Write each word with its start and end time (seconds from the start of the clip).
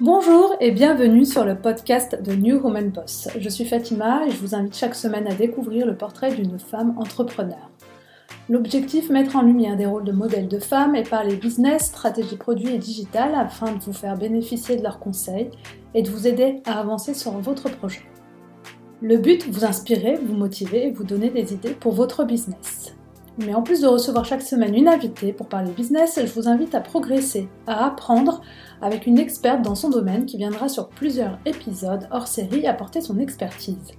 Bonjour 0.00 0.56
et 0.58 0.72
bienvenue 0.72 1.24
sur 1.24 1.44
le 1.44 1.54
podcast 1.54 2.20
de 2.20 2.34
New 2.34 2.56
Woman 2.56 2.90
Boss. 2.90 3.28
Je 3.38 3.48
suis 3.48 3.64
Fatima 3.64 4.26
et 4.26 4.30
je 4.32 4.38
vous 4.38 4.56
invite 4.56 4.74
chaque 4.74 4.96
semaine 4.96 5.28
à 5.28 5.34
découvrir 5.34 5.86
le 5.86 5.96
portrait 5.96 6.34
d'une 6.34 6.58
femme 6.58 6.98
entrepreneur. 6.98 7.70
L'objectif, 8.48 9.08
mettre 9.08 9.36
en 9.36 9.42
lumière 9.42 9.76
des 9.76 9.86
rôles 9.86 10.02
de 10.02 10.10
modèles 10.10 10.48
de 10.48 10.58
femmes 10.58 10.96
et 10.96 11.04
parler 11.04 11.36
business, 11.36 11.86
stratégie 11.86 12.34
produit 12.34 12.74
et 12.74 12.78
digital 12.78 13.36
afin 13.36 13.72
de 13.72 13.78
vous 13.78 13.92
faire 13.92 14.18
bénéficier 14.18 14.76
de 14.76 14.82
leurs 14.82 14.98
conseils 14.98 15.52
et 15.94 16.02
de 16.02 16.10
vous 16.10 16.26
aider 16.26 16.60
à 16.66 16.80
avancer 16.80 17.14
sur 17.14 17.30
votre 17.38 17.70
projet. 17.70 18.02
Le 19.00 19.16
but, 19.16 19.48
vous 19.48 19.64
inspirer, 19.64 20.16
vous 20.16 20.34
motiver 20.34 20.88
et 20.88 20.90
vous 20.90 21.04
donner 21.04 21.30
des 21.30 21.52
idées 21.52 21.74
pour 21.74 21.92
votre 21.92 22.24
business. 22.24 22.96
Mais 23.38 23.54
en 23.54 23.62
plus 23.62 23.80
de 23.80 23.88
recevoir 23.88 24.24
chaque 24.24 24.42
semaine 24.42 24.76
une 24.76 24.86
invitée 24.86 25.32
pour 25.32 25.48
parler 25.48 25.72
business, 25.72 26.20
je 26.20 26.32
vous 26.32 26.48
invite 26.48 26.74
à 26.74 26.80
progresser, 26.80 27.48
à 27.66 27.86
apprendre 27.86 28.42
avec 28.80 29.06
une 29.06 29.18
experte 29.18 29.62
dans 29.62 29.74
son 29.74 29.90
domaine 29.90 30.24
qui 30.24 30.36
viendra 30.36 30.68
sur 30.68 30.88
plusieurs 30.88 31.38
épisodes 31.44 32.06
hors 32.12 32.28
série 32.28 32.66
apporter 32.68 33.00
son 33.00 33.18
expertise. 33.18 33.92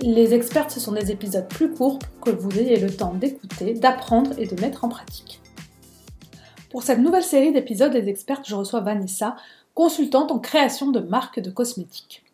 Les 0.00 0.32
expertes, 0.32 0.70
ce 0.70 0.80
sont 0.80 0.92
des 0.92 1.10
épisodes 1.10 1.46
plus 1.46 1.70
courts 1.72 1.98
pour 1.98 2.20
que 2.20 2.30
vous 2.30 2.58
ayez 2.58 2.80
le 2.80 2.90
temps 2.90 3.12
d'écouter, 3.12 3.74
d'apprendre 3.74 4.30
et 4.38 4.46
de 4.46 4.60
mettre 4.60 4.84
en 4.84 4.88
pratique. 4.88 5.40
Pour 6.70 6.82
cette 6.82 7.00
nouvelle 7.00 7.22
série 7.22 7.52
d'épisodes 7.52 7.92
des 7.92 8.08
expertes, 8.08 8.48
je 8.48 8.54
reçois 8.54 8.80
Vanessa, 8.80 9.36
consultante 9.74 10.32
en 10.32 10.38
création 10.38 10.90
de 10.90 11.00
marques 11.00 11.40
de 11.40 11.50
cosmétiques. 11.50 12.24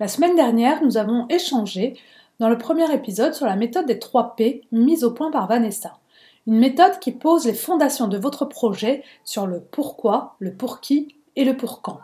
La 0.00 0.08
semaine 0.08 0.34
dernière, 0.34 0.82
nous 0.82 0.96
avons 0.96 1.26
échangé 1.28 1.98
dans 2.40 2.48
le 2.48 2.58
premier 2.58 2.92
épisode 2.92 3.34
sur 3.34 3.44
la 3.44 3.54
méthode 3.54 3.84
des 3.84 3.98
3 3.98 4.34
P 4.34 4.62
mise 4.72 5.04
au 5.04 5.12
point 5.12 5.30
par 5.30 5.46
Vanessa. 5.46 5.98
Une 6.46 6.58
méthode 6.58 6.98
qui 6.98 7.12
pose 7.12 7.44
les 7.44 7.52
fondations 7.52 8.08
de 8.08 8.16
votre 8.16 8.46
projet 8.46 9.04
sur 9.24 9.46
le 9.46 9.60
pourquoi, 9.60 10.36
le 10.38 10.54
pour 10.54 10.80
qui 10.80 11.14
et 11.36 11.44
le 11.44 11.54
pour 11.54 11.82
quand. 11.82 12.00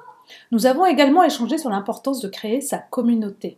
Nous 0.53 0.67
avons 0.67 0.85
également 0.85 1.25
échangé 1.25 1.57
sur 1.57 1.71
l'importance 1.71 2.21
de 2.21 2.29
créer 2.29 2.61
sa 2.61 2.77
communauté. 2.77 3.57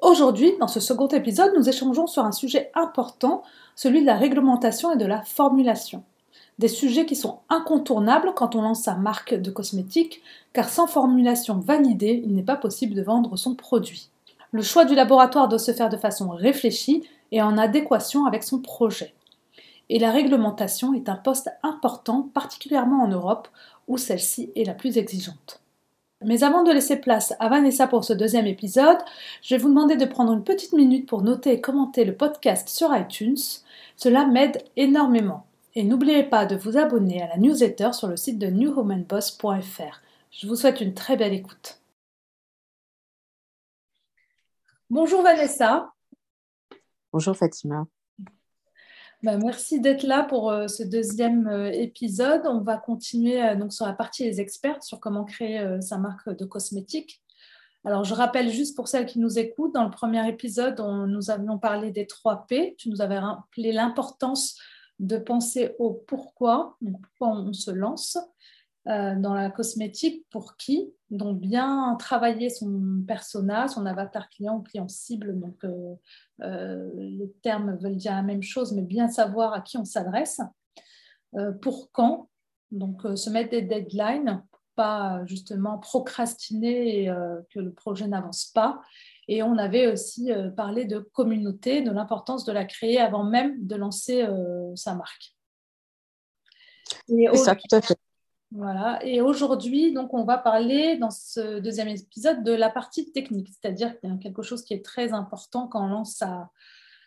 Aujourd'hui, 0.00 0.54
dans 0.58 0.68
ce 0.68 0.80
second 0.80 1.08
épisode, 1.08 1.52
nous 1.54 1.68
échangeons 1.68 2.06
sur 2.06 2.24
un 2.24 2.32
sujet 2.32 2.70
important, 2.74 3.42
celui 3.76 4.00
de 4.00 4.06
la 4.06 4.16
réglementation 4.16 4.92
et 4.92 4.96
de 4.96 5.04
la 5.04 5.20
formulation. 5.20 6.02
Des 6.58 6.68
sujets 6.68 7.04
qui 7.04 7.14
sont 7.14 7.40
incontournables 7.50 8.32
quand 8.34 8.54
on 8.54 8.62
lance 8.62 8.84
sa 8.84 8.94
marque 8.94 9.34
de 9.34 9.50
cosmétiques, 9.50 10.22
car 10.54 10.70
sans 10.70 10.86
formulation 10.86 11.58
validée, 11.58 12.22
il 12.24 12.34
n'est 12.34 12.42
pas 12.42 12.56
possible 12.56 12.94
de 12.94 13.02
vendre 13.02 13.36
son 13.36 13.54
produit. 13.54 14.08
Le 14.52 14.62
choix 14.62 14.84
du 14.84 14.94
laboratoire 14.94 15.48
doit 15.48 15.58
se 15.58 15.72
faire 15.72 15.88
de 15.88 15.96
façon 15.96 16.28
réfléchie 16.28 17.02
et 17.30 17.40
en 17.40 17.56
adéquation 17.56 18.26
avec 18.26 18.42
son 18.42 18.60
projet. 18.60 19.14
Et 19.88 19.98
la 19.98 20.10
réglementation 20.10 20.92
est 20.92 21.08
un 21.08 21.16
poste 21.16 21.50
important, 21.62 22.28
particulièrement 22.34 23.02
en 23.02 23.08
Europe, 23.08 23.48
où 23.88 23.96
celle-ci 23.96 24.52
est 24.54 24.64
la 24.64 24.74
plus 24.74 24.98
exigeante. 24.98 25.60
Mais 26.24 26.44
avant 26.44 26.62
de 26.62 26.70
laisser 26.70 26.96
place 26.96 27.34
à 27.40 27.48
Vanessa 27.48 27.86
pour 27.86 28.04
ce 28.04 28.12
deuxième 28.12 28.46
épisode, 28.46 28.98
je 29.42 29.54
vais 29.54 29.60
vous 29.60 29.70
demander 29.70 29.96
de 29.96 30.04
prendre 30.04 30.32
une 30.32 30.44
petite 30.44 30.72
minute 30.72 31.08
pour 31.08 31.22
noter 31.22 31.52
et 31.52 31.60
commenter 31.60 32.04
le 32.04 32.14
podcast 32.14 32.68
sur 32.68 32.94
iTunes. 32.94 33.40
Cela 33.96 34.26
m'aide 34.26 34.62
énormément. 34.76 35.46
Et 35.74 35.82
n'oubliez 35.82 36.22
pas 36.22 36.44
de 36.44 36.56
vous 36.56 36.76
abonner 36.76 37.22
à 37.22 37.28
la 37.28 37.38
newsletter 37.38 37.92
sur 37.92 38.06
le 38.06 38.16
site 38.16 38.38
de 38.38 38.48
newwomanboss.fr. 38.48 40.02
Je 40.30 40.46
vous 40.46 40.56
souhaite 40.56 40.80
une 40.80 40.94
très 40.94 41.16
belle 41.16 41.32
écoute. 41.32 41.81
Bonjour 44.94 45.22
Vanessa. 45.22 45.90
Bonjour 47.14 47.34
Fatima. 47.34 47.86
Ben, 49.22 49.38
merci 49.38 49.80
d'être 49.80 50.02
là 50.02 50.22
pour 50.22 50.50
euh, 50.50 50.68
ce 50.68 50.82
deuxième 50.82 51.48
euh, 51.48 51.72
épisode. 51.72 52.42
On 52.44 52.60
va 52.60 52.76
continuer 52.76 53.42
euh, 53.42 53.56
donc 53.56 53.72
sur 53.72 53.86
la 53.86 53.94
partie 53.94 54.24
des 54.24 54.42
experts 54.42 54.82
sur 54.82 55.00
comment 55.00 55.24
créer 55.24 55.80
sa 55.80 55.96
marque 55.96 56.28
de 56.28 56.44
cosmétiques. 56.44 57.22
Alors, 57.86 58.04
je 58.04 58.12
rappelle 58.12 58.50
juste 58.50 58.76
pour 58.76 58.86
celles 58.86 59.06
qui 59.06 59.18
nous 59.18 59.38
écoutent, 59.38 59.72
dans 59.72 59.84
le 59.84 59.90
premier 59.90 60.28
épisode, 60.28 60.78
nous 61.08 61.30
avions 61.30 61.56
parlé 61.58 61.90
des 61.90 62.06
trois 62.06 62.46
P. 62.46 62.74
Tu 62.76 62.90
nous 62.90 63.00
avais 63.00 63.18
rappelé 63.18 63.72
l'importance 63.72 64.60
de 64.98 65.16
penser 65.16 65.74
au 65.78 65.90
pourquoi, 66.06 66.76
donc 66.82 67.00
pourquoi 67.00 67.34
on 67.34 67.54
se 67.54 67.70
lance, 67.70 68.18
euh, 68.88 69.14
dans 69.14 69.34
la 69.34 69.48
cosmétique 69.48 70.26
pour 70.28 70.56
qui 70.56 70.92
Donc 71.10 71.38
bien 71.38 71.96
travailler 72.00 72.50
son 72.50 73.04
persona, 73.06 73.68
son 73.68 73.86
avatar 73.86 74.28
client 74.28 74.56
ou 74.56 74.62
client 74.62 74.88
cible. 74.88 75.38
Donc 75.38 75.62
euh, 75.62 75.94
euh, 76.40 76.90
les 76.96 77.30
termes 77.42 77.76
veulent 77.76 77.96
dire 77.96 78.10
la 78.10 78.22
même 78.22 78.42
chose, 78.42 78.72
mais 78.72 78.82
bien 78.82 79.06
savoir 79.06 79.52
à 79.52 79.60
qui 79.60 79.78
on 79.78 79.84
s'adresse. 79.84 80.40
pour 81.60 81.92
quand 81.92 82.28
Donc 82.72 83.02
se 83.14 83.30
mettre 83.30 83.50
des 83.50 83.62
deadlines, 83.62 84.42
pas 84.74 85.24
justement 85.26 85.78
procrastiner 85.78 87.04
et 87.04 87.06
que 87.50 87.60
le 87.60 87.72
projet 87.72 88.08
n'avance 88.08 88.46
pas. 88.46 88.80
Et 89.28 89.44
on 89.44 89.58
avait 89.58 89.92
aussi 89.92 90.32
parlé 90.56 90.86
de 90.86 90.98
communauté, 90.98 91.82
de 91.82 91.92
l'importance 91.92 92.44
de 92.44 92.50
la 92.50 92.64
créer 92.64 92.98
avant 92.98 93.22
même 93.22 93.64
de 93.64 93.76
lancer 93.76 94.26
sa 94.74 94.96
marque. 94.96 95.36
Et 97.08 97.36
ça, 97.36 97.54
tout 97.54 97.76
à 97.76 97.80
fait. 97.80 97.96
Voilà. 98.54 99.02
Et 99.04 99.22
aujourd'hui, 99.22 99.92
donc, 99.92 100.12
on 100.12 100.24
va 100.24 100.36
parler 100.36 100.98
dans 100.98 101.10
ce 101.10 101.58
deuxième 101.60 101.88
épisode 101.88 102.44
de 102.44 102.52
la 102.52 102.68
partie 102.68 103.10
technique, 103.10 103.48
c'est-à-dire 103.48 103.98
qu'il 103.98 104.10
y 104.10 104.12
a 104.12 104.16
quelque 104.18 104.42
chose 104.42 104.62
qui 104.62 104.74
est 104.74 104.84
très 104.84 105.14
important 105.14 105.68
quand 105.68 105.84
on 105.84 105.88
lance 105.88 106.22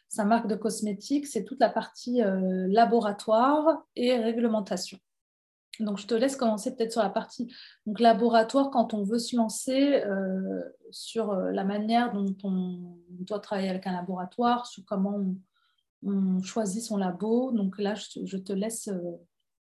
sa, 0.09 0.25
marque 0.25 0.47
de 0.47 0.55
cosmétiques, 0.55 1.27
c'est 1.27 1.43
toute 1.43 1.59
la 1.59 1.69
partie 1.69 2.23
euh, 2.23 2.67
laboratoire 2.69 3.83
et 3.95 4.15
réglementation. 4.17 4.97
Donc, 5.79 5.99
je 5.99 6.07
te 6.07 6.15
laisse 6.15 6.35
commencer 6.35 6.75
peut-être 6.75 6.93
sur 6.93 7.03
la 7.03 7.09
partie 7.09 7.53
laboratoire 7.85 8.71
quand 8.71 8.95
on 8.95 9.03
veut 9.03 9.19
se 9.19 9.35
lancer 9.35 10.03
euh, 10.03 10.63
sur 10.89 11.31
euh, 11.31 11.51
la 11.51 11.63
manière 11.63 12.11
dont 12.13 12.35
on 12.43 12.97
doit 13.09 13.39
travailler 13.39 13.69
avec 13.69 13.85
un 13.85 13.93
laboratoire, 13.93 14.65
sur 14.65 14.83
comment 14.85 15.21
on, 16.03 16.41
choisit 16.41 16.83
son 16.83 16.97
labo. 16.97 17.51
Donc 17.51 17.77
là, 17.77 17.93
je 17.95 18.37
te 18.37 18.53
laisse 18.53 18.89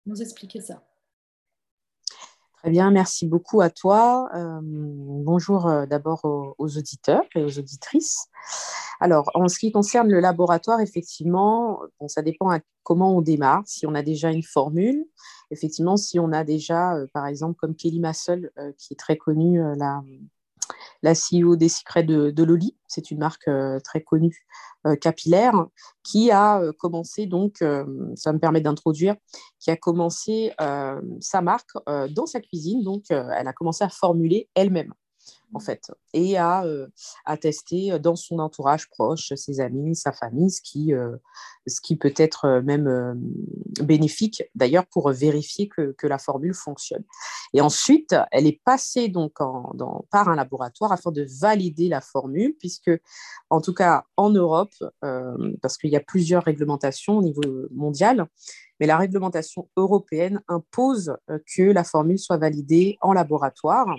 nous 0.06 0.22
expliquer 0.22 0.62
ça. 0.62 0.82
Très 2.62 2.70
bien, 2.70 2.92
merci 2.92 3.26
beaucoup 3.26 3.60
à 3.62 3.72
toi. 3.72 4.30
Euh, 4.36 4.60
bonjour 4.62 5.68
euh, 5.68 5.88
d'abord 5.88 6.24
aux, 6.60 6.78
auditeurs 6.78 7.24
et 7.34 7.44
aux 7.44 7.58
auditrices. 7.58 8.28
Alors, 9.00 9.32
en 9.34 9.48
ce 9.48 9.58
qui 9.58 9.72
concerne 9.72 10.12
le 10.12 10.20
laboratoire, 10.20 10.80
effectivement, 10.80 11.80
bon, 12.00 12.08
ça 12.08 12.22
dépend 12.22 12.52
à 12.52 12.60
comment 12.84 13.18
on 13.18 13.22
démarre. 13.22 13.64
Si 13.66 13.88
on 13.88 13.96
a 13.96 14.04
déjà 14.04 14.30
une 14.30 14.44
formule, 14.44 15.04
effectivement, 15.50 15.98
si 15.98 16.20
on 16.20 16.32
a 16.32 16.44
déjà, 16.44 16.94
euh, 16.98 17.08
par 17.12 17.26
exemple, 17.26 17.56
comme 17.56 17.76
Kelly 17.76 18.00
Massel, 18.00 18.52
qui 18.78 18.94
est 18.94 19.00
très 19.00 19.18
connue, 19.18 19.60
la, 19.76 20.04
la 21.04 21.14
CEO 21.14 21.56
des 21.56 21.70
secrets 21.70 22.04
de, 22.04 22.32
de 22.32 22.44
Loli. 22.44 22.78
C'est 22.88 23.12
une 23.12 23.20
marque 23.20 23.48
euh, 23.48 23.80
très 23.80 24.02
connue 24.02 24.46
euh, 24.86 24.96
capillaire 24.96 25.54
qui 26.04 26.32
a 26.32 26.60
euh, 26.60 26.74
commencé 26.78 27.26
donc, 27.26 27.64
ça 28.16 28.34
me 28.34 28.40
permet 28.40 28.62
d'introduire, 28.62 29.16
qui 29.60 29.72
a 29.72 29.76
commencé 29.76 30.52
sa 31.20 31.42
marque 31.42 31.72
dans 32.10 32.26
sa 32.26 32.40
cuisine. 32.40 32.84
Donc, 32.84 33.06
elle 33.10 33.48
a 33.48 33.54
commencé 33.54 33.84
à 33.84 33.90
formuler 33.90 34.50
elle-même 34.56 34.94
en 35.54 35.60
fait, 35.60 35.92
et 36.14 36.38
à, 36.38 36.64
euh, 36.64 36.88
tester 37.40 37.98
dans 38.00 38.16
son 38.16 38.40
entourage 38.40 38.90
proche, 38.90 39.34
ses 39.36 39.60
amis, 39.60 39.96
sa 39.96 40.12
famille, 40.12 40.52
ce 40.52 40.62
qui, 40.62 40.94
euh, 40.94 41.18
peut 42.00 42.14
être 42.16 42.46
euh, 42.46 42.62
même 42.62 43.22
bénéfique 43.82 44.44
d'ailleurs 44.56 44.86
pour 44.88 45.12
vérifier 45.12 45.68
que, 45.68 46.08
la 46.08 46.18
formule 46.18 46.54
fonctionne. 46.54 47.04
Et 47.54 47.62
ensuite, 47.62 48.16
elle 48.32 48.48
est 48.48 48.60
passée 48.64 49.08
donc 49.08 49.34
par 50.10 50.30
un 50.30 50.36
laboratoire 50.36 50.92
afin 50.92 51.12
de 51.12 51.26
valider 51.40 51.88
la 51.90 52.02
formule, 52.02 52.56
puisque 52.60 52.92
en 53.50 53.62
tout 53.62 53.74
cas 53.74 54.04
en 54.18 54.30
Europe, 54.32 54.74
parce 55.62 55.78
qu'il 55.78 55.92
y 55.92 55.96
a 55.96 56.02
plusieurs 56.02 56.44
réglementations 56.44 57.18
au 57.18 57.22
niveau 57.22 57.42
mondial, 57.72 58.28
mais 58.80 58.88
la 58.88 58.98
réglementation 58.98 59.70
européenne 59.78 60.42
impose 60.48 61.16
que 61.56 61.64
la 61.64 61.84
formule 61.84 62.20
soit 62.20 62.38
validée 62.38 62.98
en 63.02 63.14
laboratoire 63.14 63.96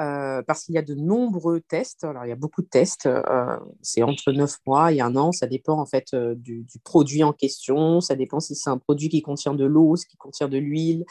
euh, 0.00 0.42
parce 0.46 0.64
qu'il 0.64 0.76
y 0.76 0.78
a 0.78 0.82
de 0.82 0.94
nombreux 0.94 1.60
tests. 1.60 2.04
Alors, 2.04 2.24
il 2.24 2.28
y 2.28 2.32
a 2.32 2.36
beaucoup 2.36 2.62
de 2.62 2.68
tests. 2.68 3.06
Euh, 3.06 3.58
c'est 3.82 4.04
entre 4.04 4.30
9 4.30 4.56
mois 4.64 4.92
et 4.92 5.00
un 5.00 5.16
an. 5.16 5.32
Ça 5.32 5.48
dépend 5.48 5.80
en 5.80 5.86
fait 5.86 6.14
euh, 6.14 6.36
du, 6.36 6.64
produit 6.84 7.24
en 7.24 7.32
question. 7.32 8.00
Ça 8.00 8.14
dépend 8.14 8.38
si 8.38 8.54
c'est 8.54 8.70
un 8.70 8.78
produit 8.78 9.08
qui 9.08 9.22
contient 9.22 9.54
de 9.54 9.64
l'eau, 9.64 9.96
si 9.96 10.06
contient 10.16 10.48
de 10.48 10.56
l'huile, 10.56 11.04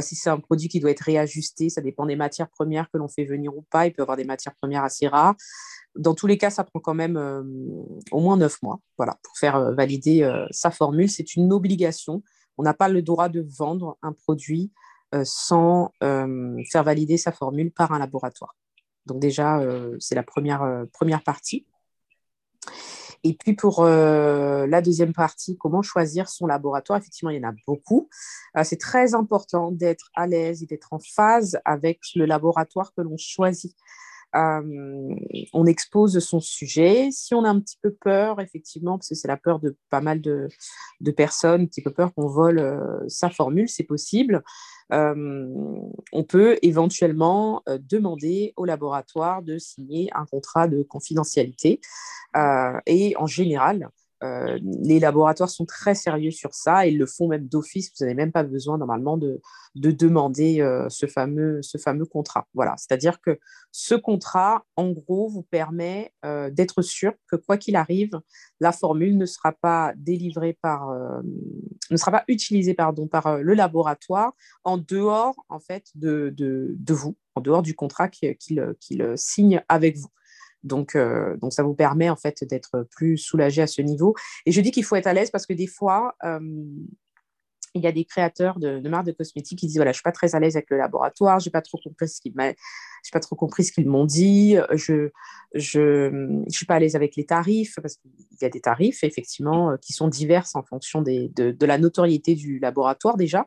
si 0.00 0.16
c'est 0.16 0.30
un 0.30 0.40
produit 0.40 0.68
qui 0.68 0.80
doit 0.80 0.90
être 0.90 1.02
réajusté. 1.02 1.70
Ça 1.70 1.80
dépend 1.80 2.06
des 2.06 2.16
matières 2.16 2.50
premières 2.50 2.90
que 2.90 2.98
l'on 2.98 3.06
fait 3.06 3.24
venir 3.24 3.56
ou 3.56 3.62
pas. 3.70 3.86
Il 3.86 3.92
peut 3.92 4.00
y 4.00 4.02
avoir 4.02 4.16
des 4.16 4.24
matières 4.24 4.54
premières 4.56 4.82
assez 4.82 5.06
rares. 5.06 5.36
Dans 5.96 6.14
tous 6.14 6.26
les 6.26 6.36
cas, 6.36 6.50
ça 6.50 6.64
prend 6.64 6.80
quand 6.80 6.94
même 6.94 7.16
au 8.10 8.20
moins 8.20 8.36
9 8.36 8.62
mois 8.62 8.80
voilà, 8.96 9.16
pour 9.22 9.38
faire 9.38 9.72
valider 9.74 10.28
sa 10.50 10.72
formule. 10.72 11.08
C'est 11.08 11.36
une 11.36 11.52
obligation. 11.52 12.24
On 12.58 12.64
n'a 12.64 12.74
pas 12.74 12.88
le 12.88 13.00
droit 13.00 13.28
de 13.28 13.46
vendre 13.56 13.96
un 14.02 14.12
produit 14.12 14.72
sans 15.22 15.92
euh, 16.02 16.56
faire 16.72 16.82
valider 16.82 17.16
sa 17.16 17.30
formule 17.30 17.70
par 17.70 17.92
un 17.92 17.98
laboratoire. 17.98 18.56
Donc 19.06 19.20
déjà, 19.20 19.60
euh, 19.60 19.96
c'est 20.00 20.14
la 20.14 20.22
première, 20.22 20.86
première 20.92 21.22
partie. 21.22 21.66
Et 23.26 23.32
puis 23.32 23.54
pour 23.54 23.80
euh, 23.80 24.66
la 24.66 24.82
deuxième 24.82 25.14
partie, 25.14 25.56
comment 25.56 25.80
choisir 25.80 26.28
son 26.28 26.46
laboratoire 26.46 26.98
Effectivement, 26.98 27.30
il 27.30 27.42
y 27.42 27.44
en 27.44 27.48
a 27.48 27.54
beaucoup. 27.66 28.10
Euh, 28.56 28.64
c'est 28.64 28.76
très 28.76 29.14
important 29.14 29.72
d'être 29.72 30.10
à 30.14 30.26
l'aise 30.26 30.62
et 30.62 30.66
d'être 30.66 30.92
en 30.92 30.98
phase 30.98 31.58
avec 31.64 32.00
le 32.14 32.26
laboratoire 32.26 32.92
que 32.94 33.00
l'on 33.00 33.16
choisit. 33.16 33.74
Euh, 34.34 35.14
on 35.52 35.66
expose 35.66 36.18
son 36.18 36.40
sujet. 36.40 37.10
Si 37.12 37.34
on 37.34 37.44
a 37.44 37.48
un 37.48 37.60
petit 37.60 37.78
peu 37.82 37.92
peur, 37.92 38.40
effectivement, 38.40 38.98
parce 38.98 39.08
que 39.08 39.14
c'est 39.14 39.28
la 39.28 39.36
peur 39.36 39.60
de 39.60 39.76
pas 39.90 40.00
mal 40.00 40.20
de, 40.20 40.48
personnes, 41.16 41.62
un 41.62 41.66
petit 41.66 41.82
peu 41.82 41.92
peur 41.92 42.12
qu'on 42.14 42.26
vole 42.26 43.04
sa 43.08 43.30
formule, 43.30 43.68
c'est 43.68 43.84
possible. 43.84 44.42
on 44.90 46.24
peut 46.28 46.58
éventuellement 46.62 47.62
demander 47.66 48.52
au 48.56 48.64
laboratoire 48.64 49.42
de 49.42 49.58
signer 49.58 50.10
un 50.14 50.26
contrat 50.26 50.68
de 50.68 50.82
confidentialité. 50.82 51.80
et 52.86 53.14
en 53.16 53.26
général, 53.26 53.88
euh, 54.24 54.58
les 54.62 55.00
laboratoires 55.00 55.50
sont 55.50 55.66
très 55.66 55.94
sérieux 55.94 56.30
sur 56.30 56.54
ça 56.54 56.86
et 56.86 56.90
ils 56.90 56.98
le 56.98 57.06
font 57.06 57.28
même 57.28 57.46
d'office. 57.46 57.92
Vous 57.98 58.04
n'avez 58.04 58.14
même 58.14 58.32
pas 58.32 58.42
besoin 58.42 58.78
normalement 58.78 59.18
de, 59.18 59.40
demander 59.74 60.60
euh, 60.60 60.88
ce, 60.88 61.06
fameux, 61.06 61.60
contrat. 62.10 62.46
Voilà, 62.54 62.74
c'est-à-dire 62.76 63.20
que 63.20 63.38
ce 63.70 63.94
contrat, 63.94 64.64
en 64.76 64.90
gros, 64.90 65.28
vous 65.28 65.42
permet 65.42 66.12
euh, 66.24 66.50
d'être 66.50 66.80
sûr 66.82 67.12
que 67.30 67.36
quoi 67.36 67.58
qu'il 67.58 67.76
arrive, 67.76 68.18
la 68.60 68.72
formule 68.72 69.18
ne 69.18 69.26
sera 69.26 69.52
pas 69.52 69.92
délivrée 69.96 70.56
par, 70.62 70.90
ne 71.90 71.96
sera 71.96 72.10
pas 72.10 72.24
utilisée 72.28 72.74
pardon, 72.74 73.06
par 73.06 73.38
le 73.38 73.54
laboratoire 73.54 74.32
en 74.62 74.78
dehors 74.78 75.34
en 75.48 75.60
fait 75.60 75.86
de, 75.94 76.34
vous, 76.88 77.16
en 77.34 77.40
dehors 77.40 77.62
du 77.62 77.74
contrat 77.74 78.08
qu'il 78.08 79.12
signe 79.16 79.62
avec 79.68 79.98
vous. 79.98 80.08
Donc, 80.64 80.96
euh, 80.96 81.36
donc, 81.36 81.52
ça 81.52 81.62
vous 81.62 81.74
permet 81.74 82.10
en 82.10 82.16
fait 82.16 82.42
d'être 82.44 82.86
plus 82.90 83.16
soulagé 83.18 83.62
à 83.62 83.66
ce 83.66 83.82
niveau. 83.82 84.14
Et 84.46 84.52
je 84.52 84.60
dis 84.60 84.70
qu'il 84.70 84.84
faut 84.84 84.96
être 84.96 85.06
à 85.06 85.12
l'aise 85.12 85.30
parce 85.30 85.46
que 85.46 85.52
des 85.52 85.66
fois, 85.66 86.14
euh, 86.24 86.40
il 87.74 87.82
y 87.82 87.86
a 87.86 87.92
des 87.92 88.04
créateurs 88.04 88.58
de, 88.58 88.88
marques 88.88 89.06
de 89.06 89.12
cosmétiques 89.12 89.58
qui 89.58 89.66
disent 89.66 89.76
voilà, 89.76 89.92
je 89.92 89.96
suis 89.96 90.02
pas 90.02 90.12
très 90.12 90.34
à 90.34 90.40
l'aise 90.40 90.56
avec 90.56 90.70
le 90.70 90.78
laboratoire, 90.78 91.40
j'ai 91.40 91.50
pas 91.50 91.62
trop 91.62 91.78
compris 91.82 92.08
ce 92.08 92.20
qu'ils 92.20 92.32
pas 92.32 93.20
trop 93.20 93.36
compris 93.36 93.64
ce 93.64 93.72
qu'ils 93.72 93.88
m'ont 93.88 94.06
dit, 94.06 94.56
je 94.72 95.10
je 95.54 96.42
suis 96.48 96.66
pas 96.66 96.74
à 96.74 96.78
l'aise 96.80 96.96
avec 96.96 97.14
les 97.16 97.24
tarifs 97.24 97.76
parce 97.80 97.96
qu'il 97.96 98.10
y 98.40 98.44
a 98.44 98.48
des 98.48 98.60
tarifs 98.60 99.04
effectivement 99.04 99.70
euh, 99.70 99.76
qui 99.76 99.92
sont 99.92 100.08
divers 100.08 100.46
en 100.54 100.62
fonction 100.62 101.00
de, 101.00 101.64
la 101.64 101.78
notoriété 101.78 102.34
du 102.34 102.58
laboratoire 102.58 103.16
déjà 103.16 103.46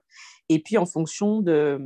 et 0.50 0.60
puis 0.60 0.78
en 0.78 0.86
fonction 0.86 1.42
de, 1.42 1.80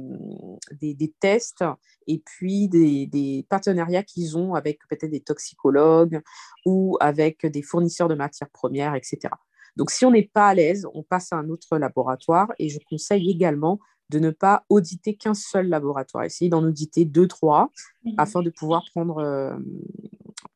des, 0.80 0.94
des 0.94 1.14
tests 1.20 1.64
et 2.08 2.22
puis 2.26 2.68
des, 2.68 3.08
des 3.08 3.46
partenariats 3.50 4.04
qu'ils 4.04 4.38
ont 4.38 4.54
avec 4.54 4.80
peut-être 4.88 5.12
des 5.12 5.22
toxicologues 5.22 6.22
ou 6.66 6.98
avec 7.00 7.46
des 7.46 7.62
fournisseurs 7.62 8.08
de 8.08 8.16
matières 8.16 8.50
premières, 8.50 8.96
etc. 8.96 9.30
Donc, 9.76 9.92
si 9.92 10.06
on 10.06 10.12
n'est 10.12 10.30
pas 10.34 10.50
à 10.50 10.54
l'aise, 10.54 10.86
on 10.94 11.04
passe 11.04 11.32
à 11.32 11.38
un 11.38 11.50
autre 11.50 11.78
laboratoire 11.78 12.52
et 12.60 12.70
je 12.70 12.80
conseille 12.90 13.30
également 13.30 13.80
de 14.10 14.20
ne 14.20 14.30
pas 14.30 14.66
auditer 14.70 15.16
qu'un 15.16 15.34
seul 15.34 15.70
laboratoire. 15.70 16.26
Essayez 16.26 16.50
d'en 16.50 16.64
auditer 16.64 17.06
deux, 17.06 17.28
trois 17.28 17.72
mhm. 18.04 18.16
afin 18.18 18.42
de 18.42 18.50
pouvoir 18.50 18.84
prendre, 18.94 19.20
euh, 19.20 19.56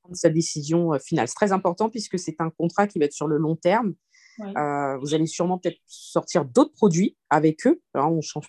prendre 0.01 0.15
sa 0.15 0.29
décision 0.29 0.93
euh, 0.93 0.99
finale. 0.99 1.27
C'est 1.29 1.35
très 1.35 1.53
important 1.53 1.89
puisque 1.89 2.19
c'est 2.19 2.35
un 2.39 2.49
contrat 2.49 2.87
qui 2.87 2.99
va 2.99 3.05
être 3.05 3.13
sur 3.13 3.27
le 3.27 3.37
long 3.37 3.55
terme. 3.55 3.93
Euh, 4.39 4.97
vous 4.97 5.13
allez 5.13 5.27
sûrement 5.27 5.57
peut-être 5.57 5.79
sortir 5.85 6.45
d'autres 6.45 6.73
produits 6.73 7.15
avec 7.29 7.65
eux. 7.67 7.81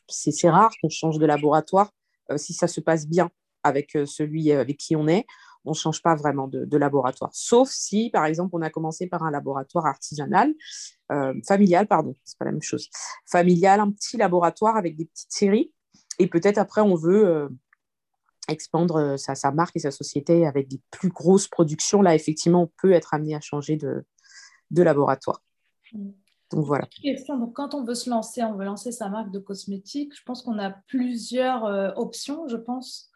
c'est, 0.08 0.50
rare 0.50 0.72
qu'on 0.80 0.88
change 0.88 1.18
de 1.18 1.26
laboratoire 1.26 1.90
si 2.36 2.54
ça 2.54 2.66
se 2.66 2.80
passe 2.80 3.06
bien 3.06 3.30
avec 3.62 3.96
celui 4.04 4.50
avec 4.50 4.78
qui 4.78 4.96
on 4.96 5.06
est 5.06 5.26
on 5.66 5.70
ne 5.70 5.74
change 5.74 6.00
pas 6.00 6.14
vraiment 6.14 6.48
de, 6.48 6.76
laboratoire. 6.76 7.30
Sauf 7.34 7.68
si, 7.68 8.10
par 8.10 8.24
exemple, 8.24 8.54
on 8.54 8.62
a 8.62 8.70
commencé 8.70 9.06
par 9.08 9.24
un 9.24 9.30
laboratoire 9.30 9.86
artisanal, 9.86 10.54
euh, 11.12 11.34
familial, 11.46 11.86
pardon, 11.86 12.14
c'est 12.24 12.38
pas 12.38 12.44
la 12.44 12.52
même 12.52 12.62
chose. 12.62 12.88
Familial, 13.26 13.80
un 13.80 13.90
petit 13.90 14.16
laboratoire 14.16 14.76
avec 14.76 14.96
des 14.96 15.06
petites 15.06 15.32
séries. 15.32 15.72
Et 16.18 16.28
peut-être 16.28 16.58
après, 16.58 16.80
on 16.80 16.94
veut 16.94 17.26
euh, 17.26 17.48
expandre 18.48 18.96
euh, 18.96 19.16
sa, 19.16 19.50
marque 19.50 19.76
et 19.76 19.80
sa 19.80 19.90
société 19.90 20.46
avec 20.46 20.68
des 20.68 20.80
plus 20.90 21.10
grosses 21.10 21.48
productions. 21.48 22.00
Là, 22.00 22.14
effectivement, 22.14 22.62
on 22.62 22.72
peut 22.80 22.92
être 22.92 23.12
amené 23.12 23.34
à 23.34 23.40
changer 23.40 23.76
de, 23.76 24.04
laboratoire. 24.70 25.42
Donc 25.92 26.64
voilà. 26.64 26.86
Donc, 27.28 27.54
quand 27.54 27.74
on 27.74 27.84
veut 27.84 27.94
se 27.94 28.08
lancer, 28.08 28.42
on 28.44 28.54
veut 28.54 28.64
lancer 28.64 28.92
sa 28.92 29.08
marque 29.08 29.32
de 29.32 29.38
cosmétiques, 29.38 30.16
je 30.16 30.22
pense 30.22 30.42
qu'on 30.42 30.58
a 30.58 30.70
plusieurs 30.70 31.64
options, 31.98 32.46
je 32.48 32.56
pense. 32.56 33.10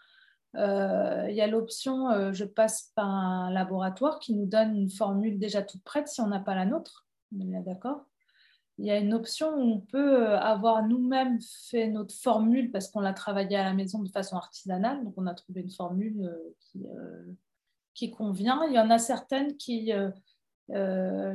Euh, 0.56 1.26
il 1.28 1.36
y 1.36 1.40
a 1.40 1.46
l'option 1.46 2.10
euh, 2.10 2.32
je 2.32 2.44
passe 2.44 2.90
par 2.96 3.06
un 3.06 3.52
laboratoire 3.52 4.18
qui 4.18 4.34
nous 4.34 4.46
donne 4.46 4.74
une 4.74 4.90
formule 4.90 5.38
déjà 5.38 5.62
toute 5.62 5.84
prête 5.84 6.08
si 6.08 6.20
on 6.20 6.26
n'a 6.26 6.40
pas 6.40 6.56
la 6.56 6.66
nôtre. 6.66 7.06
D'accord 7.30 8.04
Il 8.78 8.86
y 8.86 8.90
a 8.90 8.98
une 8.98 9.14
option 9.14 9.54
où 9.54 9.60
on 9.60 9.80
peut 9.80 10.26
euh, 10.26 10.38
avoir 10.38 10.84
nous-mêmes 10.86 11.38
fait 11.70 11.86
notre 11.88 12.14
formule 12.14 12.72
parce 12.72 12.88
qu'on 12.88 13.00
l'a 13.00 13.12
travaillée 13.12 13.56
à 13.56 13.64
la 13.64 13.74
maison 13.74 14.02
de 14.02 14.08
façon 14.08 14.36
artisanale. 14.36 15.04
Donc 15.04 15.14
on 15.16 15.26
a 15.26 15.34
trouvé 15.34 15.60
une 15.60 15.70
formule 15.70 16.28
qui, 16.58 16.84
qui 17.94 18.10
convient. 18.10 18.64
Il 18.66 18.74
y 18.74 18.80
en 18.80 18.90
a 18.90 18.98
certaines 18.98 19.56
qui, 19.56 19.92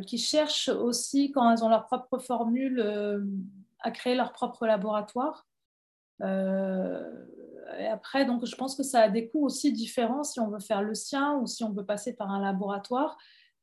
qui 0.07 0.17
cherchent 0.17 0.69
aussi, 0.69 1.31
quand 1.31 1.51
elles 1.51 1.63
ont 1.63 1.69
leur 1.69 1.85
propre 1.85 2.19
formule, 2.19 2.79
à 3.79 3.91
créer 3.91 4.15
leur 4.15 4.33
propre 4.33 4.65
laboratoire. 4.65 5.45
Euh, 6.21 7.25
après, 7.91 8.25
donc, 8.25 8.45
je 8.45 8.55
pense 8.55 8.75
que 8.75 8.83
ça 8.83 9.01
a 9.01 9.09
des 9.09 9.29
coûts 9.29 9.45
aussi 9.45 9.71
différents 9.71 10.23
si 10.23 10.39
on 10.39 10.49
veut 10.49 10.59
faire 10.59 10.81
le 10.81 10.93
sien 10.93 11.35
ou 11.37 11.47
si 11.47 11.63
on 11.63 11.71
veut 11.71 11.85
passer 11.85 12.13
par 12.15 12.31
un 12.31 12.41
laboratoire. 12.41 13.17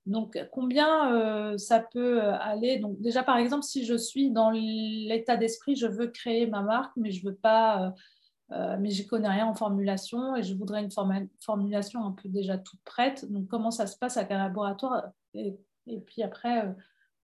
Donc, 0.07 0.39
combien 0.51 1.13
euh, 1.13 1.59
ça 1.59 1.81
peut 1.81 2.21
aller? 2.21 2.79
Donc, 2.79 3.01
déjà, 3.01 3.23
par 3.23 3.37
exemple, 3.37 3.63
si 3.63 3.85
je 3.85 3.97
suis 3.97 4.31
dans 4.31 4.51
l'état 4.51 5.37
d'esprit, 5.37 5.77
je 5.77 5.87
veux 5.87 6.09
créer 6.09 6.47
ma 6.47 6.63
marque, 6.63 6.93
mais 6.97 7.11
je 7.11 7.25
veux 7.25 7.35
pas, 7.35 7.87
euh, 7.87 7.91
euh 8.53 8.77
mais 8.81 8.91
je 8.91 9.07
connais 9.07 9.29
rien 9.29 9.47
en 9.47 9.55
formulation 9.55 10.37
et 10.37 10.43
je 10.43 10.55
voudrais 10.55 10.83
une 10.83 10.91
formulation 11.41 12.05
un 12.05 12.13
peu 12.13 12.29
déjà 12.29 12.59
toute 12.59 12.81
prête. 12.85 13.31
Donc, 13.31 13.49
comment 13.49 13.71
ça 13.71 13.87
se 13.87 13.97
passe 13.97 14.17
avec 14.17 14.33
un 14.33 14.39
laboratoire? 14.39 15.05
Et, 15.34 16.00
puis 16.06 16.23
après, 16.23 16.67
euh, 16.67 16.73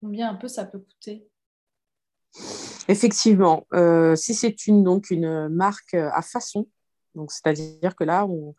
combien 0.01 0.31
un 0.31 0.35
peu 0.35 0.49
ça 0.49 0.65
peut 0.65 0.79
coûter? 0.79 1.29
Effectivement, 2.89 3.67
euh, 3.73 4.15
si 4.17 4.35
c'est 4.35 4.67
une, 4.67 4.85
donc 4.85 5.11
une 5.11 5.49
marque 5.49 5.95
à 5.95 6.21
façon, 6.21 6.67
donc 7.15 7.31
c'est-à-dire 7.31 7.95
que 7.95 8.05
là, 8.05 8.27
on, 8.27 8.55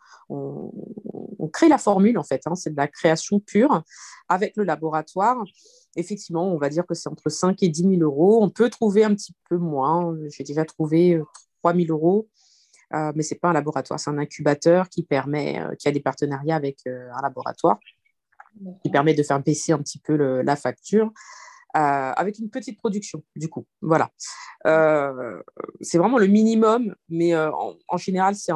crée 1.53 1.69
la 1.69 1.77
formule 1.77 2.17
en 2.17 2.23
fait, 2.23 2.41
hein, 2.47 2.55
c'est 2.55 2.71
de 2.71 2.75
la 2.75 2.87
création 2.87 3.39
pure 3.39 3.83
avec 4.27 4.57
le 4.57 4.63
laboratoire. 4.65 5.41
Effectivement, 5.95 6.51
on 6.51 6.57
va 6.57 6.67
dire 6.67 6.85
que 6.85 6.93
c'est 6.93 7.07
entre 7.07 7.29
5 7.29 7.63
et 7.63 7.69
10 7.69 7.97
000 7.97 8.01
euros. 8.01 8.43
On 8.43 8.49
peut 8.49 8.69
trouver 8.69 9.05
un 9.05 9.15
petit 9.15 9.33
peu 9.49 9.55
moins. 9.57 10.13
J'ai 10.29 10.43
déjà 10.43 10.65
trouvé 10.65 11.21
3 11.59 11.73
euh, 11.73 11.85
000 11.85 11.97
euros. 11.97 12.27
Mais 12.91 13.23
ce 13.23 13.33
n'est 13.33 13.39
pas 13.39 13.49
un 13.49 13.53
laboratoire, 13.53 13.99
c'est 13.99 14.09
un 14.09 14.17
incubateur 14.17 14.89
qui 14.89 15.03
permet, 15.03 15.61
qui 15.79 15.87
a 15.87 15.91
des 15.91 15.99
partenariats 15.99 16.55
avec 16.55 16.79
un 16.87 17.21
laboratoire, 17.21 17.77
qui 18.83 18.89
permet 18.89 19.13
de 19.13 19.23
faire 19.23 19.41
baisser 19.41 19.71
un 19.71 19.79
petit 19.79 19.99
peu 19.99 20.15
la 20.41 20.55
facture. 20.55 21.11
Euh, 21.75 22.13
avec 22.15 22.39
une 22.39 22.49
petite 22.49 22.77
production, 22.77 23.21
du 23.35 23.49
coup. 23.49 23.65
Voilà. 23.81 24.09
Euh, 24.65 25.41
c'est 25.81 25.97
vraiment 25.97 26.17
le 26.17 26.27
minimum, 26.27 26.95
mais 27.09 27.35
euh, 27.35 27.51
en, 27.89 27.97
général, 27.97 28.35
c'est 28.35 28.53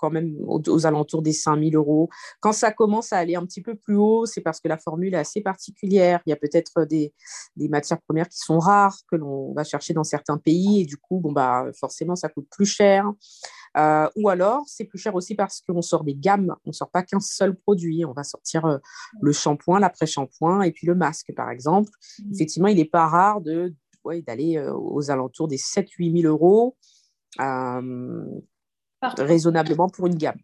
quand 0.00 0.10
même 0.10 0.36
aux, 0.46 0.86
alentours 0.86 1.22
des 1.22 1.32
5000 1.32 1.76
euros. 1.76 2.08
Quand 2.40 2.52
ça 2.52 2.72
commence 2.72 3.12
à 3.12 3.18
aller 3.18 3.36
un 3.36 3.44
petit 3.44 3.62
peu 3.62 3.74
plus 3.74 3.96
haut, 3.96 4.26
c'est 4.26 4.40
parce 4.40 4.60
que 4.60 4.68
la 4.68 4.78
formule 4.78 5.14
est 5.14 5.18
assez 5.18 5.40
particulière. 5.40 6.20
Il 6.26 6.30
y 6.30 6.32
a 6.32 6.36
peut-être 6.36 6.84
des, 6.84 7.12
des, 7.56 7.68
matières 7.68 8.00
premières 8.00 8.28
qui 8.28 8.38
sont 8.38 8.58
rares, 8.58 8.96
que 9.10 9.16
l'on 9.16 9.52
va 9.52 9.64
chercher 9.64 9.94
dans 9.94 10.04
certains 10.04 10.38
pays, 10.38 10.82
et 10.82 10.84
du 10.84 10.96
coup, 10.96 11.20
bon, 11.20 11.32
bah, 11.32 11.66
forcément, 11.78 12.16
ça 12.16 12.28
coûte 12.28 12.48
plus 12.50 12.66
cher. 12.66 13.04
Euh, 13.76 14.08
ou 14.16 14.28
alors, 14.28 14.62
c'est 14.66 14.84
plus 14.84 14.98
cher 14.98 15.14
aussi 15.14 15.34
parce 15.34 15.60
qu'on 15.60 15.82
sort 15.82 16.04
des 16.04 16.14
gammes. 16.14 16.54
On 16.64 16.70
ne 16.70 16.74
sort 16.74 16.90
pas 16.90 17.02
qu'un 17.02 17.20
seul 17.20 17.54
produit. 17.54 18.04
On 18.04 18.12
va 18.12 18.24
sortir 18.24 18.64
euh, 18.64 18.78
le 19.20 19.32
shampoing, 19.32 19.78
l'après-shampoing 19.78 20.62
et 20.62 20.72
puis 20.72 20.86
le 20.86 20.94
masque, 20.94 21.32
par 21.36 21.50
exemple. 21.50 21.90
Mmh. 22.18 22.32
Effectivement, 22.34 22.68
il 22.68 22.76
n'est 22.76 22.84
pas 22.84 23.06
rare 23.06 23.40
de, 23.40 23.74
d'aller 24.26 24.56
euh, 24.56 24.74
aux 24.74 25.10
alentours 25.10 25.48
des 25.48 25.58
7-8 25.58 26.22
000 26.22 26.32
euros 26.32 26.76
raisonnablement 29.02 29.88
pour 29.88 30.06
une 30.06 30.16
gamme. 30.16 30.38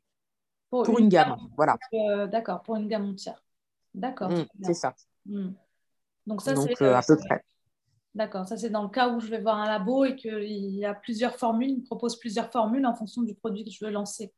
Pour, 0.70 0.98
une, 0.98 1.08
gamme, 1.08 1.36
voilà. 1.56 1.78
D'accord, 2.26 2.62
pour 2.62 2.76
une 2.76 2.88
gamme 2.88 3.10
entière. 3.10 3.42
D'accord. 3.94 4.30
Mmh, 4.30 4.46
c'est 4.62 4.74
ça. 4.74 4.94
Mmh. 5.24 5.50
Donc, 6.26 6.42
ça, 6.42 6.54
c'est 6.56 6.84
à 6.84 7.02
peu 7.02 7.16
près. 7.16 7.42
D'accord, 8.16 8.48
ça 8.48 8.56
c'est 8.56 8.70
dans 8.70 8.82
le 8.82 8.88
cas 8.88 9.10
où 9.10 9.20
je 9.20 9.26
vais 9.26 9.42
voir 9.42 9.58
un 9.58 9.66
labo 9.66 10.06
et 10.06 10.16
qu'il 10.16 10.74
y 10.74 10.86
a 10.86 10.94
plusieurs 10.94 11.36
formules, 11.36 11.68
il 11.68 11.78
me 11.80 11.84
propose 11.84 12.18
plusieurs 12.18 12.50
formules 12.50 12.86
en 12.86 12.94
fonction 12.94 13.20
du 13.20 13.34
produit 13.34 13.62
que 13.62 13.70
je 13.70 13.84
veux 13.84 13.90
lancer. 13.90 14.32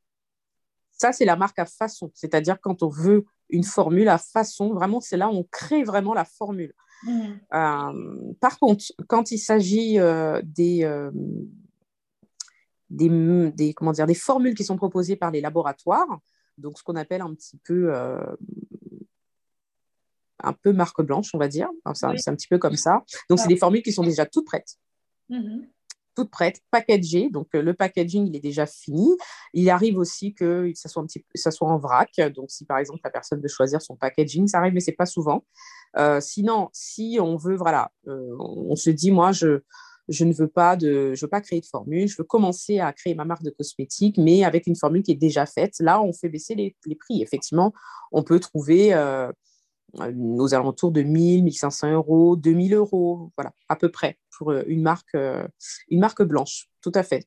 Ça, 0.90 1.12
c'est 1.12 1.24
la 1.24 1.36
marque 1.36 1.60
à 1.60 1.64
façon, 1.64 2.10
c'est-à-dire 2.12 2.60
quand 2.60 2.82
on 2.82 2.88
veut 2.88 3.24
une 3.50 3.62
formule 3.62 4.08
à 4.08 4.18
façon, 4.18 4.74
vraiment, 4.74 5.00
c'est 5.00 5.16
là 5.16 5.28
où 5.28 5.32
on 5.32 5.44
crée 5.44 5.84
vraiment 5.84 6.12
la 6.12 6.24
formule. 6.24 6.74
Mmh. 7.04 7.10
Euh, 7.54 8.32
par 8.40 8.58
contre, 8.58 8.84
quand 9.06 9.30
il 9.30 9.38
s'agit 9.38 10.00
euh, 10.00 10.42
des, 10.44 10.82
euh, 10.82 11.12
des, 12.90 13.74
comment 13.74 13.92
dire, 13.92 14.06
des 14.06 14.14
formules 14.14 14.54
qui 14.54 14.64
sont 14.64 14.76
proposées 14.76 15.16
par 15.16 15.30
les 15.30 15.40
laboratoires, 15.40 16.20
donc 16.56 16.78
ce 16.78 16.82
qu'on 16.82 16.96
appelle 16.96 17.20
un 17.20 17.34
petit 17.34 17.58
peu 17.58 17.92
un 20.42 20.52
peu 20.52 20.72
marque 20.72 21.02
blanche, 21.02 21.34
on 21.34 21.38
va 21.38 21.48
dire. 21.48 21.68
c'est 21.94 22.06
un, 22.06 22.34
petit 22.34 22.48
peu 22.48 22.58
comme 22.58 22.76
ça. 22.76 23.02
Donc, 23.28 23.38
c'est 23.38 23.48
des 23.48 23.56
formules 23.56 23.82
qui 23.82 23.92
sont 23.92 24.04
déjà 24.04 24.26
toutes 24.26 24.46
prêtes. 24.46 24.76
Mmh 25.28 25.60
toutes 26.14 26.32
prêtes, 26.32 26.60
packagées. 26.72 27.30
Donc, 27.30 27.46
le 27.52 27.74
packaging, 27.74 28.26
il 28.26 28.34
est 28.34 28.40
déjà 28.40 28.66
fini. 28.66 29.08
Il 29.54 29.70
arrive 29.70 29.98
aussi 29.98 30.34
que 30.34 30.68
ça 30.74 30.88
soit, 30.88 31.00
un 31.00 31.06
petit, 31.06 31.24
ça 31.36 31.52
soit 31.52 31.68
en 31.68 31.78
vrac. 31.78 32.10
Donc, 32.34 32.50
si 32.50 32.64
par 32.64 32.78
exemple, 32.78 32.98
la 33.04 33.10
personne 33.10 33.40
veut 33.40 33.46
choisir 33.46 33.80
son 33.80 33.94
packaging, 33.94 34.48
ça 34.48 34.58
arrive, 34.58 34.72
mais 34.72 34.80
c'est 34.80 34.90
pas 34.90 35.06
souvent. 35.06 35.44
sinon, 36.18 36.70
si 36.72 37.18
on 37.22 37.36
veut, 37.36 37.54
voilà, 37.54 37.92
on 38.08 38.74
se 38.74 38.90
dit, 38.90 39.12
moi, 39.12 39.30
je, 39.30 39.60
je 40.08 40.24
ne 40.24 40.32
veux 40.32 40.48
pas 40.48 40.76
de, 40.76 41.14
je 41.14 41.24
veux 41.24 41.30
pas 41.30 41.40
créer 41.40 41.60
de 41.60 41.66
formule, 41.66 42.08
je 42.08 42.16
veux 42.16 42.24
commencer 42.24 42.80
à 42.80 42.92
créer 42.92 43.14
ma 43.14 43.24
marque 43.24 43.42
de 43.42 43.50
cosmétiques, 43.50 44.16
mais 44.18 44.44
avec 44.44 44.66
une 44.66 44.76
formule 44.76 45.02
qui 45.02 45.12
est 45.12 45.16
déjà 45.16 45.46
faite. 45.46 45.74
Là, 45.80 46.00
on 46.02 46.12
fait 46.12 46.28
baisser 46.28 46.54
les, 46.54 46.74
prix. 46.96 47.22
Effectivement, 47.22 47.72
on 48.10 48.22
peut 48.22 48.40
trouver 48.40 48.94
euh, 48.94 49.30
aux 49.94 50.54
alentours 50.54 50.92
de 50.92 51.02
1000, 51.02 51.44
1500 51.44 51.92
euros, 51.92 52.36
2000 52.36 52.74
euros, 52.74 53.30
voilà, 53.36 53.52
à 53.68 53.76
peu 53.76 53.90
près 53.90 54.18
pour 54.36 54.50
euh, 54.50 54.62
une 54.66 54.82
marque, 54.82 55.14
euh, 55.14 55.46
une 55.88 56.00
marque 56.00 56.22
blanche. 56.22 56.68
Tout 56.80 56.92
à 56.94 57.02
fait. 57.02 57.26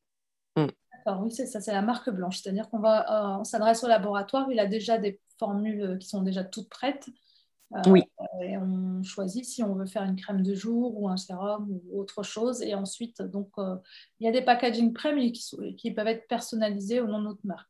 Mm. 0.55 0.67
D'accord, 0.93 1.23
oui, 1.23 1.31
c'est 1.31 1.45
ça, 1.45 1.61
c'est 1.61 1.73
la 1.73 1.81
marque 1.81 2.09
blanche. 2.09 2.41
C'est-à-dire 2.41 2.69
qu'on 2.69 2.79
va, 2.79 3.39
on 3.39 3.43
s'adresse 3.43 3.83
au 3.83 3.87
laboratoire, 3.87 4.51
il 4.51 4.59
a 4.59 4.65
déjà 4.65 4.97
des 4.97 5.19
formules 5.37 5.97
qui 5.99 6.07
sont 6.07 6.21
déjà 6.21 6.43
toutes 6.43 6.69
prêtes. 6.69 7.07
Euh, 7.75 7.81
oui. 7.87 8.03
Et 8.41 8.57
on 8.57 9.01
choisit 9.03 9.45
si 9.45 9.63
on 9.63 9.75
veut 9.75 9.85
faire 9.85 10.03
une 10.03 10.15
crème 10.15 10.43
de 10.43 10.53
jour 10.53 10.99
ou 10.99 11.09
un 11.09 11.17
sérum 11.17 11.67
ou 11.69 11.99
autre 11.99 12.23
chose. 12.23 12.61
Et 12.61 12.73
ensuite, 12.73 13.21
donc, 13.21 13.49
euh, 13.57 13.75
il 14.19 14.25
y 14.25 14.29
a 14.29 14.31
des 14.31 14.41
packaging 14.41 14.93
prêts, 14.93 15.13
mais 15.15 15.31
qui, 15.31 15.91
peuvent 15.93 16.07
être 16.07 16.27
personnalisés 16.27 16.99
au 16.99 17.07
nom 17.07 17.19
de 17.19 17.25
notre 17.25 17.45
marque. 17.45 17.69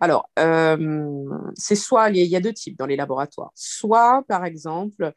Alors, 0.00 0.28
euh, 0.38 1.24
c'est 1.54 1.76
soit, 1.76 2.10
il 2.10 2.16
y, 2.16 2.36
a 2.36 2.40
deux 2.40 2.52
types 2.52 2.78
dans 2.78 2.86
les 2.86 2.96
laboratoires. 2.96 3.52
Soit, 3.54 4.22
par 4.28 4.44
exemple, 4.44 5.12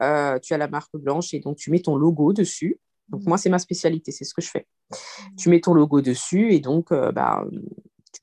tu 0.00 0.04
as 0.04 0.58
la 0.58 0.68
marque 0.68 0.96
blanche 0.96 1.34
et 1.34 1.40
donc 1.40 1.56
tu 1.56 1.70
mets 1.70 1.80
ton 1.80 1.96
logo 1.96 2.32
dessus. 2.32 2.80
Donc, 3.08 3.22
mmh. 3.22 3.28
moi, 3.28 3.38
c'est 3.38 3.50
ma 3.50 3.58
spécialité, 3.58 4.12
c'est 4.12 4.24
ce 4.24 4.34
que 4.34 4.42
je 4.42 4.50
fais. 4.50 4.66
Mmh. 4.90 5.36
Tu 5.36 5.48
mets 5.50 5.60
ton 5.60 5.74
logo 5.74 6.00
dessus 6.00 6.52
et 6.52 6.60
donc, 6.60 6.92
bah, 6.92 7.44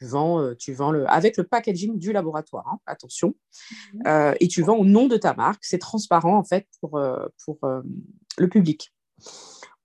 tu 0.05 0.11
vends, 0.11 0.39
euh, 0.39 0.55
tu 0.55 0.73
vends 0.73 0.91
le, 0.91 1.09
avec 1.09 1.37
le 1.37 1.43
packaging 1.43 1.97
du 1.97 2.11
laboratoire, 2.11 2.67
hein, 2.67 2.79
attention, 2.85 3.35
mhm. 3.93 4.01
euh, 4.07 4.33
et 4.39 4.47
tu 4.47 4.61
vends 4.61 4.77
au 4.77 4.85
nom 4.85 5.07
de 5.07 5.17
ta 5.17 5.33
marque. 5.33 5.63
C'est 5.63 5.79
transparent 5.79 6.37
en 6.37 6.43
fait 6.43 6.67
pour, 6.79 6.97
euh, 6.97 7.25
pour 7.43 7.59
le 8.37 8.49
public. 8.49 8.93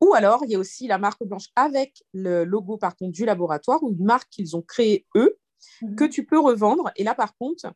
Ou 0.01 0.15
alors, 0.15 0.43
il 0.45 0.51
y 0.51 0.55
a 0.55 0.59
aussi 0.59 0.87
la 0.87 0.99
marque 0.99 1.23
blanche 1.25 1.49
avec 1.57 2.03
le 2.13 2.45
logo 2.45 2.79
par 2.79 2.97
contre 2.97 3.13
du 3.13 3.25
laboratoire 3.25 3.83
ou 3.83 3.93
une 3.93 4.05
marque 4.05 4.29
qu'ils 4.31 4.57
ont 4.57 4.63
créée 4.63 5.07
eux 5.17 5.39
mhm. 5.83 5.97
que 5.97 6.05
tu 6.05 6.25
peux 6.25 6.39
revendre. 6.39 6.91
Et 6.97 7.05
là, 7.05 7.15
par 7.15 7.37
contre, 7.37 7.73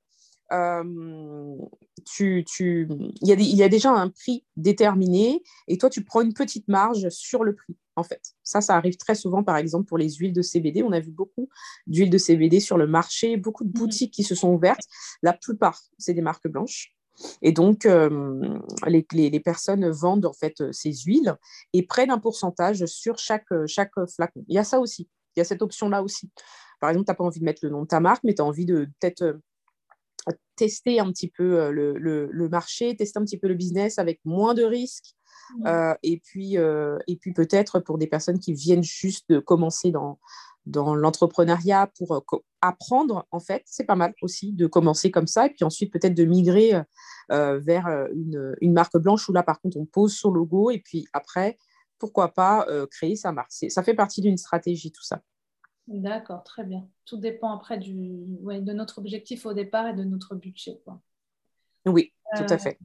tu, 2.06 2.44
tu, 2.46 2.88
il, 3.22 3.28
y 3.28 3.32
a 3.32 3.34
il 3.34 3.56
y 3.56 3.62
a 3.62 3.68
déjà 3.68 3.90
un 3.90 4.08
prix 4.08 4.44
déterminé 4.56 5.42
et 5.66 5.78
toi, 5.78 5.90
tu 5.90 6.04
prends 6.04 6.20
une 6.20 6.34
petite 6.34 6.68
marge 6.68 7.08
sur 7.08 7.42
le 7.42 7.54
prix 7.54 7.76
en 7.96 8.02
fait. 8.02 8.34
Ça, 8.42 8.60
ça 8.60 8.76
arrive 8.76 8.96
très 8.96 9.14
souvent, 9.14 9.42
par 9.42 9.56
exemple, 9.56 9.86
pour 9.86 9.98
les 9.98 10.10
huiles 10.10 10.32
de 10.32 10.42
CBD. 10.42 10.82
On 10.82 10.92
a 10.92 11.00
vu 11.00 11.10
beaucoup 11.10 11.48
d'huiles 11.86 12.10
de 12.10 12.18
CBD 12.18 12.60
sur 12.60 12.76
le 12.76 12.86
marché, 12.86 13.36
beaucoup 13.36 13.64
de 13.64 13.70
mmh. 13.70 13.72
boutiques 13.72 14.12
qui 14.12 14.24
se 14.24 14.34
sont 14.34 14.52
ouvertes. 14.52 14.84
La 15.22 15.32
plupart, 15.32 15.80
c'est 15.98 16.14
des 16.14 16.22
marques 16.22 16.48
blanches. 16.48 16.94
Et 17.42 17.52
donc, 17.52 17.86
euh, 17.86 18.58
les, 18.86 19.06
les, 19.12 19.40
personnes 19.40 19.88
vendent 19.90 20.26
en 20.26 20.32
fait 20.32 20.60
euh, 20.60 20.72
ces 20.72 20.92
huiles 20.92 21.36
et 21.72 21.86
prennent 21.86 22.10
un 22.10 22.18
pourcentage 22.18 22.84
sur 22.86 23.18
chaque, 23.18 23.50
euh, 23.52 23.66
chaque 23.66 23.92
flacon. 24.08 24.44
Il 24.48 24.54
y 24.54 24.58
a 24.58 24.64
ça 24.64 24.80
aussi. 24.80 25.08
Il 25.36 25.40
y 25.40 25.42
a 25.42 25.44
cette 25.44 25.62
option-là 25.62 26.02
aussi. 26.02 26.30
Par 26.80 26.90
exemple, 26.90 27.06
tu 27.06 27.10
n'as 27.12 27.16
pas 27.16 27.24
envie 27.24 27.40
de 27.40 27.44
mettre 27.44 27.60
le 27.62 27.70
nom 27.70 27.82
de 27.82 27.86
ta 27.86 28.00
marque, 28.00 28.24
mais 28.24 28.34
tu 28.34 28.42
as 28.42 28.44
envie 28.44 28.66
de 28.66 28.88
peut-être 29.00 29.38
tester 30.56 31.00
un 31.00 31.10
petit 31.10 31.28
peu 31.28 31.70
le, 31.70 31.98
le, 31.98 32.28
le, 32.30 32.48
marché, 32.48 32.96
tester 32.96 33.18
un 33.18 33.24
petit 33.24 33.38
peu 33.38 33.48
le 33.48 33.54
business 33.54 33.98
avec 33.98 34.20
moins 34.24 34.54
de 34.54 34.62
risques, 34.62 35.14
euh, 35.66 35.94
et 36.02 36.18
puis, 36.18 36.58
euh, 36.58 36.98
et 37.06 37.16
puis 37.16 37.32
peut-être 37.32 37.80
pour 37.80 37.98
des 37.98 38.06
personnes 38.06 38.38
qui 38.38 38.52
viennent 38.52 38.82
juste 38.82 39.28
de 39.28 39.38
commencer 39.38 39.90
dans, 39.90 40.18
dans 40.66 40.94
l'entrepreneuriat 40.94 41.90
pour 41.98 42.14
euh, 42.14 42.38
apprendre, 42.60 43.26
en 43.30 43.40
fait, 43.40 43.62
c'est 43.66 43.84
pas 43.84 43.96
mal 43.96 44.14
aussi 44.22 44.52
de 44.52 44.66
commencer 44.66 45.10
comme 45.10 45.26
ça, 45.26 45.46
et 45.46 45.50
puis 45.50 45.64
ensuite 45.64 45.92
peut-être 45.92 46.14
de 46.14 46.24
migrer 46.24 46.72
vers 47.28 47.86
une, 48.12 48.54
une, 48.60 48.72
marque 48.72 48.96
blanche 48.96 49.28
où 49.28 49.32
là, 49.32 49.42
par 49.42 49.60
contre, 49.60 49.76
on 49.76 49.86
pose 49.86 50.14
son 50.14 50.30
logo, 50.30 50.70
et 50.70 50.78
puis 50.78 51.06
après, 51.12 51.58
pourquoi 51.98 52.32
pas 52.32 52.66
créer 52.90 53.16
sa 53.16 53.32
marque. 53.32 53.52
Ça 53.52 53.82
fait 53.82 53.94
partie 53.94 54.22
d'une 54.22 54.38
stratégie, 54.38 54.92
tout 54.92 55.02
ça. 55.02 55.20
D'accord, 55.86 56.42
très 56.44 56.64
bien. 56.64 56.88
Tout 57.04 57.18
dépend 57.18 57.54
après 57.54 57.78
du, 57.78 57.92
de 57.94 58.72
notre 58.72 58.98
objectif 58.98 59.44
au 59.44 59.52
départ 59.52 59.88
et 59.88 59.94
de 59.94 60.04
notre 60.04 60.34
budget. 60.34 60.80
Quoi. 60.84 60.98
Oui, 61.86 62.12
tout 62.36 62.52
à 62.52 62.58
fait. 62.58 62.78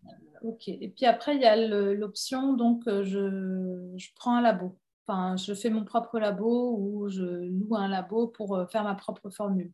Ok. 0.44 0.68
Et 0.68 0.94
puis 0.96 1.06
après, 1.06 1.36
il 1.36 1.42
y 1.42 1.46
a 1.46 1.56
l'option, 1.94 2.54
donc 2.54 2.88
euh, 2.88 3.04
je, 3.04 3.98
je, 3.98 4.08
prends 4.16 4.36
un 4.36 4.42
labo. 4.42 4.78
Enfin, 5.06 5.36
je 5.36 5.54
fais 5.54 5.70
mon 5.70 5.84
propre 5.84 6.20
labo 6.20 6.78
ou 6.78 7.10
je 7.10 7.24
loue 7.24 7.76
un 7.76 7.88
labo 7.88 8.28
pour 8.28 8.56
euh, 8.56 8.66
faire 8.68 8.84
ma 8.84 8.96
propre 8.96 9.30
formule. 9.30 9.72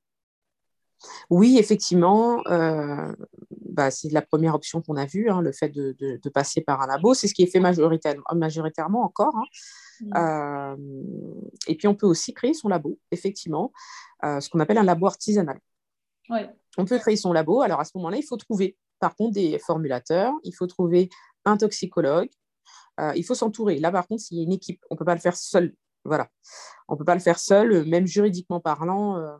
Oui, 1.29 1.57
effectivement, 1.59 2.41
euh, 2.47 3.13
bah, 3.69 3.91
c'est 3.91 4.09
la 4.11 4.21
première 4.21 4.55
option 4.55 4.81
qu'on 4.81 4.95
a 4.95 5.05
vue, 5.05 5.29
hein, 5.29 5.41
le 5.41 5.51
fait 5.51 5.69
de, 5.69 5.95
de, 5.99 6.29
passer 6.29 6.61
par 6.61 6.81
un 6.81 6.87
labo. 6.87 7.13
C'est 7.13 7.27
ce 7.27 7.33
qui 7.33 7.43
est 7.43 7.51
fait 7.51 7.59
majoritairement, 7.59 8.23
majoritairement 8.33 9.03
encore. 9.03 9.35
Hein. 9.35 9.45
Mmh. 10.01 10.75
et 11.67 11.75
puis, 11.75 11.87
on 11.87 11.95
peut 11.95 12.07
aussi 12.07 12.33
créer 12.33 12.53
son 12.53 12.69
labo, 12.69 12.97
effectivement, 13.11 13.71
ce 14.23 14.49
qu'on 14.49 14.59
appelle 14.59 14.77
un 14.77 14.83
labo 14.83 15.05
artisanal. 15.05 15.59
On 16.77 16.85
peut 16.85 16.97
créer 16.97 17.17
son 17.17 17.33
labo. 17.33 17.61
Alors, 17.61 17.79
à 17.79 17.85
ce 17.85 17.91
moment-là, 17.95 18.17
il 18.17 18.23
faut 18.23 18.37
trouver 18.37 18.77
par 18.99 19.15
contre 19.15 19.33
des 19.33 19.59
formulateurs, 19.59 20.33
il 20.43 20.53
faut 20.53 20.67
trouver 20.67 21.09
un 21.45 21.57
toxicologue, 21.57 22.29
euh, 22.99 23.13
il 23.15 23.23
faut 23.23 23.35
s'entourer. 23.35 23.79
Là, 23.79 23.91
par 23.91 24.07
contre, 24.07 24.21
s'il 24.21 24.37
y 24.37 24.39
a 24.41 24.43
une 24.43 24.53
équipe, 24.53 24.83
on 24.89 24.95
ne 24.95 24.97
peut 24.97 25.05
pas 25.05 25.15
le 25.15 25.21
faire 25.21 25.35
seul. 25.35 25.73
Voilà. 26.03 26.29
On 26.87 26.93
ne 26.93 26.97
peut 26.97 27.05
pas 27.05 27.15
le 27.15 27.21
faire 27.21 27.39
seul, 27.39 27.85
même 27.85 28.07
juridiquement 28.07 28.59
parlant. 28.59 29.17
Euh, 29.17 29.37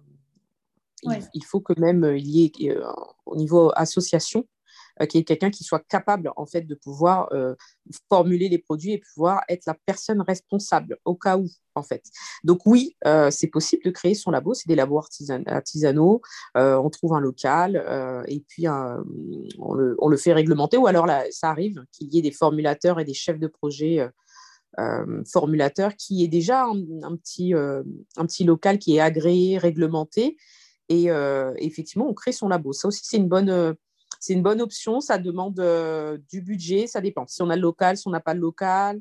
il, 1.34 1.44
faut 1.44 1.62
que 1.62 1.80
même 1.80 2.04
euh, 2.04 2.18
il 2.18 2.28
y 2.28 2.46
ait, 2.46 2.78
au 3.26 3.36
niveau 3.36 3.72
association, 3.76 4.46
qui 5.10 5.18
est 5.18 5.24
quelqu'un 5.24 5.50
qui 5.50 5.64
soit 5.64 5.84
capable 5.88 6.32
en 6.38 6.46
fait 6.46 6.62
de 6.62 6.76
pouvoir 6.76 7.28
euh, 7.34 7.56
formuler 8.10 8.48
les 8.48 8.58
produits 8.58 8.94
et 8.94 9.00
pouvoir 9.00 9.42
être 9.50 9.66
la 9.66 9.76
personne 9.86 10.22
responsable 10.22 10.98
au 11.04 11.16
cas 11.16 11.38
où 11.38 11.48
en 11.76 11.84
fait. 11.84 12.04
Donc 12.46 12.66
oui, 12.66 12.96
euh, 13.06 13.30
c'est 13.30 13.48
possible 13.48 13.84
de 13.84 13.92
créer 13.92 14.14
son 14.14 14.32
labo, 14.32 14.54
c'est 14.54 14.70
des 14.70 14.76
labos 14.76 15.02
artisanaux, 15.48 16.22
on 16.56 16.90
trouve 16.90 17.14
un 17.14 17.20
local 17.20 18.24
et 18.28 18.40
puis 18.48 18.68
on, 18.70 19.74
le, 19.74 20.18
fait 20.18 20.32
réglementer 20.32 20.78
ou 20.78 20.88
alors 20.88 21.08
ça 21.32 21.50
arrive 21.50 21.84
qu'il 21.92 22.14
y 22.14 22.20
ait 22.20 22.22
des 22.22 22.32
formulateurs 22.32 23.00
et 23.00 23.06
des 23.06 23.14
chefs 23.14 23.40
de 23.40 23.48
projet. 23.48 24.08
formulateurs 25.28 25.96
qui 25.98 26.24
est 26.24 26.30
déjà 26.30 26.64
un, 26.64 27.18
petit, 27.18 27.54
un 27.54 28.26
petit 28.26 28.46
local 28.46 28.80
qui 28.80 28.96
est 28.96 29.02
agréé, 29.02 29.58
réglementé 29.58 30.38
et 30.88 31.08
effectivement 31.58 32.08
on 32.08 32.14
crée 32.14 32.32
son 32.32 32.48
labo. 32.48 32.72
Ça 32.72 32.88
aussi 32.88 33.02
c'est 33.04 33.18
une 33.18 33.28
bonne 33.28 33.76
c'est 34.26 34.34
une 34.34 34.42
bonne 34.42 34.60
option. 34.60 35.02
Ça 35.02 35.20
demande 35.20 35.60
euh, 35.60 36.18
du 36.32 36.42
budget, 36.42 36.88
ça 36.88 37.00
dépend. 37.00 37.28
Si 37.28 37.44
on 37.44 37.50
a 37.52 37.56
le 37.56 37.62
local, 37.62 37.96
si 37.96 38.08
on 38.08 38.12
n'a 38.12 38.20
pas 38.20 38.34
le 38.34 38.40
local, 38.40 39.00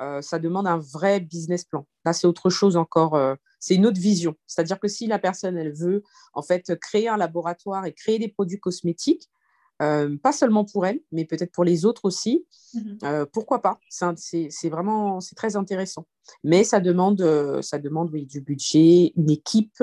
euh, 0.00 0.20
ça 0.20 0.40
demande 0.40 0.66
un 0.66 0.78
vrai 0.78 1.20
business 1.20 1.62
plan. 1.64 1.86
Là, 2.04 2.12
c'est 2.12 2.26
autre 2.26 2.50
chose 2.50 2.76
encore. 2.76 3.14
Euh, 3.14 3.36
c'est 3.60 3.76
une 3.76 3.86
autre 3.86 4.00
vision. 4.00 4.34
C'est-à-dire 4.48 4.80
que 4.80 4.88
si 4.88 5.06
la 5.06 5.20
personne, 5.20 5.56
elle 5.56 5.72
veut 5.72 6.02
en 6.32 6.42
fait 6.42 6.74
créer 6.80 7.06
un 7.06 7.16
laboratoire 7.16 7.86
et 7.86 7.92
créer 7.92 8.18
des 8.18 8.26
produits 8.26 8.58
cosmétiques, 8.58 9.30
pas 9.78 10.32
seulement 10.32 10.64
pour 10.64 10.84
elle, 10.84 11.00
mais 11.12 11.26
peut-être 11.26 11.52
pour 11.52 11.62
les 11.62 11.84
autres 11.84 12.06
aussi, 12.06 12.46
mhm. 12.74 13.26
pourquoi 13.32 13.60
pas? 13.60 13.78
C'est 13.90 14.68
vraiment 14.70 15.20
c'est 15.20 15.34
très 15.34 15.54
intéressant. 15.54 16.06
Mais 16.44 16.64
ça 16.64 16.80
demande, 16.80 17.22
ça 17.60 17.78
demande 17.78 18.10
oui, 18.10 18.24
du 18.24 18.40
budget, 18.40 19.12
une 19.16 19.30
équipe. 19.30 19.82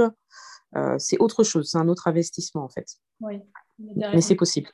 c'est 0.98 1.20
autre 1.20 1.44
chose, 1.44 1.70
c'est 1.70 1.78
un 1.78 1.90
autre 1.90 2.08
investissement 2.08 2.64
en 2.64 2.70
fait. 2.70 2.98
Oui. 3.22 3.42
Mais 3.80 4.22
c'est 4.22 4.36
possible. 4.36 4.70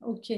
Ok. 0.00 0.32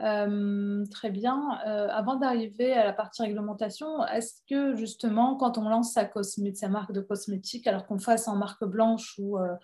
Euh, 0.00 0.84
très 0.90 1.10
bien. 1.10 1.58
Euh, 1.66 1.88
avant 1.90 2.16
d'arriver 2.16 2.72
à 2.72 2.84
la 2.84 2.92
partie 2.92 3.22
réglementation, 3.22 4.04
est-ce 4.06 4.42
que 4.48 4.74
justement, 4.76 5.36
quand 5.36 5.56
on 5.58 5.68
lance 5.68 5.92
sa, 5.92 6.10
sa 6.54 6.68
marque 6.68 6.92
de 6.92 7.00
cosmétique, 7.00 7.66
alors 7.66 7.86
qu'on 7.86 7.98
fasse 7.98 8.28
en 8.28 8.36
marque 8.36 8.64
blanche 8.64 9.14
ou 9.18 9.38
euh, 9.38 9.54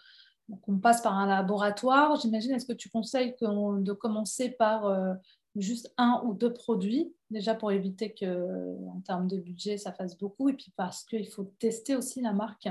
qu'on 0.63 0.79
passe 0.79 1.03
par 1.03 1.19
un 1.19 1.27
laboratoire, 1.27 2.17
j'imagine, 2.17 2.53
est-ce 2.53 2.67
que 2.67 2.73
tu 2.73 2.89
conseilles 2.89 3.35
de 3.41 3.93
commencer 3.93 4.51
par 4.51 5.17
juste 5.55 5.93
un 5.99 6.23
ou 6.25 6.35
deux 6.35 6.53
produits, 6.53 7.15
déjà 7.31 7.55
pour 7.55 7.71
éviter 7.71 8.13
que, 8.13 8.77
en 8.89 9.01
termes 9.01 9.29
de 9.29 9.37
budget, 9.37 9.79
ça 9.79 9.93
fasse 9.93 10.19
beaucoup, 10.19 10.49
et 10.49 10.55
puis 10.55 10.73
parce 10.77 11.05
qu'il 11.05 11.29
faut 11.29 11.45
tester 11.59 11.95
aussi 11.95 12.21
la 12.21 12.33
marque? 12.33 12.69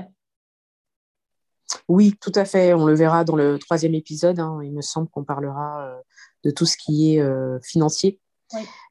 Oui, 1.88 2.14
tout 2.20 2.32
à 2.34 2.44
fait. 2.44 2.74
On 2.74 2.86
le 2.86 2.94
verra 2.94 3.24
dans 3.24 3.36
le 3.36 3.58
troisième 3.58 3.94
épisode. 3.94 4.38
Hein. 4.38 4.60
Il 4.62 4.72
me 4.72 4.82
semble 4.82 5.08
qu'on 5.08 5.24
parlera 5.24 5.86
euh, 5.86 6.00
de 6.44 6.50
tout 6.50 6.66
ce 6.66 6.76
qui 6.76 7.14
est 7.14 7.20
euh, 7.20 7.58
financier. 7.62 8.20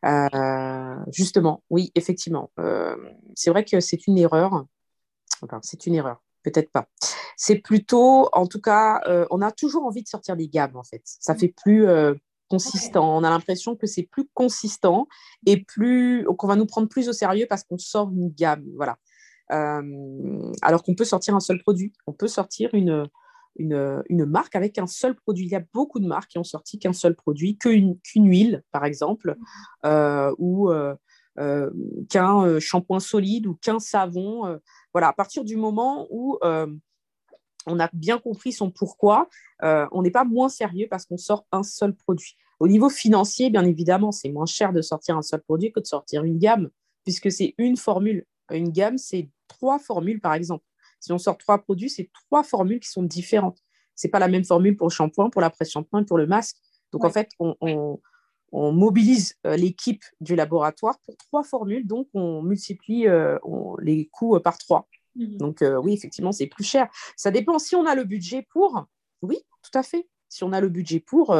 Euh, 0.05 0.95
justement, 1.11 1.63
oui, 1.69 1.91
effectivement. 1.93 2.51
c'est 3.35 3.51
vrai 3.51 3.63
que 3.63 3.79
c'est 3.79 4.07
une 4.07 4.17
erreur. 4.17 4.65
Enfin, 5.41 5.59
c'est 5.61 5.85
une 5.85 5.95
erreur. 5.95 6.21
Peut-être 6.43 6.71
pas. 6.71 6.87
C'est 7.37 7.57
plutôt, 7.57 8.29
en 8.33 8.47
tout 8.47 8.61
cas, 8.61 9.01
on 9.29 9.41
a 9.41 9.51
toujours 9.51 9.85
envie 9.85 10.01
de 10.01 10.07
sortir 10.07 10.35
des 10.35 10.47
gammes, 10.47 10.75
en 10.75 10.83
fait. 10.83 11.01
Ça 11.05 11.35
fait 11.35 11.53
plus 11.55 11.87
consistant. 12.49 13.15
On 13.17 13.23
a 13.23 13.29
l'impression 13.29 13.75
que 13.75 13.85
c'est 13.85 14.03
plus 14.03 14.27
consistant 14.33 15.07
et 15.45 15.63
plus 15.63 16.25
qu'on 16.37 16.47
va 16.47 16.55
nous 16.55 16.65
prendre 16.65 16.87
plus 16.87 17.07
au 17.07 17.13
sérieux 17.13 17.45
parce 17.47 17.63
qu'on 17.63 17.77
sort 17.77 18.09
une 18.11 18.29
gamme. 18.29 18.65
Voilà. 18.75 18.97
Euh, 19.51 20.51
alors 20.61 20.83
qu'on 20.83 20.95
peut 20.95 21.05
sortir 21.05 21.35
un 21.35 21.39
seul 21.39 21.59
produit. 21.59 21.91
On 22.07 22.13
peut 22.13 22.27
sortir 22.27 22.69
une, 22.73 23.07
une, 23.57 24.25
marque 24.25 24.55
avec 24.55 24.77
un 24.77 24.87
seul 24.87 25.15
produit. 25.15 25.45
Il 25.45 25.51
y 25.51 25.55
a 25.55 25.63
beaucoup 25.73 25.99
de 25.99 26.07
marques 26.07 26.31
qui 26.31 26.37
ont 26.37 26.43
sorti 26.43 26.79
qu'un 26.79 26.93
seul 26.93 27.15
produit, 27.15 27.57
qu'une 27.57 27.99
huile, 28.15 28.63
par 28.71 28.85
exemple, 28.85 29.35
euh, 29.85 30.33
ou 30.37 30.71
euh, 30.71 30.95
qu'un 32.09 32.59
shampoing 32.59 32.99
solide 32.99 33.47
ou 33.47 33.55
qu'un 33.55 33.79
savon. 33.79 34.59
voilà, 34.93 35.09
à 35.09 35.13
partir 35.13 35.43
du 35.43 35.57
moment 35.57 36.07
où 36.09 36.39
on 37.67 37.79
a 37.79 37.89
bien 37.93 38.19
compris 38.19 38.53
son 38.53 38.71
pourquoi, 38.71 39.27
on 39.61 40.01
n'est 40.01 40.11
pas 40.11 40.25
moins 40.25 40.49
sérieux 40.49 40.87
parce 40.89 41.05
qu'on 41.05 41.17
sort 41.17 41.45
un 41.51 41.63
seul 41.63 41.93
produit. 41.93 42.37
Au 42.61 42.67
niveau 42.67 42.89
financier, 42.89 43.49
bien 43.49 43.65
évidemment, 43.65 44.11
c'est 44.11 44.29
moins 44.29 44.45
cher 44.45 44.71
de 44.71 44.83
sortir 44.83 45.17
un 45.17 45.23
seul 45.23 45.41
produit 45.41 45.71
que 45.71 45.79
de 45.79 45.87
sortir 45.87 46.23
une 46.23 46.37
gamme, 46.37 46.69
puisque 47.03 47.31
c'est 47.31 47.55
une 47.57 47.75
formule. 47.75 48.25
Une 48.51 48.69
gamme, 48.69 48.99
c'est 48.99 49.29
trois 49.51 49.79
formules, 49.79 50.21
par 50.21 50.33
exemple. 50.33 50.63
Si 50.99 51.11
on 51.11 51.17
sort 51.17 51.37
trois 51.37 51.57
produits, 51.57 51.89
c'est 51.89 52.09
trois 52.13 52.43
formules 52.43 52.79
qui 52.79 52.89
sont 52.89 53.03
différentes. 53.03 53.59
Ce 53.95 54.07
n'est 54.07 54.11
pas 54.11 54.19
la 54.19 54.27
même 54.27 54.45
formule 54.45 54.77
pour 54.77 54.87
le 54.87 54.91
shampoing, 54.91 55.29
pour 55.29 55.41
la 55.41 55.49
presse-shampoing, 55.49 56.03
pour 56.03 56.17
le 56.17 56.27
masque. 56.27 56.57
Donc, 56.91 57.03
en 57.03 57.09
fait, 57.09 57.29
on, 57.39 57.99
mobilise 58.53 59.35
euh, 59.47 59.55
l'équipe 59.55 60.03
du 60.19 60.35
laboratoire 60.35 60.99
pour 61.05 61.15
trois 61.15 61.43
formules, 61.43 61.87
donc 61.87 62.09
on 62.13 62.41
multiplie 62.41 63.07
euh, 63.07 63.39
les 63.79 64.07
coûts 64.07 64.35
euh, 64.35 64.41
par 64.41 64.57
trois. 64.57 64.87
Mhm. 65.15 65.37
Donc, 65.37 65.63
oui, 65.83 65.93
effectivement, 65.93 66.31
c'est 66.31 66.47
plus 66.47 66.63
cher. 66.63 66.89
Ça 67.15 67.31
dépend 67.31 67.59
si 67.59 67.75
on 67.75 67.85
a 67.85 67.95
le 67.95 68.03
budget 68.03 68.45
pour. 68.49 68.85
Oui, 69.21 69.37
tout 69.61 69.77
à 69.77 69.83
fait. 69.83 70.07
Si 70.29 70.43
on 70.43 70.53
a 70.53 70.61
le 70.61 70.69
budget 70.69 70.99
pour, 70.99 71.35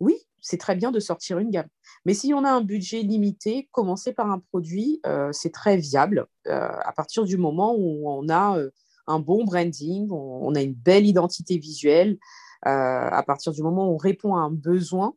oui, 0.00 0.16
c'est 0.40 0.58
très 0.58 0.76
bien 0.76 0.90
de 0.90 1.00
sortir 1.00 1.38
une 1.38 1.50
gamme. 1.50 1.68
Mais 2.04 2.14
si 2.14 2.32
on 2.34 2.44
a 2.44 2.50
un 2.50 2.60
budget 2.60 3.02
limité, 3.02 3.68
commencer 3.72 4.12
par 4.12 4.30
un 4.30 4.38
produit, 4.38 5.00
euh, 5.06 5.30
c'est 5.32 5.52
très 5.52 5.76
viable 5.76 6.26
euh, 6.46 6.70
à 6.84 6.92
partir 6.92 7.24
du 7.24 7.36
moment 7.36 7.74
où 7.76 8.08
on 8.08 8.28
a 8.28 8.58
euh, 8.58 8.70
un 9.06 9.18
bon 9.18 9.44
branding, 9.44 10.08
on, 10.10 10.54
a 10.54 10.62
une 10.62 10.74
belle 10.74 11.06
identité 11.06 11.58
visuelle, 11.58 12.18
à 12.62 13.22
partir 13.26 13.52
du 13.52 13.62
moment 13.62 13.88
où 13.88 13.94
on 13.94 13.96
répond 13.96 14.36
à 14.36 14.40
un 14.40 14.50
besoin, 14.50 15.14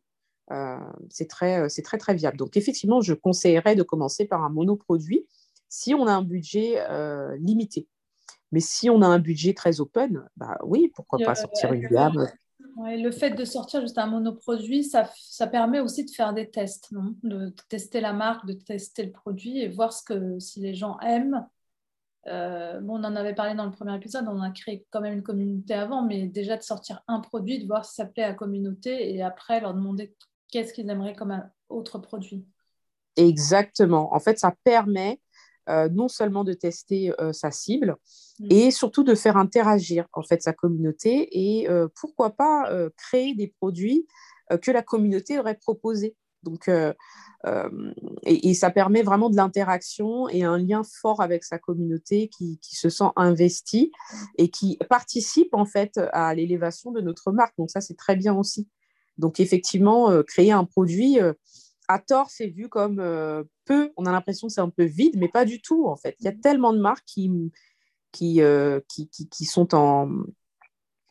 c'est 1.10 1.28
très, 1.28 1.68
c'est 1.68 1.82
très, 1.82 1.98
très 1.98 2.14
viable. 2.14 2.38
Donc, 2.38 2.56
effectivement, 2.56 3.02
je 3.02 3.12
conseillerais 3.12 3.74
de 3.74 3.82
commencer 3.82 4.24
par 4.24 4.44
un 4.44 4.48
monoproduit 4.48 5.26
si 5.68 5.92
on 5.92 6.06
a 6.06 6.12
un 6.12 6.22
budget 6.22 6.82
limité. 7.38 7.86
Mais 8.50 8.60
si 8.60 8.88
on 8.88 9.02
a 9.02 9.06
un 9.06 9.18
budget 9.18 9.52
très 9.52 9.82
open, 9.82 10.26
bah 10.38 10.56
oui, 10.64 10.90
pourquoi 10.94 11.18
pas 11.18 11.34
sortir 11.34 11.74
une 11.74 11.86
gamme 11.88 12.26
le 12.76 13.10
fait 13.10 13.30
de 13.30 13.44
sortir 13.44 13.80
juste 13.80 13.98
un 13.98 14.06
monoproduit, 14.06 14.84
ça, 14.84 15.08
permet 15.46 15.80
aussi 15.80 16.04
de 16.04 16.10
faire 16.10 16.32
des 16.32 16.50
tests, 16.50 16.92
de 17.22 17.54
tester 17.68 18.00
la 18.00 18.12
marque, 18.12 18.46
de 18.46 18.52
tester 18.52 19.04
le 19.04 19.12
produit 19.12 19.58
et 19.58 19.68
voir 19.68 19.92
ce 19.92 20.02
que, 20.02 20.38
si 20.38 20.60
les 20.60 20.74
gens 20.74 20.98
aiment. 21.00 21.46
Euh, 22.28 22.80
on 22.88 23.02
en 23.02 23.16
avait 23.16 23.34
parlé 23.34 23.54
dans 23.54 23.64
le 23.64 23.72
premier 23.72 23.96
épisode, 23.96 24.26
on 24.28 24.40
a 24.40 24.50
créé 24.50 24.86
quand 24.90 25.00
même 25.00 25.14
une 25.14 25.22
communauté 25.22 25.74
avant, 25.74 26.02
mais 26.02 26.28
déjà 26.28 26.56
de 26.56 26.62
sortir 26.62 27.02
un 27.08 27.20
produit, 27.20 27.60
de 27.60 27.66
voir 27.66 27.84
si 27.84 27.96
ça 27.96 28.06
plaît 28.06 28.22
à 28.22 28.28
la 28.28 28.34
communauté 28.34 29.12
et 29.12 29.22
après 29.22 29.60
leur 29.60 29.74
demander 29.74 30.14
qu'est-ce 30.48 30.72
qu'ils 30.72 30.88
aimeraient 30.88 31.14
comme 31.14 31.32
un 31.32 31.50
autre 31.68 31.98
produit. 31.98 32.46
Exactement. 33.16 34.14
En 34.14 34.20
fait, 34.20 34.38
ça 34.38 34.54
permet 34.64 35.20
euh, 35.68 35.88
non 35.88 36.08
seulement 36.08 36.42
de 36.42 36.54
tester 36.54 37.12
euh, 37.20 37.32
sa 37.32 37.52
cible, 37.52 37.96
mm. 38.40 38.46
et 38.50 38.70
surtout 38.72 39.04
de 39.04 39.14
faire 39.14 39.36
interagir 39.36 40.06
en 40.12 40.22
fait 40.22 40.42
sa 40.42 40.52
communauté 40.52 41.28
et 41.30 41.70
euh, 41.70 41.86
pourquoi 42.00 42.30
pas 42.30 42.68
créer 42.96 43.34
des 43.34 43.48
produits 43.48 44.06
que 44.60 44.70
la 44.70 44.82
communauté 44.82 45.38
aurait 45.38 45.54
proposés. 45.56 46.16
Donc, 46.42 46.68
et, 48.24 48.54
ça 48.54 48.70
permet 48.70 49.02
vraiment 49.02 49.30
de 49.30 49.36
l'interaction 49.36 50.28
et 50.28 50.42
un 50.42 50.58
lien 50.58 50.82
fort 50.82 51.22
avec 51.22 51.44
sa 51.44 51.58
communauté 51.58 52.28
qui, 52.28 52.58
qui, 52.58 52.74
se 52.74 52.90
sent 52.90 53.10
investi 53.14 53.92
et 54.36 54.50
qui 54.50 54.78
participe 54.90 55.54
en 55.54 55.64
fait 55.64 56.00
à 56.12 56.34
l'élévation 56.34 56.90
de 56.90 57.00
notre 57.00 57.30
marque. 57.30 57.56
Donc 57.56 57.70
ça, 57.70 57.80
c'est 57.80 57.96
très 57.96 58.16
bien 58.16 58.34
aussi. 58.34 58.68
Donc 59.16 59.38
effectivement, 59.38 60.22
créer 60.24 60.50
un 60.50 60.64
produit 60.64 61.18
à 61.88 61.98
tort, 61.98 62.30
c'est 62.30 62.46
vu 62.46 62.68
comme 62.68 63.00
euh, 63.00 63.44
peu. 63.64 63.92
On 63.96 64.06
a 64.06 64.12
l'impression 64.12 64.48
que 64.48 64.52
c'est 64.52 64.60
un 64.60 64.70
peu 64.70 64.84
vide, 64.84 65.16
mais 65.16 65.28
pas 65.28 65.44
du 65.44 65.60
tout, 65.60 65.86
en 65.86 65.96
fait. 65.96 66.16
Il 66.20 66.24
y 66.24 66.28
a 66.28 66.32
tellement 66.32 66.72
de 66.72 66.80
marques 66.80 67.04
qui, 67.06 67.30
qui, 68.12 68.40
euh, 68.40 68.80
qui, 68.88 69.08
qui, 69.08 69.44
sont 69.44 69.74
en. 69.74 70.10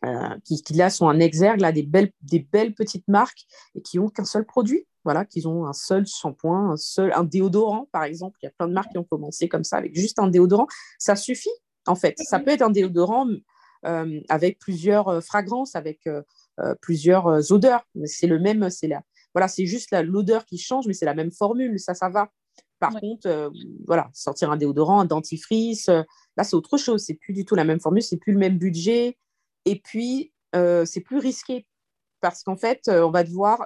Euh, 0.03 0.36
qui, 0.43 0.62
là 0.73 0.89
sont 0.89 1.05
en 1.05 1.19
exergue, 1.19 1.62
là, 1.62 1.71
des, 1.71 1.84
belles, 1.84 2.12
des 2.21 2.39
belles 2.39 2.73
petites 2.73 3.07
marques 3.07 3.45
et 3.75 3.81
qui 3.81 3.99
ont 3.99 4.10
qu'un 4.10 4.25
seul 4.25 4.45
produit. 4.45 4.88
Voilà, 5.03 5.25
qu'ils 5.25 5.47
ont 5.47 5.65
un 5.65 5.73
seul 5.73 6.05
shampoing, 6.05 6.71
un 6.71 6.77
seul, 6.77 7.12
un 7.13 7.23
déodorant, 7.23 7.88
par 7.91 8.03
exemple. 8.03 8.38
Il 8.41 8.45
y 8.45 8.49
a 8.49 8.51
plein 8.51 8.67
de 8.67 8.73
marques 8.73 8.91
qui 8.91 8.99
ont 8.99 9.03
commencé 9.03 9.49
comme 9.49 9.63
ça, 9.63 9.77
avec 9.77 9.95
juste 9.95 10.19
un 10.19 10.27
déodorant. 10.27 10.67
Ça 10.99 11.15
suffit, 11.15 11.49
en 11.88 11.95
fait. 11.95 12.15
Ça 12.19 12.39
peut 12.39 12.51
être 12.51 12.62
un 12.62 12.69
déodorant 12.69 13.27
avec 14.29 14.60
plusieurs 14.60 15.23
fragrances, 15.23 15.75
avec 15.75 16.07
plusieurs 16.81 17.51
odeurs. 17.51 17.84
C'est 18.05 18.27
le 18.27 18.38
même, 18.38 18.69
c'est 18.69 18.88
la, 18.88 19.01
voilà, 19.34 19.48
c'est 19.48 19.65
juste 19.65 19.96
l'odeur 20.04 20.46
qui 20.46 20.58
change, 20.58 20.88
mais 20.88 20.94
c'est 20.94 21.06
la 21.06 21.13
même 21.13 21.32
formule, 21.32 21.80
ça, 21.80 21.94
ça 21.94 22.10
va. 22.10 22.30
Par 22.82 23.00
contre, 23.00 23.28
euh, 23.28 23.50
voilà, 23.86 24.10
sortir 24.12 24.50
un 24.50 24.58
déodorant, 24.58 25.02
un 25.02 25.06
dentifrice, 25.06 25.88
euh, 25.89 26.02
là, 26.36 26.44
c'est 26.44 26.56
autre 26.56 26.78
chose. 26.78 27.04
C'est 27.06 27.13
plus 27.13 27.32
du 27.32 27.46
tout 27.46 27.54
la 27.54 27.63
même 27.63 27.80
formule, 27.80 28.02
c'est 28.02 28.17
plus 28.17 28.34
le 28.34 28.39
même 28.39 28.58
budget. 28.58 29.20
Et 29.65 29.80
puis, 29.80 30.34
euh, 30.56 30.84
c'est 30.86 31.02
plus 31.02 31.20
risqué 31.20 31.67
parce 32.22 32.44
qu'en 32.44 32.58
fait, 32.58 32.88
on 32.88 33.10
va 33.10 33.24
devoir 33.24 33.65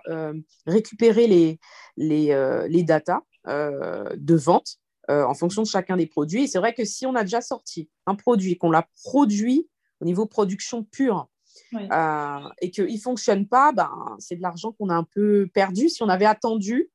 récupérer 0.66 1.28
les, 1.28 1.60
les, 1.98 2.66
les 2.70 2.84
datas 2.84 3.20
de 3.46 4.36
vente 4.36 4.78
en 5.10 5.34
fonction 5.34 5.62
de 5.62 5.68
chacun 5.68 5.98
des 5.98 6.08
produits. 6.08 6.44
Et 6.44 6.48
c'est 6.48 6.60
vrai 6.60 6.74
que 6.74 6.86
si 6.86 7.06
on 7.06 7.16
a 7.16 7.24
déjà 7.24 7.42
sorti 7.42 7.90
un 8.06 8.16
produit, 8.16 8.58
qu'on 8.58 8.72
l'a 8.72 8.88
produit 9.04 9.68
au 10.00 10.06
niveau 10.06 10.26
production 10.26 10.86
pure, 10.86 11.28
euh, 11.74 12.50
et 12.62 12.72
qu'il 12.72 12.94
ne 12.94 13.00
fonctionne 13.00 13.48
pas, 13.48 13.72
ben, 13.72 14.16
c'est 14.20 14.36
de 14.36 14.42
l'argent 14.42 14.72
qu'on 14.74 14.90
a 14.90 14.96
un 14.96 15.04
peu 15.04 15.48
perdu. 15.54 15.90
Si 15.90 16.04
on 16.04 16.10
avait 16.10 16.26
attendu 16.26 16.90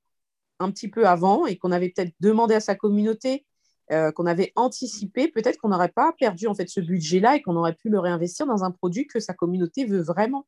un 0.58 0.70
petit 0.70 0.88
peu 0.88 1.06
avant 1.06 1.46
et 1.46 1.56
qu'on 1.56 1.72
avait 1.72 1.90
peut-être 1.90 2.14
demandé 2.20 2.54
à 2.54 2.60
sa 2.60 2.74
communauté, 2.74 3.46
euh, 3.92 4.12
qu'on 4.12 4.26
avait 4.26 4.52
anticipé, 4.56 5.28
peut-être 5.28 5.58
qu'on 5.58 5.70
n'aurait 5.70 5.88
pas 5.88 6.12
perdu 6.18 6.46
en 6.46 6.54
fait 6.54 6.68
ce 6.68 6.80
budget-là 6.80 7.36
et 7.36 7.42
qu'on 7.42 7.56
aurait 7.56 7.74
pu 7.74 7.88
le 7.88 7.98
réinvestir 7.98 8.46
dans 8.46 8.62
un 8.62 8.70
produit 8.70 9.06
que 9.06 9.18
sa 9.18 9.34
communauté 9.34 9.84
veut 9.84 10.02
vraiment. 10.02 10.46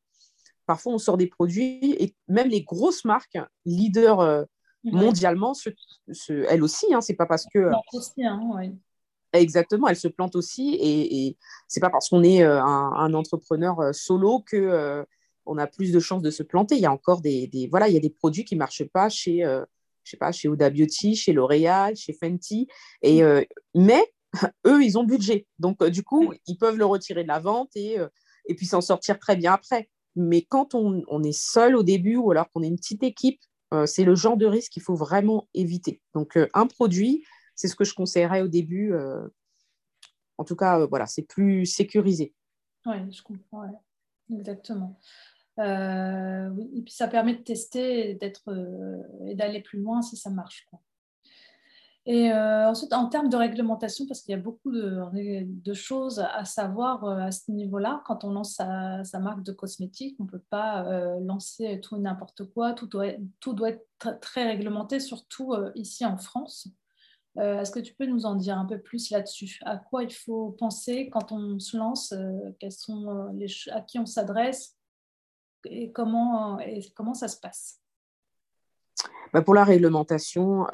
Parfois, 0.67 0.93
on 0.93 0.99
sort 0.99 1.17
des 1.17 1.27
produits 1.27 1.97
et 1.99 2.15
même 2.29 2.49
les 2.49 2.63
grosses 2.63 3.05
marques, 3.05 3.39
leaders 3.65 4.21
euh, 4.21 4.45
mondialement, 4.85 5.55
elles 6.29 6.63
aussi, 6.63 6.95
hein, 6.95 7.01
c'est 7.01 7.15
pas 7.15 7.27
parce 7.27 7.47
que. 7.53 7.71
Aussi, 7.93 8.25
hein, 8.25 8.39
Exactement, 9.33 9.89
elle 9.89 9.97
se 9.97 10.09
plante 10.09 10.37
aussi 10.37 10.75
et, 10.75 11.27
et 11.27 11.37
c'est 11.67 11.81
pas 11.81 11.89
parce 11.89 12.11
qu'on 12.11 12.23
est 12.23 12.43
euh, 12.43 12.63
un, 12.63 13.15
entrepreneur 13.15 13.81
euh, 13.81 13.93
solo 13.93 14.41
que 14.41 14.57
euh, 14.57 15.05
on 15.47 15.57
a 15.57 15.67
plus 15.67 15.91
de 15.91 16.01
chances 16.01 16.21
de 16.21 16.31
se 16.31 16.43
planter. 16.43 16.75
Il 16.75 16.83
y 16.83 16.87
a 16.87 16.93
encore 16.93 17.23
des, 17.23 17.49
voilà, 17.71 17.89
il 17.89 17.95
y 17.95 17.97
a 17.97 18.01
des 18.01 18.11
produits 18.11 18.45
qui 18.45 18.57
marchent 18.57 18.85
pas 18.85 19.09
chez 19.09 19.39
je 20.05 20.11
sais 20.11 20.17
pas 20.17 20.33
chez 20.33 20.49
Huda 20.49 20.69
Beauty, 20.69 21.15
chez 21.15 21.33
L'Oréal, 21.33 21.97
chez 21.97 22.13
Fenty 22.13 22.69
et 23.01 23.23
mm. 23.23 23.45
mais 23.75 24.05
eux 24.67 24.85
ils 24.85 24.99
ont 24.99 25.05
budget. 25.05 25.47
Donc 25.59 25.83
du 25.85 26.03
coup, 26.03 26.31
mm. 26.31 26.37
ils 26.47 26.59
peuvent 26.59 26.77
le 26.77 26.85
retirer 26.85 27.23
de 27.23 27.29
la 27.29 27.41
vente 27.41 27.71
et 27.75 27.97
et 28.49 28.55
puis 28.55 28.67
s'en 28.67 28.83
sortir 28.83 29.19
très 29.19 29.35
bien 29.35 29.55
après. 29.55 29.89
Mais 30.15 30.43
quand 30.43 30.75
on, 30.75 31.03
on 31.09 31.23
est 31.23 31.37
seul 31.37 31.75
au 31.75 31.83
début 31.83 32.17
ou 32.17 32.31
alors 32.31 32.51
qu'on 32.53 32.63
est 32.63 32.69
une 32.69 32.77
petite 32.77 33.03
équipe, 33.03 33.41
c'est 33.87 34.05
le 34.05 34.15
genre 34.15 34.37
de 34.37 34.47
risque 34.47 34.73
qu'il 34.73 34.83
faut 34.83 34.95
vraiment 34.95 35.49
éviter. 35.55 36.03
Donc 36.15 36.39
un 36.53 36.67
produit 36.67 37.25
c'est 37.63 37.69
ce 37.69 37.77
que 37.77 37.85
je 37.85 37.95
conseillerais 37.95 38.43
au 38.43 38.49
début. 38.49 38.93
Euh, 38.93 39.29
en 40.37 40.43
tout 40.43 40.57
cas, 40.57 40.81
euh, 40.81 40.87
voilà, 40.87 41.07
c'est 41.07 41.23
plus 41.23 41.65
sécurisé. 41.65 42.35
Oui, 42.87 42.97
je 43.13 43.23
comprends, 43.23 43.85
exactement. 44.37 44.99
Euh, 45.61 46.51
et 46.75 46.83
puis 46.83 46.93
ça 46.93 47.07
permet 47.07 47.37
de 47.37 47.43
tester 47.43 48.11
et, 48.11 49.35
d'aller 49.37 49.61
plus 49.61 49.79
loin 49.79 50.03
si 50.03 50.17
ça 50.17 50.31
marche. 50.31 50.69
Et 52.05 52.33
ensuite, 52.33 52.93
en 52.93 53.07
termes 53.09 53.29
de 53.29 53.37
réglementation, 53.37 54.07
parce 54.09 54.23
qu'il 54.23 54.33
y 54.33 54.35
a 54.35 54.41
beaucoup 54.41 54.73
de, 54.73 55.73
choses 55.73 56.19
à 56.19 56.45
savoir 56.45 57.05
à 57.05 57.31
ce 57.31 57.49
niveau-là, 57.53 58.03
quand 58.07 58.25
on 58.25 58.33
lance 58.33 58.55
sa, 58.55 59.19
marque 59.21 59.45
de 59.45 59.53
cosmétiques, 59.53 60.17
on 60.19 60.25
ne 60.25 60.29
peut 60.29 60.43
pas 60.51 60.83
lancer 61.21 61.81
tout 61.81 61.97
n'importe 61.99 62.43
quoi, 62.53 62.73
tout 62.73 62.89
doit 62.89 63.69
être 63.69 64.21
très 64.21 64.49
réglementé, 64.49 64.99
surtout 64.99 65.55
ici 65.77 66.05
en 66.05 66.17
France. 66.17 66.75
Euh, 67.39 67.61
est-ce 67.61 67.71
que 67.71 67.81
tu 67.81 67.95
peux 67.95 68.07
nous 68.07 68.27
en 68.27 68.35
dire 68.35 68.59
un 68.59 68.67
peu 68.67 68.79
plus 68.79 69.11
là-dessus? 69.11 69.59
À 69.65 69.77
quoi 69.77 70.03
il 70.03 70.13
faut 70.13 70.51
penser 70.51 71.09
quand 71.11 71.33
on 71.33 71.59
se 71.59 71.77
lance? 71.77 72.13
Euh, 72.13 72.55
euh, 72.63 73.47
À 73.71 73.81
qui 73.81 73.99
on 73.99 74.07
s'adresse? 74.07 74.77
Et 75.65 75.93
comment, 75.93 76.59
et 76.59 76.81
comment 76.95 77.15
ça 77.15 77.29
se 77.29 77.39
passe? 77.39 77.79
Bah, 79.33 79.41
pour 79.41 79.55
la 79.55 79.65
réglementation, 79.65 80.67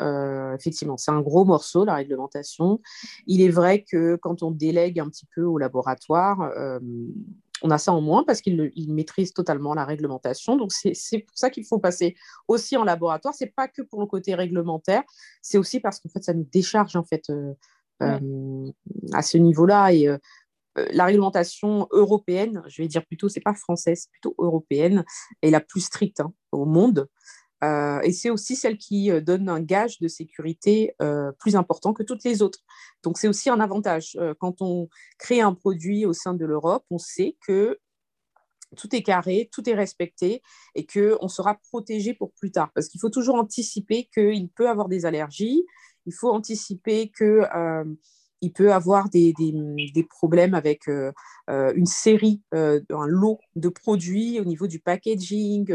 effectivement, 0.54 0.96
c'est 0.96 1.12
un 1.12 1.20
gros 1.20 1.44
morceau, 1.44 1.84
la 1.84 1.94
réglementation. 1.94 2.80
Il 3.26 3.40
est 3.40 3.50
vrai 3.50 3.84
que 3.84 4.16
quand 4.16 4.42
on 4.42 4.50
délègue 4.50 4.98
un 4.98 5.08
petit 5.08 5.26
peu 5.32 5.44
au 5.44 5.58
laboratoire, 5.58 6.50
on 7.62 7.70
a 7.70 7.78
ça 7.78 7.92
en 7.92 8.00
moins 8.00 8.24
parce 8.24 8.40
qu'ils 8.40 8.72
maîtrisent 8.88 9.32
totalement 9.32 9.74
la 9.74 9.84
réglementation. 9.84 10.56
Donc, 10.56 10.72
c'est 10.72 11.18
pour 11.18 11.36
ça 11.36 11.50
qu'il 11.50 11.66
faut 11.66 11.78
passer 11.78 12.16
aussi 12.46 12.76
en 12.76 12.84
laboratoire. 12.84 13.34
Ce 13.34 13.44
n'est 13.44 13.50
pas 13.50 13.68
que 13.68 13.82
pour 13.82 14.00
le 14.00 14.06
côté 14.06 14.34
réglementaire, 14.34 15.02
c'est 15.42 15.58
aussi 15.58 15.80
parce 15.80 16.00
qu'en 16.00 16.08
fait, 16.08 16.22
ça 16.22 16.34
nous 16.34 16.46
décharge 16.50 16.96
en 16.96 17.04
fait, 17.04 17.30
euh, 17.30 17.54
euh, 18.02 18.70
à 19.12 19.22
ce 19.22 19.38
niveau-là. 19.38 19.92
Et 19.92 20.08
euh, 20.08 20.18
la 20.92 21.04
réglementation 21.06 21.88
européenne, 21.90 22.62
je 22.68 22.82
vais 22.82 22.88
dire 22.88 23.04
plutôt, 23.06 23.28
c'est 23.28 23.40
pas 23.40 23.54
française, 23.54 24.02
c'est 24.02 24.10
plutôt 24.10 24.34
européenne, 24.38 25.04
est 25.42 25.50
la 25.50 25.60
plus 25.60 25.80
stricte 25.80 26.20
hein, 26.20 26.32
au 26.52 26.64
monde. 26.64 27.08
Et 27.62 28.12
c'est 28.12 28.30
aussi 28.30 28.54
celle 28.56 28.78
qui 28.78 29.10
donne 29.22 29.48
un 29.48 29.60
gage 29.60 29.98
de 29.98 30.08
sécurité 30.08 30.94
plus 31.38 31.56
important 31.56 31.92
que 31.92 32.02
toutes 32.02 32.24
les 32.24 32.42
autres. 32.42 32.60
Donc 33.02 33.18
c'est 33.18 33.28
aussi 33.28 33.50
un 33.50 33.60
avantage. 33.60 34.18
quand 34.38 34.62
on 34.62 34.88
crée 35.18 35.40
un 35.40 35.54
produit 35.54 36.06
au 36.06 36.12
sein 36.12 36.34
de 36.34 36.44
l'Europe, 36.44 36.84
on 36.90 36.98
sait 36.98 37.36
que 37.46 37.78
tout 38.76 38.94
est 38.94 39.02
carré, 39.02 39.48
tout 39.50 39.68
est 39.68 39.74
respecté 39.74 40.42
et 40.74 40.86
qu'on 40.86 41.28
sera 41.28 41.54
protégé 41.54 42.14
pour 42.14 42.32
plus 42.32 42.52
tard. 42.52 42.70
Parce 42.74 42.88
qu'il 42.88 43.00
faut 43.00 43.08
toujours 43.08 43.36
anticiper 43.36 44.08
qu'il 44.12 44.48
peut 44.50 44.68
avoir 44.68 44.88
des 44.88 45.06
allergies, 45.06 45.64
il 46.06 46.12
faut 46.12 46.30
anticiper 46.30 47.10
que 47.10 47.42
il 48.40 48.52
peut 48.52 48.72
avoir 48.72 49.08
des, 49.08 49.34
des, 49.38 50.02
problèmes 50.04 50.54
avec 50.54 50.88
une 51.48 51.86
série, 51.86 52.42
un 52.52 53.06
lot 53.06 53.38
de 53.56 53.68
produits 53.68 54.40
au 54.40 54.44
niveau 54.44 54.66
du 54.66 54.80
packaging, 54.80 55.66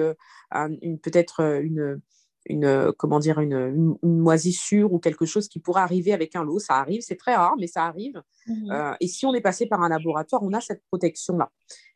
peut-être 0.51 1.61
une, 1.61 2.01
une, 2.45 2.65
euh, 2.65 2.91
comment 2.97 3.19
dire, 3.19 3.39
une, 3.39 3.97
moisissure 4.03 4.93
ou 4.93 4.99
quelque 4.99 5.25
chose 5.25 5.47
qui 5.47 5.59
pourrait 5.59 5.81
arriver 5.81 6.13
avec 6.13 6.35
un 6.35 6.43
lot. 6.43 6.59
Ça 6.59 6.75
arrive, 6.75 7.01
c'est 7.01 7.15
très 7.15 7.35
rare, 7.35 7.55
mais 7.57 7.67
ça 7.67 7.85
arrive. 7.85 8.21
Mhm. 8.47 8.71
Euh, 8.71 8.93
et 8.99 9.07
si 9.07 9.25
on 9.25 9.33
est 9.33 9.41
passé 9.41 9.65
par 9.65 9.81
un 9.81 9.89
laboratoire, 9.89 10.43
on 10.43 10.53
a 10.53 10.61
cette 10.61 10.83
protection-là. 10.87 11.49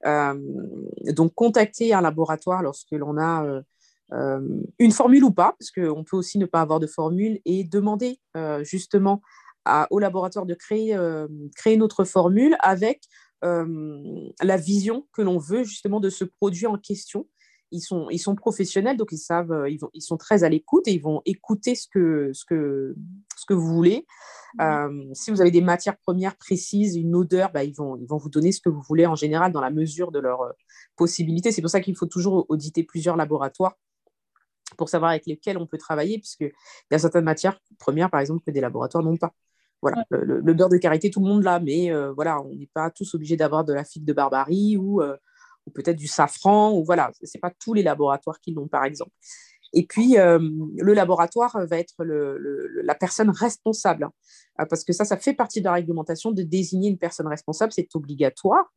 Euh, 0.06 0.36
donc, 1.13 1.34
contacter 1.34 1.93
un 1.93 2.01
laboratoire 2.01 2.63
lorsque 2.63 2.91
l'on 2.91 3.17
a 3.17 3.62
une 4.80 4.91
formule 4.91 5.25
ou 5.25 5.32
pas, 5.32 5.53
parce 5.60 5.69
qu'on 5.69 6.06
peut 6.06 6.15
aussi 6.15 6.38
ne 6.38 6.45
pas 6.45 6.62
avoir 6.62 6.80
de 6.80 6.88
formule, 6.88 7.41
et 7.43 7.65
demander 7.65 8.21
justement 8.62 9.21
à, 9.67 9.88
au 9.91 9.99
laboratoire 9.99 10.45
de 10.45 10.53
créer, 10.53 10.97
créer 11.56 11.77
notre 11.77 12.03
formule 12.03 12.56
avec 12.60 13.03
la 13.41 14.58
vision 14.58 15.08
que 15.13 15.21
l'on 15.21 15.38
veut 15.38 15.63
justement 15.63 15.99
de 15.99 16.10
ce 16.10 16.23
produit 16.23 16.67
en 16.67 16.77
question 16.77 17.27
ils 17.71 17.82
sont, 17.82 18.10
ils 18.10 18.19
sont 18.19 18.36
professionnels, 18.36 18.97
donc 18.97 19.12
ils 19.12 19.17
savent, 19.17 19.51
euh, 19.51 19.69
ils, 19.69 19.77
vont, 19.77 19.89
ils 19.93 20.01
sont 20.01 20.17
très 20.17 20.43
à 20.43 20.49
l'écoute 20.49 20.88
et 20.88 20.93
ils 20.93 21.01
vont 21.01 21.21
écouter 21.25 21.75
ce 21.75 21.88
que, 21.88 22.32
ce 22.34 22.45
que, 22.45 22.95
ce 23.36 23.45
que 23.45 23.53
vous 23.53 23.67
voulez. 23.67 24.06
Euh, 24.62 24.89
si 25.13 25.32
vous 25.32 25.41
avez 25.41 25.51
des 25.51 25.62
matières 25.62 25.97
premières 25.97 26.38
précises, 26.38 26.95
une 26.95 27.15
odeur, 27.15 27.51
bah, 27.51 27.63
ils, 27.63 27.75
vont, 27.75 27.97
ils 27.97 28.08
vont 28.08 28.17
vous 28.17 28.30
donner 28.30 28.51
ce 28.51 28.62
que 28.62 28.69
vous 28.69 28.82
voulez 28.82 29.06
en 29.06 29.15
général 29.15 29.51
dans 29.51 29.62
la 29.62 29.69
mesure 29.69 30.12
de 30.12 30.19
leurs 30.19 30.41
euh, 30.41 30.51
possibilités. 30.95 31.51
C'est 31.51 31.62
pour 31.62 31.69
ça 31.69 31.82
qu'il 31.82 31.95
faut 31.95 32.06
toujours 32.06 32.45
auditer 32.49 32.84
plusieurs 32.84 33.17
laboratoires 33.17 33.75
pour 34.77 34.89
savoir 34.89 35.12
avec 35.12 35.25
lesquels 35.25 35.58
on 35.58 35.65
peut 35.65 35.77
travailler, 35.77 36.19
puisqu'il 36.19 36.51
y 36.91 36.95
a 36.95 36.99
certaines 36.99 37.23
matières 37.23 37.60
premières, 37.80 38.10
par 38.10 38.19
exemple, 38.19 38.43
que 38.45 38.51
des 38.51 38.62
laboratoires 38.62 39.03
n'ont 39.03 39.17
pas. 39.17 39.34
Voilà, 39.82 40.04
le, 40.10 40.54
beurre 40.54 40.70
de 40.70 40.78
karité, 40.78 41.12
tout 41.12 41.20
le 41.20 41.28
monde 41.28 41.44
l'a, 41.44 41.60
mais 41.60 41.92
voilà, 42.16 42.42
on 42.42 42.56
n'est 42.56 42.70
pas 42.74 42.90
tous 42.90 43.13
obligés 43.13 43.38
d'avoir 43.38 43.63
de 43.63 43.74
la 43.74 43.84
figue 43.84 44.06
de 44.06 44.13
barbarie 44.13 44.76
ou 44.78 45.02
ou 45.68 45.72
peut-être 45.72 45.98
du 45.98 46.08
safran, 46.08 46.74
ou 46.74 46.84
voilà, 46.84 47.12
ce 47.22 47.30
n'est 47.36 47.42
pas 47.42 47.52
tous 47.60 47.74
les 47.74 47.84
laboratoires 47.84 48.40
qui 48.40 48.54
l'ont, 48.54 48.68
par 48.68 48.86
exemple. 48.86 49.12
Et 49.74 49.86
puis, 49.86 50.18
euh, 50.18 50.40
le 50.78 50.94
laboratoire 50.94 51.58
va 51.68 51.78
être 51.78 52.04
la 52.04 52.96
personne 52.96 53.30
responsable, 53.30 54.06
hein. 54.06 54.13
euh, 54.62 54.66
parce 54.66 54.86
que 54.86 54.94
ça, 54.94 55.04
ça 55.04 55.18
fait 55.18 55.34
partie 55.34 55.60
de 55.60 55.66
la 55.66 55.74
réglementation 55.74 56.32
de 56.32 56.42
désigner 56.42 56.90
une 56.90 56.98
personne 56.98 57.28
responsable, 57.28 57.74
c'est 57.74 57.94
obligatoire. 57.94 58.74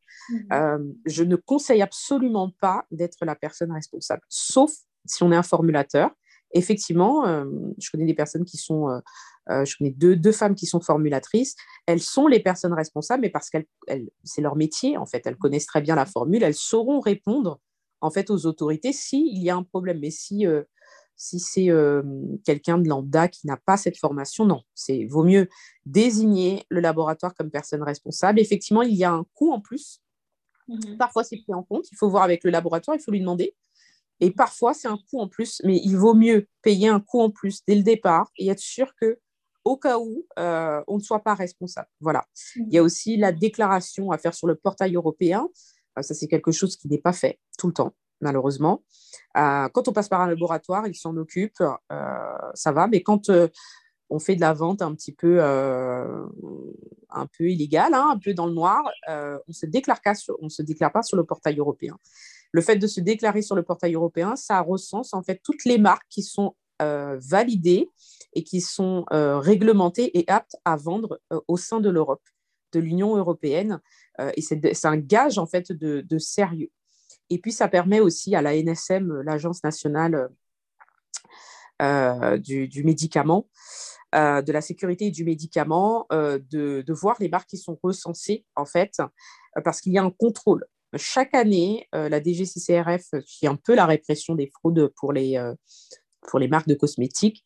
Euh, 0.51 0.79
je 1.05 1.23
ne 1.23 1.37
conseille 1.37 1.81
absolument 1.81 2.51
pas 2.59 2.85
d'être 2.91 3.23
la 3.25 3.35
personne 3.35 3.71
responsable, 3.71 4.21
sauf 4.27 4.71
si 5.05 5.23
on 5.23 5.31
est 5.31 5.35
un 5.35 5.43
formulateur. 5.43 6.11
Effectivement, 6.53 7.25
je 7.77 7.89
connais 7.91 8.05
des 8.05 8.13
personnes 8.13 8.43
qui 8.43 8.57
sont 8.57 8.89
euh, 8.89 8.99
je 9.49 9.75
connais 9.77 9.91
deux, 9.91 10.15
deux, 10.15 10.31
femmes 10.31 10.55
qui 10.55 10.65
sont 10.65 10.81
formulatrices. 10.81 11.55
Elles 11.85 12.01
sont 12.01 12.27
les 12.27 12.39
personnes 12.39 12.73
responsables, 12.73 13.21
mais 13.21 13.29
parce 13.29 13.49
que 13.49 13.57
c'est 14.23 14.41
leur 14.41 14.55
métier, 14.55 14.97
en 14.97 15.05
fait. 15.05 15.25
Elles 15.25 15.37
connaissent 15.37 15.65
très 15.65 15.81
bien 15.81 15.95
la 15.95 16.05
formule. 16.05 16.43
Elles 16.43 16.55
sauront 16.55 16.99
répondre, 16.99 17.59
en 18.01 18.11
fait, 18.11 18.29
aux 18.29 18.45
autorités 18.45 18.93
s'il 18.93 19.37
y 19.41 19.49
a 19.49 19.55
un 19.55 19.63
problème. 19.63 19.99
Mais 19.99 20.11
si, 20.11 20.45
euh, 20.45 20.63
si 21.15 21.39
c'est 21.39 21.69
euh, 21.69 22.01
quelqu'un 22.45 22.77
de 22.77 22.87
lambda 22.87 23.27
qui 23.27 23.45
n'a 23.45 23.57
pas 23.57 23.77
cette 23.77 23.97
formation, 23.97 24.45
non. 24.45 24.61
C'est 24.73 25.05
vaut 25.05 25.23
mieux 25.23 25.49
désigner 25.85 26.65
le 26.69 26.79
laboratoire 26.79 27.35
comme 27.35 27.51
personne 27.51 27.83
responsable. 27.83 28.39
Effectivement, 28.39 28.81
il 28.81 28.95
y 28.95 29.03
a 29.03 29.11
un 29.11 29.25
coût 29.35 29.51
en 29.51 29.61
plus. 29.61 30.01
Mhm. 30.67 30.97
Parfois, 30.97 31.23
c'est 31.23 31.37
pris 31.37 31.53
en 31.53 31.63
compte. 31.63 31.91
Il 31.91 31.97
faut 31.97 32.09
voir 32.09 32.23
avec 32.23 32.43
le 32.43 32.51
laboratoire, 32.51 32.97
il 32.97 33.01
faut 33.01 33.11
lui 33.11 33.19
demander. 33.19 33.55
Et 34.19 34.31
parfois, 34.31 34.73
c'est 34.73 34.87
un 34.87 34.97
coût 35.09 35.19
en 35.19 35.27
plus, 35.27 35.61
mais 35.63 35.79
il 35.83 35.97
vaut 35.97 36.13
mieux 36.13 36.47
payer 36.61 36.87
un 36.87 36.99
coût 36.99 37.21
en 37.21 37.31
plus 37.31 37.63
dès 37.67 37.75
le 37.75 37.83
départ 37.83 38.31
et 38.37 38.49
être 38.49 38.59
sûr 38.59 38.93
que 38.99 39.19
au 39.63 39.77
cas 39.77 39.99
où 39.99 40.25
euh, 40.39 40.81
on 40.87 40.97
ne 40.97 41.01
soit 41.01 41.23
pas 41.23 41.33
responsable. 41.33 41.87
Voilà. 41.99 42.25
Il 42.55 42.73
y 42.73 42.77
a 42.77 42.83
aussi 42.83 43.17
la 43.17 43.31
déclaration 43.31 44.11
à 44.11 44.17
faire 44.17 44.33
sur 44.33 44.47
le 44.47 44.55
portail 44.55 44.95
européen. 44.95 45.47
Euh, 45.97 46.01
ça, 46.01 46.13
c'est 46.13 46.27
quelque 46.27 46.51
chose 46.51 46.75
qui 46.75 46.87
n'est 46.87 46.97
pas 46.97 47.13
fait 47.13 47.39
tout 47.57 47.67
le 47.67 47.73
temps, 47.73 47.93
malheureusement. 48.21 48.83
Euh, 49.37 49.69
quand 49.69 49.87
on 49.87 49.93
passe 49.93 50.09
par 50.09 50.21
un 50.21 50.27
laboratoire, 50.27 50.87
ils 50.87 50.95
s'en 50.95 51.15
occupent, 51.17 51.63
ça 51.89 52.71
va. 52.71 52.87
Mais 52.87 53.03
quand 53.03 53.29
on 54.09 54.19
fait 54.19 54.35
de 54.35 54.41
la 54.41 54.53
vente 54.53 54.81
un 54.81 54.93
petit 54.95 55.13
peu, 55.13 55.41
un 55.41 57.27
peu 57.37 57.49
illégale, 57.49 57.93
hein, 57.93 58.09
un 58.13 58.17
peu 58.17 58.33
dans 58.33 58.47
le 58.47 58.53
noir, 58.53 58.81
on 59.07 59.53
se 59.53 59.65
déclare 59.65 60.01
on 60.41 60.49
se 60.49 60.61
déclare 60.61 60.91
pas 60.91 61.03
sur 61.03 61.17
le 61.17 61.23
portail 61.23 61.59
européen. 61.59 61.97
Le 62.53 62.61
fait 62.61 62.75
de 62.75 62.87
se 62.87 62.99
déclarer 62.99 63.41
sur 63.41 63.55
le 63.55 63.63
portail 63.63 63.93
européen, 63.93 64.35
ça 64.35 64.59
recense 64.59 65.13
en 65.13 65.23
fait 65.23 65.39
toutes 65.41 65.63
les 65.63 65.77
marques 65.77 66.07
qui 66.09 66.21
sont 66.21 66.55
validées 66.81 67.89
et 68.33 68.43
qui 68.43 68.61
sont 68.61 69.05
euh, 69.11 69.39
réglementés 69.39 70.17
et 70.17 70.25
aptes 70.27 70.55
à 70.65 70.75
vendre 70.75 71.19
euh, 71.33 71.39
au 71.47 71.57
sein 71.57 71.79
de 71.79 71.89
l'Europe, 71.89 72.23
de 72.73 72.79
l'Union 72.79 73.15
européenne. 73.15 73.81
Euh, 74.19 74.31
et 74.35 74.41
c'est 74.41 74.85
un 74.85 74.97
gage 74.97 75.37
en 75.37 75.45
fait 75.45 75.71
de, 75.71 76.17
sérieux. 76.17 76.71
Et 77.29 77.39
puis 77.39 77.51
ça 77.51 77.67
permet 77.67 77.99
aussi 77.99 78.35
à 78.35 78.41
la 78.41 78.55
NSM, 78.55 79.21
l'Agence 79.21 79.63
nationale 79.63 80.29
du, 82.39 82.83
médicament, 82.83 83.47
de 84.13 84.51
la 84.51 84.61
sécurité 84.61 85.09
du 85.09 85.23
médicament, 85.23 86.05
de, 86.11 86.83
de, 86.85 86.93
voir 86.93 87.15
les 87.19 87.29
marques 87.29 87.49
qui 87.49 87.57
sont 87.57 87.79
recensées 87.81 88.45
en 88.55 88.65
fait, 88.65 89.01
parce 89.63 89.81
qu'il 89.81 89.93
y 89.93 89.97
a 89.97 90.03
un 90.03 90.11
contrôle. 90.11 90.65
Chaque 90.97 91.33
année, 91.33 91.87
la 91.93 92.21
DGCCRF, 92.21 93.11
qui 93.25 93.45
est 93.45 93.49
un 93.49 93.55
peu 93.55 93.73
la 93.75 93.85
répression 93.85 94.35
des 94.35 94.47
fraudes 94.47 94.91
pour 94.97 95.13
les, 95.13 95.39
pour 96.29 96.39
les 96.39 96.47
marques 96.47 96.67
de 96.67 96.75
cosmétiques. 96.75 97.43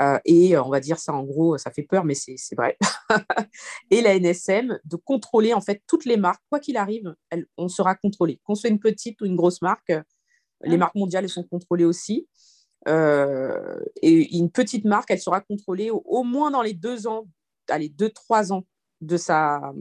Euh, 0.00 0.18
et 0.24 0.56
euh, 0.56 0.62
on 0.62 0.70
va 0.70 0.80
dire 0.80 0.98
ça 0.98 1.12
en 1.12 1.24
gros, 1.24 1.58
ça 1.58 1.70
fait 1.70 1.82
peur, 1.82 2.04
mais 2.04 2.14
c'est 2.14 2.54
vrai. 2.56 2.76
et 3.90 4.00
la 4.00 4.18
NSM, 4.18 4.78
de 4.84 4.96
contrôler 4.96 5.54
en 5.54 5.60
fait 5.60 5.82
toutes 5.86 6.04
les 6.04 6.16
marques, 6.16 6.42
quoi 6.50 6.60
qu'il 6.60 6.76
arrive, 6.76 7.14
on 7.56 7.68
sera 7.68 7.94
contrôlé. 7.94 8.40
Qu'on 8.44 8.54
soit 8.54 8.70
une 8.70 8.80
petite 8.80 9.20
ou 9.20 9.26
une 9.26 9.36
grosse 9.36 9.62
marque, 9.62 9.92
les 10.62 10.74
ah. 10.74 10.78
marques 10.78 10.94
mondiales 10.94 11.24
elles 11.24 11.30
sont 11.30 11.44
contrôlées 11.44 11.84
aussi. 11.84 12.28
Euh, 12.86 13.80
et 14.02 14.36
une 14.36 14.50
petite 14.50 14.84
marque, 14.84 15.10
elle 15.10 15.20
sera 15.20 15.40
contrôlée 15.40 15.90
au, 15.90 16.22
moins 16.22 16.50
dans 16.50 16.62
les 16.62 16.74
deux 16.74 17.06
ans, 17.06 17.26
allez, 17.68 17.88
deux, 17.88 18.10
trois 18.10 18.52
ans 18.52 18.64
de 19.00 19.16
sa, 19.16 19.72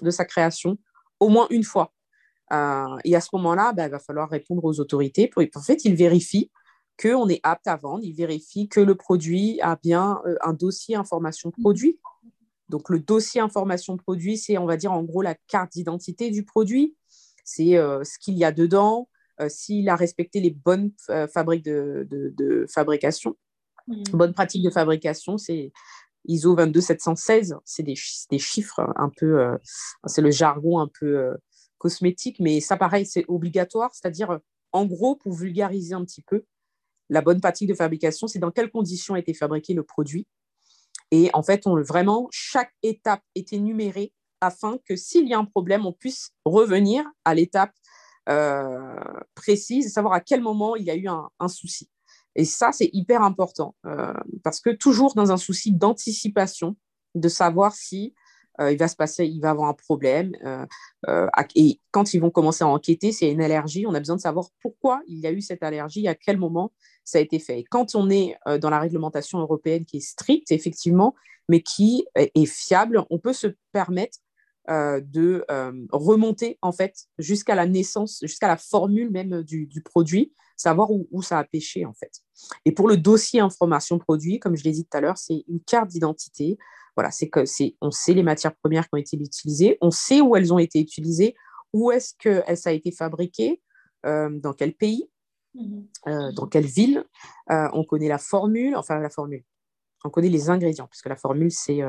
de 0.00 0.10
sa 0.10 0.24
création, 0.24 0.78
au 1.18 1.28
moins 1.28 1.48
une 1.50 1.64
fois. 1.64 1.92
et 2.52 3.16
à 3.16 3.20
ce 3.20 3.28
moment-là, 3.32 3.72
bah, 3.72 3.86
il 3.86 3.90
va 3.90 3.98
falloir 3.98 4.30
répondre 4.30 4.64
aux 4.64 4.78
autorités. 4.78 5.26
Pour, 5.26 5.42
en 5.42 5.62
fait, 5.62 5.84
ils 5.84 5.96
vérifient 5.96 6.50
qu'on 7.00 7.28
est 7.28 7.40
apte 7.42 7.66
à 7.66 7.76
vendre. 7.76 8.04
Il 8.04 8.14
vérifie 8.14 8.68
que 8.68 8.80
le 8.80 8.94
produit 8.94 9.60
a 9.60 9.76
bien 9.76 10.20
euh, 10.26 10.36
un 10.42 10.52
dossier 10.52 10.96
information 10.96 11.50
produit. 11.50 11.98
Donc, 12.68 12.88
le 12.90 12.98
dossier 12.98 13.40
information 13.40 13.96
produit, 13.96 14.36
c'est, 14.36 14.58
on 14.58 14.66
va 14.66 14.76
dire, 14.76 14.92
en 14.92 15.02
gros, 15.02 15.22
la 15.22 15.34
carte 15.34 15.72
d'identité 15.72 16.30
du 16.30 16.44
produit. 16.44 16.96
C'est 17.44 17.76
euh, 17.76 18.02
ce 18.02 18.18
qu'il 18.18 18.34
y 18.34 18.44
a 18.44 18.50
dedans, 18.50 19.08
euh, 19.40 19.48
s'il 19.48 19.88
a 19.88 19.96
respecté 19.96 20.40
les 20.40 20.50
bonnes 20.50 20.90
fabriques 21.32 21.64
de, 21.64 22.66
fabrication. 22.68 23.36
Mmh. 23.86 24.02
Bonnes 24.12 24.34
pratiques 24.34 24.64
de 24.64 24.70
fabrication, 24.70 25.38
c'est 25.38 25.70
ISO 26.26 26.56
22716. 26.56 27.56
C'est 27.64 27.84
des, 27.84 27.94
des, 28.30 28.38
chiffres 28.38 28.80
un 28.96 29.10
peu, 29.16 29.46
c'est 30.06 30.22
le 30.22 30.32
jargon 30.32 30.80
un 30.80 30.88
peu 30.88 31.36
cosmétique, 31.78 32.40
mais 32.40 32.60
ça, 32.60 32.76
pareil, 32.76 33.06
c'est 33.06 33.24
obligatoire. 33.28 33.94
C'est-à-dire, 33.94 34.40
en 34.72 34.86
gros, 34.86 35.14
pour 35.14 35.34
vulgariser 35.34 35.94
un 35.94 36.04
petit 36.04 36.22
peu, 36.22 36.44
la 37.08 37.22
bonne 37.22 37.40
pratique 37.40 37.68
de 37.68 37.74
fabrication, 37.74 38.26
c'est 38.26 38.38
dans 38.38 38.50
quelles 38.50 38.70
conditions 38.70 39.14
a 39.14 39.18
été 39.18 39.34
fabriqué 39.34 39.74
le 39.74 39.82
produit. 39.82 40.26
Et 41.10 41.30
en 41.34 41.42
fait, 41.42 41.66
on, 41.66 41.80
vraiment, 41.82 42.28
chaque 42.30 42.72
étape 42.82 43.22
est 43.34 43.52
énumérée 43.52 44.12
afin 44.40 44.78
que 44.88 44.96
s'il 44.96 45.28
y 45.28 45.34
a 45.34 45.38
un 45.38 45.44
problème, 45.44 45.86
on 45.86 45.92
puisse 45.92 46.30
revenir 46.44 47.04
à 47.24 47.34
l'étape 47.34 47.72
euh, 48.28 48.96
précise, 49.34 49.92
savoir 49.92 50.14
à 50.14 50.20
quel 50.20 50.40
moment 50.40 50.74
il 50.76 50.84
y 50.84 50.90
a 50.90 50.96
eu 50.96 51.06
un, 51.08 51.48
souci. 51.48 51.88
Et 52.34 52.44
ça, 52.44 52.72
c'est 52.72 52.90
hyper 52.92 53.22
important 53.22 53.74
euh, 53.86 54.12
parce 54.42 54.60
que 54.60 54.70
toujours 54.70 55.14
dans 55.14 55.32
un 55.32 55.36
souci 55.36 55.72
d'anticipation, 55.72 56.76
de 57.14 57.28
savoir 57.28 57.74
si 57.74 58.14
il 58.60 58.78
va 58.78 58.88
se 58.88 58.96
passer, 58.96 59.26
il 59.26 59.40
va 59.40 59.50
avoir 59.50 59.68
un 59.68 59.74
problème. 59.74 60.32
Euh, 60.44 60.66
euh, 61.08 61.28
et 61.54 61.80
quand 61.90 62.14
ils 62.14 62.20
vont 62.20 62.30
commencer 62.30 62.64
à 62.64 62.68
enquêter, 62.68 63.12
c'est 63.12 63.30
une 63.30 63.42
allergie. 63.42 63.86
On 63.86 63.94
a 63.94 63.98
besoin 63.98 64.16
de 64.16 64.20
savoir 64.20 64.46
pourquoi 64.62 65.00
il 65.06 65.18
y 65.18 65.26
a 65.26 65.32
eu 65.32 65.40
cette 65.40 65.62
allergie, 65.62 66.08
à 66.08 66.14
quel 66.14 66.38
moment 66.38 66.72
ça 67.04 67.18
a 67.18 67.20
été 67.20 67.38
fait. 67.38 67.60
Et 67.60 67.64
quand 67.64 67.94
on 67.94 68.10
est 68.10 68.36
dans 68.60 68.70
la 68.70 68.80
réglementation 68.80 69.38
européenne 69.38 69.84
qui 69.84 69.98
est 69.98 70.00
stricte, 70.00 70.50
effectivement, 70.50 71.14
mais 71.48 71.60
qui 71.60 72.04
est 72.16 72.46
fiable, 72.46 73.04
on 73.10 73.18
peut 73.18 73.32
se 73.32 73.48
permettre 73.72 74.18
de 74.68 75.44
remonter 75.92 76.58
en 76.62 76.72
fait 76.72 76.94
jusqu'à 77.18 77.54
la 77.54 77.66
naissance, 77.66 78.18
jusqu'à 78.22 78.48
la 78.48 78.56
formule 78.56 79.10
même 79.10 79.42
du, 79.42 79.68
produit, 79.84 80.32
savoir 80.56 80.90
où, 80.90 81.06
où, 81.10 81.22
ça 81.22 81.38
a 81.38 81.44
pêché 81.44 81.84
en 81.84 81.94
fait. 81.94 82.12
Et 82.64 82.72
pour 82.72 82.88
le 82.88 82.96
dossier 82.96 83.40
information 83.40 83.98
produit, 83.98 84.38
comme 84.38 84.56
je 84.56 84.64
l'ai 84.64 84.72
dit 84.72 84.84
tout 84.84 84.96
à 84.96 85.00
l'heure, 85.00 85.18
c'est 85.18 85.44
une 85.48 85.60
carte 85.60 85.88
d'identité 85.88 86.58
voilà, 86.96 87.10
c'est 87.10 87.28
que 87.28 87.44
c'est, 87.44 87.76
on 87.82 87.90
sait 87.90 88.14
les 88.14 88.22
matières 88.22 88.56
premières 88.56 88.84
qui 88.84 88.94
ont 88.94 88.98
été 88.98 89.16
utilisées, 89.18 89.76
on 89.82 89.90
sait 89.90 90.22
où 90.22 90.34
elles 90.34 90.52
ont 90.52 90.58
été 90.58 90.80
utilisées, 90.80 91.36
où 91.72 91.92
est-ce 91.92 92.14
que 92.18 92.42
ça 92.56 92.70
a 92.70 92.72
été 92.72 92.90
fabriqué, 92.90 93.60
euh, 94.06 94.30
dans 94.30 94.54
quel 94.54 94.72
pays, 94.72 95.08
mhm. 95.54 95.86
euh, 96.08 96.32
dans 96.32 96.46
quelle 96.46 96.64
ville. 96.64 97.04
Euh, 97.50 97.68
on 97.74 97.84
connaît 97.84 98.08
la 98.08 98.18
formule, 98.18 98.74
enfin 98.76 98.98
la 98.98 99.10
formule. 99.10 99.44
On 100.04 100.10
connaît 100.10 100.30
les 100.30 100.48
ingrédients, 100.48 100.86
parce 100.86 101.02
que 101.02 101.08
la 101.10 101.16
formule 101.16 101.50
c'est 101.50 101.80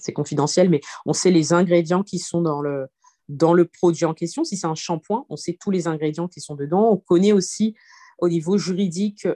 c'est 0.00 0.12
confidentiel, 0.12 0.70
mais 0.70 0.80
on 1.06 1.12
sait 1.12 1.30
les 1.30 1.52
ingrédients 1.52 2.02
qui 2.02 2.18
sont 2.18 2.42
dans 2.42 2.60
le 2.60 2.86
dans 3.28 3.54
le 3.54 3.66
produit 3.66 4.04
en 4.04 4.14
question. 4.14 4.44
Si 4.44 4.56
c'est 4.56 4.66
un 4.66 4.74
shampoing, 4.74 5.24
on 5.28 5.36
sait 5.36 5.56
tous 5.58 5.70
les 5.70 5.86
ingrédients 5.86 6.28
qui 6.28 6.40
sont 6.40 6.54
dedans. 6.54 6.90
On 6.90 6.96
connaît 6.96 7.32
aussi 7.32 7.74
au 8.18 8.28
niveau 8.28 8.58
juridique 8.58 9.26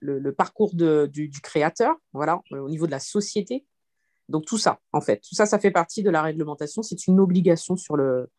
le, 0.00 0.30
parcours 0.32 0.74
du, 0.74 1.30
créateur, 1.42 1.94
voilà, 2.12 2.40
au 2.50 2.68
niveau 2.68 2.86
de 2.86 2.90
la 2.90 3.00
société. 3.00 3.64
Donc 4.28 4.46
tout 4.46 4.58
ça, 4.58 4.80
en 4.92 5.00
fait, 5.00 5.20
tout 5.28 5.34
ça, 5.34 5.44
ça 5.44 5.58
fait 5.58 5.70
partie 5.70 6.02
de 6.02 6.10
la 6.10 6.22
réglementation. 6.22 6.82
C'est 6.82 7.06
une 7.06 7.20
obligation 7.20 7.76
sur 7.76 7.96
le, 7.96 8.30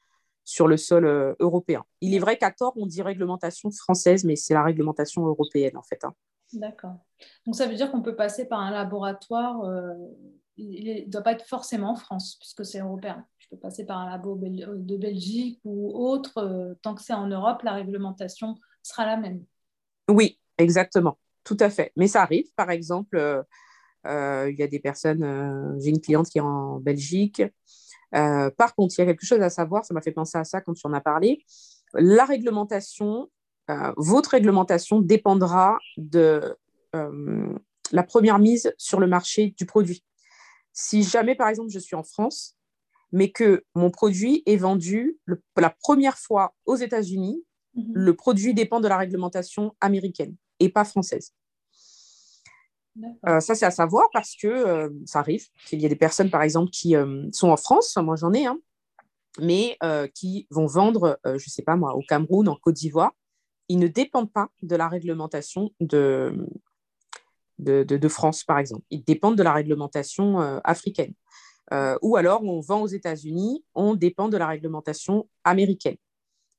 sur 0.44 0.68
le 0.68 0.78
sol 0.78 1.06
euh, 1.06 1.34
européen. 1.40 1.84
Il 2.00 2.16
est 2.16 2.20
vrai 2.20 2.38
qu'à 2.38 2.52
tort, 2.52 2.74
on 2.78 2.86
dit 2.86 3.02
réglementation 3.02 3.70
française, 3.72 4.24
mais 4.24 4.36
c'est 4.36 4.54
la 4.54 4.64
réglementation 4.64 5.26
européenne, 5.26 5.78
en 5.78 5.84
fait. 5.84 6.04
Hein. 6.04 6.14
D'accord. 6.54 6.98
Donc 7.46 7.56
ça 7.56 7.68
veut 7.68 7.76
dire 7.76 7.92
qu'on 7.92 8.02
peut 8.02 8.16
passer 8.16 8.48
par 8.48 8.60
un 8.60 8.72
laboratoire, 8.72 9.64
euh, 9.64 9.94
il 10.58 11.06
ne 11.06 11.12
doit 11.12 11.22
pas 11.22 11.32
être 11.32 11.46
forcément 11.46 11.92
en 11.92 11.96
France, 11.96 12.36
puisque 12.40 12.66
c'est 12.66 12.80
européen. 12.80 13.26
Je 13.40 13.48
peux 13.50 13.58
passer 13.58 13.86
par 13.86 13.98
un 14.00 14.10
labo 14.10 14.36
de 14.38 14.98
Belgique 14.98 15.60
ou 15.64 15.92
autre. 15.98 16.38
Euh, 16.38 16.74
tant 16.82 16.94
que 16.94 17.02
c'est 17.02 17.14
en 17.14 17.28
Europe, 17.28 17.64
la 17.64 17.74
réglementation 17.74 18.56
sera 18.84 19.06
la 19.06 19.18
même. 19.18 19.44
Oui, 20.10 20.40
exactement. 20.58 21.18
Tout 21.44 21.58
à 21.60 21.70
fait. 21.70 21.92
Mais 21.96 22.08
ça 22.08 22.22
arrive, 22.22 22.52
par 22.56 22.70
exemple, 22.70 23.18
euh, 23.18 23.42
euh, 24.06 24.50
il 24.52 24.60
y 24.60 24.64
a 24.64 24.68
des 24.68 24.80
personnes, 24.80 25.24
euh, 25.24 25.80
j'ai 25.80 25.90
une 25.90 26.02
cliente 26.02 26.28
qui 26.28 26.38
est 26.38 26.42
en 26.42 26.80
Belgique. 26.80 27.44
par 28.12 28.76
contre, 28.76 28.96
il 28.98 29.02
y 29.02 29.04
a 29.04 29.06
quelque 29.08 29.26
chose 29.26 29.42
à 29.42 29.50
savoir, 29.50 29.86
ça 29.86 29.94
m'a 29.94 30.02
fait 30.02 30.12
penser 30.12 30.38
à 30.38 30.44
ça 30.44 30.62
quand 30.62 30.74
tu 30.74 30.86
en 30.86 30.94
as 30.94 31.02
parlé. 31.02 31.44
La 31.94 32.26
réglementation, 32.26 33.30
votre 33.98 34.32
réglementation 34.32 35.02
dépendra 35.02 35.80
de 35.98 36.58
la 36.94 38.04
première 38.04 38.40
mise 38.40 38.74
sur 38.78 39.00
le 39.00 39.08
marché 39.08 39.54
du 39.58 39.66
produit. 39.66 40.04
Si 40.74 41.04
jamais, 41.04 41.36
par 41.36 41.50
exemple, 41.50 41.70
je 41.70 41.80
suis 41.80 41.96
en 41.96 42.04
France, 42.04 42.56
mais 43.12 43.32
que 43.32 43.66
mon 43.76 43.92
produit 43.92 44.44
est 44.46 44.58
vendu 44.58 45.18
la 45.58 45.70
première 45.70 46.18
fois 46.18 46.56
aux 46.66 46.76
États-Unis, 46.76 47.44
mhm. 47.76 47.92
le 47.94 48.16
produit 48.16 48.54
dépend 48.54 48.80
de 48.80 48.88
la 48.88 48.98
réglementation 48.98 49.76
américaine 49.82 50.36
et 50.60 50.70
pas 50.70 50.86
française. 50.86 51.34
Euh, 53.28 53.40
ça, 53.40 53.56
c'est 53.56 53.66
à 53.66 53.72
savoir 53.72 54.10
parce 54.12 54.36
que 54.36 54.48
euh, 54.48 54.90
ça 55.06 55.20
arrive 55.20 55.46
qu'il 55.66 55.80
y 55.82 55.86
ait 55.86 55.90
des 55.90 55.96
personnes, 55.96 56.30
par 56.30 56.42
exemple, 56.42 56.72
qui 56.72 56.96
euh, 56.96 57.26
sont 57.32 57.50
en 57.50 57.58
France, 57.58 57.96
moi 57.98 58.16
j'en 58.16 58.34
ai, 58.34 58.46
hein, 58.46 58.60
mais 59.40 59.78
qui 60.14 60.48
vont 60.50 60.66
vendre, 60.66 61.18
je 61.24 61.32
ne 61.32 61.38
sais 61.40 61.62
pas 61.64 61.78
moi, 61.78 61.96
au 61.96 62.02
Cameroun, 62.02 62.50
en 62.50 62.56
Côte 62.56 62.76
d'Ivoire. 62.76 63.14
Ils 63.72 63.80
ne 63.80 63.88
dépendent 63.88 64.32
pas 64.32 64.50
de 64.62 64.76
la 64.76 64.90
réglementation 64.90 65.72
de, 65.80 66.46
France, 68.10 68.44
par 68.44 68.60
exemple. 68.60 68.84
Ils 68.90 69.04
dépendent 69.04 69.38
de 69.38 69.44
la 69.44 69.54
réglementation 69.54 70.40
africaine. 70.66 71.14
ou 72.02 72.18
alors, 72.18 72.44
on 72.44 72.60
vend 72.60 72.82
aux 72.82 72.88
États-Unis, 72.88 73.64
on 73.74 73.96
dépend 73.96 74.28
de 74.28 74.36
la 74.36 74.48
réglementation 74.48 75.30
américaine. 75.46 75.96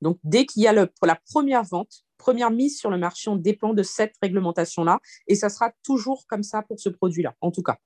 Donc, 0.00 0.18
dès 0.24 0.46
qu'il 0.46 0.62
y 0.62 0.66
a 0.66 0.72
la 0.72 0.88
première 1.30 1.64
vente, 1.64 2.06
première 2.16 2.50
mise 2.50 2.78
sur 2.78 2.88
le 2.88 2.96
marché, 2.96 3.28
on 3.28 3.36
dépend 3.36 3.74
de 3.74 3.82
cette 3.82 4.14
réglementation-là. 4.22 4.98
Et 5.26 5.34
ça 5.34 5.50
sera 5.50 5.70
toujours 5.82 6.26
comme 6.26 6.42
ça 6.42 6.62
pour 6.62 6.80
ce 6.80 6.88
produit-là, 6.88 7.34
en 7.42 7.50
tout 7.50 7.62
cas. 7.62 7.78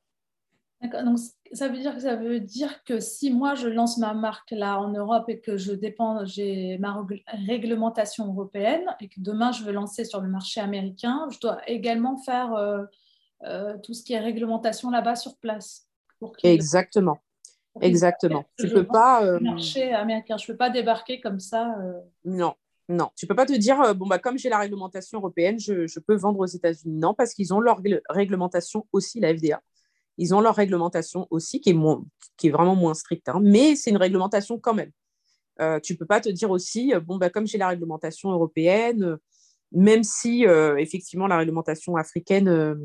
D'accord. 0.82 1.04
Donc, 1.04 1.18
ça 1.52 1.68
veut 1.68 1.78
dire 1.78 1.94
que 1.94 2.00
ça 2.00 2.16
veut 2.16 2.40
dire 2.40 2.84
que 2.84 3.00
si 3.00 3.32
moi 3.32 3.54
je 3.54 3.68
lance 3.68 3.96
ma 3.96 4.12
marque 4.12 4.50
là 4.50 4.78
en 4.78 4.90
Europe 4.90 5.24
et 5.28 5.40
que 5.40 5.56
je 5.56 5.72
dépends, 5.72 6.24
j'ai 6.26 6.76
ma 6.78 7.04
réglementation 7.46 8.26
européenne 8.26 8.84
et 9.00 9.08
que 9.08 9.20
demain 9.20 9.52
je 9.52 9.64
veux 9.64 9.72
lancer 9.72 10.04
sur 10.04 10.20
le 10.20 10.28
marché 10.28 10.60
américain, 10.60 11.28
je 11.30 11.40
dois 11.40 11.58
également 11.66 12.18
faire 12.18 12.54
euh, 12.54 12.84
euh, 13.44 13.78
tout 13.82 13.94
ce 13.94 14.02
qui 14.04 14.12
est 14.12 14.20
réglementation 14.20 14.90
là-bas 14.90 15.16
sur 15.16 15.36
place. 15.38 15.88
Exactement. 16.42 17.18
Exactement. 17.80 18.44
Tu 18.58 18.68
peux 18.68 18.86
pas. 18.86 19.24
Euh, 19.24 19.40
marché 19.40 19.92
américain, 19.92 20.36
je 20.36 20.46
peux 20.46 20.56
pas 20.56 20.70
débarquer 20.70 21.20
comme 21.20 21.40
ça. 21.40 21.74
Non, 22.24 22.54
non, 22.88 23.10
tu 23.16 23.26
peux 23.26 23.34
pas 23.34 23.46
te 23.46 23.52
dire, 23.52 23.80
euh, 23.80 23.94
bon, 23.94 24.06
bah, 24.06 24.18
comme 24.18 24.38
j'ai 24.38 24.48
la 24.48 24.58
réglementation 24.58 25.18
européenne, 25.18 25.58
je, 25.58 25.98
peux 25.98 26.14
vendre 26.14 26.38
aux 26.38 26.46
États-Unis. 26.46 26.98
Non, 26.98 27.14
parce 27.14 27.34
qu'ils 27.34 27.52
ont 27.52 27.60
leur 27.60 27.80
réglementation 28.08 28.86
aussi, 28.92 29.18
la 29.18 29.36
FDA. 29.36 29.60
Ils 30.18 30.34
ont 30.34 30.40
leur 30.40 30.54
réglementation 30.54 31.26
aussi, 31.30 31.60
qui 31.60 31.70
est, 31.70 31.76
qui 32.36 32.48
est 32.48 32.50
vraiment 32.50 32.76
moins 32.76 32.94
stricte, 32.94 33.28
hein. 33.28 33.40
mais 33.42 33.76
c'est 33.76 33.90
une 33.90 33.96
réglementation 33.96 34.58
quand 34.58 34.74
même. 34.74 34.90
Euh, 35.60 35.80
tu 35.80 35.96
peux 35.96 36.06
pas 36.06 36.20
te 36.20 36.28
dire 36.28 36.50
aussi, 36.50 36.92
euh, 36.92 37.00
bon, 37.00 37.16
bah, 37.16 37.30
comme 37.30 37.46
j'ai 37.46 37.58
la 37.58 37.68
réglementation 37.68 38.30
européenne, 38.30 39.02
euh, 39.02 39.16
même 39.72 40.04
si 40.04 40.44
effectivement 40.78 41.26
la 41.26 41.38
réglementation 41.38 41.96
africaine 41.96 42.78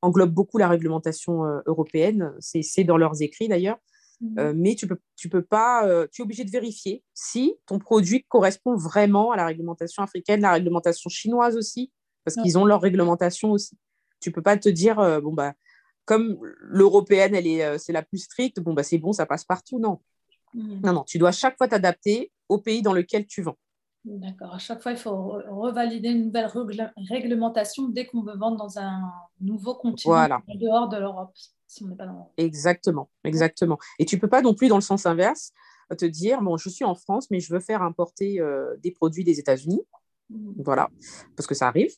englobe 0.00 0.32
beaucoup 0.32 0.56
la 0.56 0.66
réglementation 0.66 1.42
européenne, 1.66 2.32
c'est 2.40 2.84
dans 2.84 2.96
leurs 2.96 3.20
écrits 3.20 3.48
d'ailleurs, 3.48 3.76
mhm. 4.22 4.54
mais 4.56 4.74
tu 4.76 4.86
peux, 4.86 4.96
tu 5.14 5.28
peux 5.28 5.42
pas, 5.42 5.86
tu 6.10 6.22
es 6.22 6.24
obligé 6.24 6.42
de 6.42 6.50
vérifier 6.50 7.04
si 7.12 7.54
ton 7.66 7.78
produit 7.78 8.24
correspond 8.24 8.76
vraiment 8.76 9.30
à 9.30 9.36
la 9.36 9.44
réglementation 9.44 10.02
africaine, 10.02 10.40
la 10.40 10.52
réglementation 10.52 11.10
chinoise 11.10 11.54
aussi, 11.54 11.92
parce 12.24 12.34
qu'ils 12.36 12.56
ont 12.56 12.64
leur 12.64 12.80
réglementation 12.80 13.52
aussi. 13.52 13.76
Tu 14.20 14.32
peux 14.32 14.42
pas 14.42 14.56
te 14.56 14.70
dire, 14.70 14.96
bon, 15.20 15.34
bah, 15.34 15.52
comme 16.10 16.38
l'européenne, 16.60 17.36
elle 17.36 17.46
est, 17.46 17.78
c'est 17.78 17.92
la 17.92 18.02
plus 18.02 18.18
stricte, 18.18 18.58
bon, 18.58 18.74
bah, 18.74 18.82
c'est 18.82 18.98
bon, 18.98 19.12
ça 19.12 19.26
passe 19.26 19.44
partout. 19.44 19.78
Non. 19.78 20.00
Mhm. 20.54 20.80
Non, 20.82 20.92
non, 20.92 21.04
tu 21.04 21.18
dois 21.18 21.30
chaque 21.30 21.56
fois 21.56 21.68
t'adapter 21.68 22.32
au 22.48 22.58
pays 22.58 22.82
dans 22.82 22.92
lequel 22.92 23.28
tu 23.28 23.42
vends. 23.42 23.56
D'accord. 24.04 24.52
À 24.52 24.58
chaque 24.58 24.82
fois, 24.82 24.90
il 24.90 24.98
faut 24.98 25.38
revalider 25.48 26.08
une 26.08 26.24
nouvelle 26.24 26.50
réglementation 27.08 27.90
dès 27.90 28.06
qu'on 28.06 28.22
veut 28.22 28.36
vendre 28.36 28.56
dans 28.56 28.80
un 28.80 29.08
nouveau 29.40 29.76
continent 29.76 30.42
en 30.48 30.54
dehors 30.56 30.88
de 30.88 30.96
l'Europe. 30.96 31.32
Exactement, 32.36 33.08
exactement. 33.22 33.78
Et 34.00 34.04
tu 34.04 34.18
peux 34.18 34.26
pas 34.26 34.42
non 34.42 34.54
plus, 34.54 34.66
dans 34.66 34.78
le 34.78 34.82
sens 34.82 35.06
inverse, 35.06 35.52
te 35.96 36.06
dire, 36.06 36.42
bon, 36.42 36.56
je 36.56 36.68
suis 36.68 36.84
en 36.84 36.96
France, 36.96 37.30
mais 37.30 37.38
je 37.38 37.54
veux 37.54 37.60
faire 37.60 37.82
importer 37.82 38.40
euh, 38.40 38.74
des 38.82 38.90
produits 38.90 39.22
des 39.22 39.38
États-Unis. 39.38 39.82
Mmh. 40.30 40.54
Voilà, 40.64 40.90
parce 41.36 41.46
que 41.46 41.54
ça 41.54 41.68
arrive. 41.68 41.94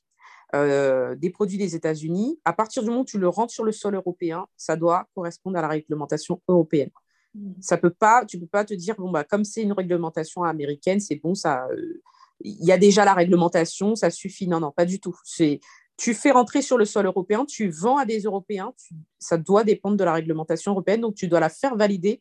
Euh, 0.55 1.15
des 1.15 1.31
produits 1.31 1.57
des 1.57 1.75
États-Unis, 1.75 2.39
à 2.45 2.53
partir 2.53 2.83
du 2.83 2.91
moment 2.91 3.03
où 3.03 3.07
tu 3.07 3.19
le 3.19 3.29
rentres 3.29 3.53
sur 3.53 3.65
le 3.65 3.73
sol 3.73 3.95
européen, 3.95 4.47
ça 4.59 4.77
doit 4.77 5.07
correspondre 5.15 5.57
à 5.59 5.63
la 5.63 5.69
réglementation 5.69 6.43
européenne. 6.47 6.91
Mmh. 7.35 7.53
Ça 7.61 7.79
peut 7.79 7.91
pas, 7.91 8.27
tu 8.27 8.39
peux 8.39 8.47
pas 8.47 8.65
te 8.67 8.75
dire 8.75 8.95
bon 8.99 9.11
bah 9.11 9.25
comme 9.25 9.45
c'est 9.45 9.63
une 9.63 9.73
réglementation 9.73 10.43
américaine, 10.43 11.01
c'est 11.01 11.17
bon 11.17 11.35
ça. 11.35 11.67
Euh, 11.73 12.03
il 12.41 12.63
y 12.67 12.71
a 12.71 12.77
déjà 12.77 13.07
la 13.07 13.15
réglementation, 13.15 13.95
ça 13.95 14.11
suffit. 14.11 14.47
Non 14.47 14.61
non, 14.61 14.73
pas 14.73 14.85
du 14.85 15.01
tout. 15.01 15.17
C'est 15.25 15.61
tu 15.97 16.13
fais 16.13 16.33
rentrer 16.33 16.61
sur 16.61 16.77
le 16.77 16.85
sol 16.85 17.07
européen, 17.07 17.47
tu 17.47 17.71
vends 17.71 17.97
à 17.97 18.05
des 18.05 18.21
Européens, 18.21 18.75
ça 19.19 19.39
doit 19.39 19.65
dépendre 19.65 19.97
de 19.97 20.05
la 20.05 20.13
réglementation 20.13 20.73
européenne, 20.73 21.01
donc 21.01 21.15
tu 21.15 21.29
dois 21.29 21.41
la 21.41 21.49
faire 21.49 21.77
valider 21.77 22.21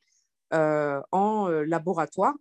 euh, 0.54 1.02
en 1.12 1.48
laboratoire 1.48 2.36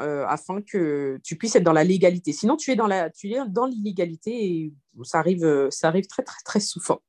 euh, 0.00 0.26
afin 0.26 0.62
que 0.62 1.18
tu 1.22 1.36
puisses 1.36 1.56
être 1.56 1.64
dans 1.64 1.72
la 1.72 1.84
légalité. 1.84 2.32
Sinon, 2.32 2.56
tu 2.56 2.70
es 2.70 2.76
dans 2.76 2.86
la, 2.86 3.10
tu 3.10 3.30
es 3.32 3.38
dans 3.48 3.66
l'illégalité 3.66 4.30
et 4.44 4.74
ça 5.02 5.18
arrive, 5.18 5.68
ça 5.70 5.88
arrive 5.88 6.06
très 6.06 6.22
très 6.22 6.40
très 6.44 6.60
souvent. 6.60 7.00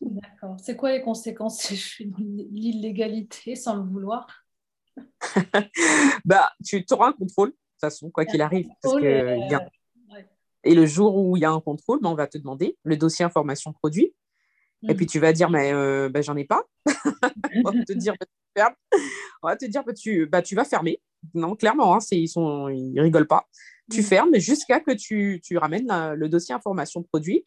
D'accord. 0.00 0.56
C'est 0.60 0.76
quoi 0.76 0.92
les 0.92 1.02
conséquences 1.02 1.60
si 1.60 1.76
je 1.76 1.86
suis 1.86 2.06
dans 2.06 2.18
l'illégalité 2.18 3.54
sans 3.54 3.76
le 3.76 3.82
vouloir? 3.82 4.26
Bah, 6.24 6.52
tu 6.64 6.84
auras 6.90 7.08
un 7.08 7.12
contrôle 7.12 7.48
de 7.48 7.54
toute 7.54 7.80
façon, 7.80 8.10
quoi 8.10 8.24
qu'il 8.26 8.42
arrive. 8.42 8.68
Parce 8.82 8.96
que, 8.96 9.50
y 9.50 9.54
a 9.54 9.66
et 10.64 10.74
le 10.74 10.86
jour 10.86 11.16
où 11.16 11.36
il 11.36 11.40
y 11.40 11.44
a 11.44 11.50
un 11.50 11.60
contrôle, 11.60 12.00
ben, 12.00 12.10
on 12.10 12.14
va 12.14 12.26
te 12.26 12.38
demander 12.38 12.76
le 12.84 12.96
dossier 12.96 13.24
information 13.24 13.72
produit. 13.72 14.14
Et 14.88 14.94
puis 14.94 15.04
mm. 15.04 15.08
tu 15.08 15.18
vas 15.20 15.32
dire, 15.32 15.50
mais 15.50 15.72
euh, 15.72 16.08
ben, 16.08 16.22
j'en 16.22 16.36
ai 16.36 16.44
pas. 16.44 16.64
on 17.64 17.70
va 17.70 17.84
te 17.84 17.92
dire, 17.92 18.14
bah, 18.56 18.74
on 19.42 19.48
va 19.48 19.56
te 19.56 19.64
dire, 19.64 19.84
bah, 19.84 19.92
tu, 19.92 20.26
bah, 20.26 20.42
tu 20.42 20.54
vas 20.54 20.64
fermer. 20.64 21.00
Non, 21.34 21.54
clairement, 21.54 21.94
hein, 21.94 21.98
ils 22.10 22.28
sont, 22.28 22.68
ils 22.68 23.00
rigolent 23.00 23.26
pas. 23.26 23.46
Tu 23.90 24.00
mm. 24.00 24.04
fermes 24.04 24.38
jusqu'à 24.38 24.80
que 24.80 24.92
tu, 24.92 25.40
tu 25.44 25.56
ramènes 25.56 25.88
le 26.14 26.28
dossier 26.28 26.54
information 26.54 27.02
produit. 27.02 27.44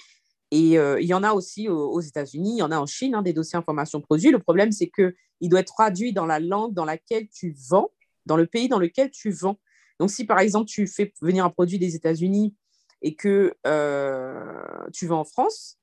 Et 0.52 0.78
euh, 0.78 1.00
il 1.02 1.08
y 1.08 1.14
en 1.14 1.24
a 1.24 1.34
aussi 1.34 1.68
aux, 1.68 2.00
États-Unis, 2.00 2.56
il 2.56 2.60
y 2.60 2.64
en 2.64 2.72
a 2.72 2.78
en 2.78 2.86
Chine, 2.86 3.16
hein, 3.16 3.22
des 3.22 3.34
dossiers 3.34 3.58
information 3.58 4.00
produit. 4.00 4.32
Le 4.32 4.40
problème, 4.40 4.72
c'est 4.72 4.90
qu'il 4.90 5.50
doit 5.50 5.60
être 5.60 5.74
traduit 5.74 6.14
dans 6.14 6.26
la 6.26 6.40
langue 6.40 6.74
dans 6.74 6.86
laquelle 6.86 7.28
tu 7.30 7.56
vends, 7.70 7.90
dans 8.26 8.38
le 8.38 8.46
pays 8.46 8.70
dans 8.70 8.80
lequel 8.80 9.12
tu 9.12 9.32
vends. 9.32 9.60
Donc, 10.00 10.12
si 10.12 10.26
par 10.26 10.40
exemple, 10.40 10.68
tu 10.68 10.88
fais 10.88 11.14
venir 11.22 11.46
un 11.46 11.50
produit 11.50 11.80
des 11.80 11.96
États-Unis 11.96 12.56
et 13.02 13.16
que 13.16 13.54
euh, 13.66 14.88
tu 14.94 15.08
vas 15.08 15.16
en 15.16 15.26
France, 15.26 15.78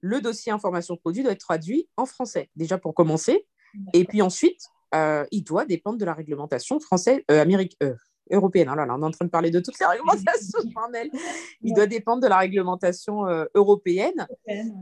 le 0.00 0.20
dossier 0.20 0.52
information 0.52 0.96
produit 0.96 1.22
doit 1.22 1.32
être 1.32 1.40
traduit 1.40 1.88
en 1.96 2.06
français, 2.06 2.50
déjà 2.56 2.78
pour 2.78 2.94
commencer. 2.94 3.46
Et 3.92 4.04
puis 4.04 4.22
ensuite, 4.22 4.68
il 4.92 5.44
doit 5.44 5.64
dépendre 5.64 5.98
de 5.98 6.04
la 6.04 6.14
réglementation 6.14 6.80
française, 6.80 7.20
américaine, 7.28 7.96
européenne. 8.30 8.68
là, 8.68 8.86
on 8.90 9.02
est 9.02 9.06
en 9.06 9.10
train 9.10 9.24
de 9.24 9.30
parler 9.30 9.50
de 9.50 9.60
toutes 9.60 9.78
les 9.78 9.86
réglementations, 9.86 10.58
Il 11.62 11.74
doit 11.74 11.86
dépendre 11.86 12.22
de 12.22 12.28
la 12.28 12.38
réglementation 12.38 13.26
euh, 13.26 13.44
européenne. 13.54 14.26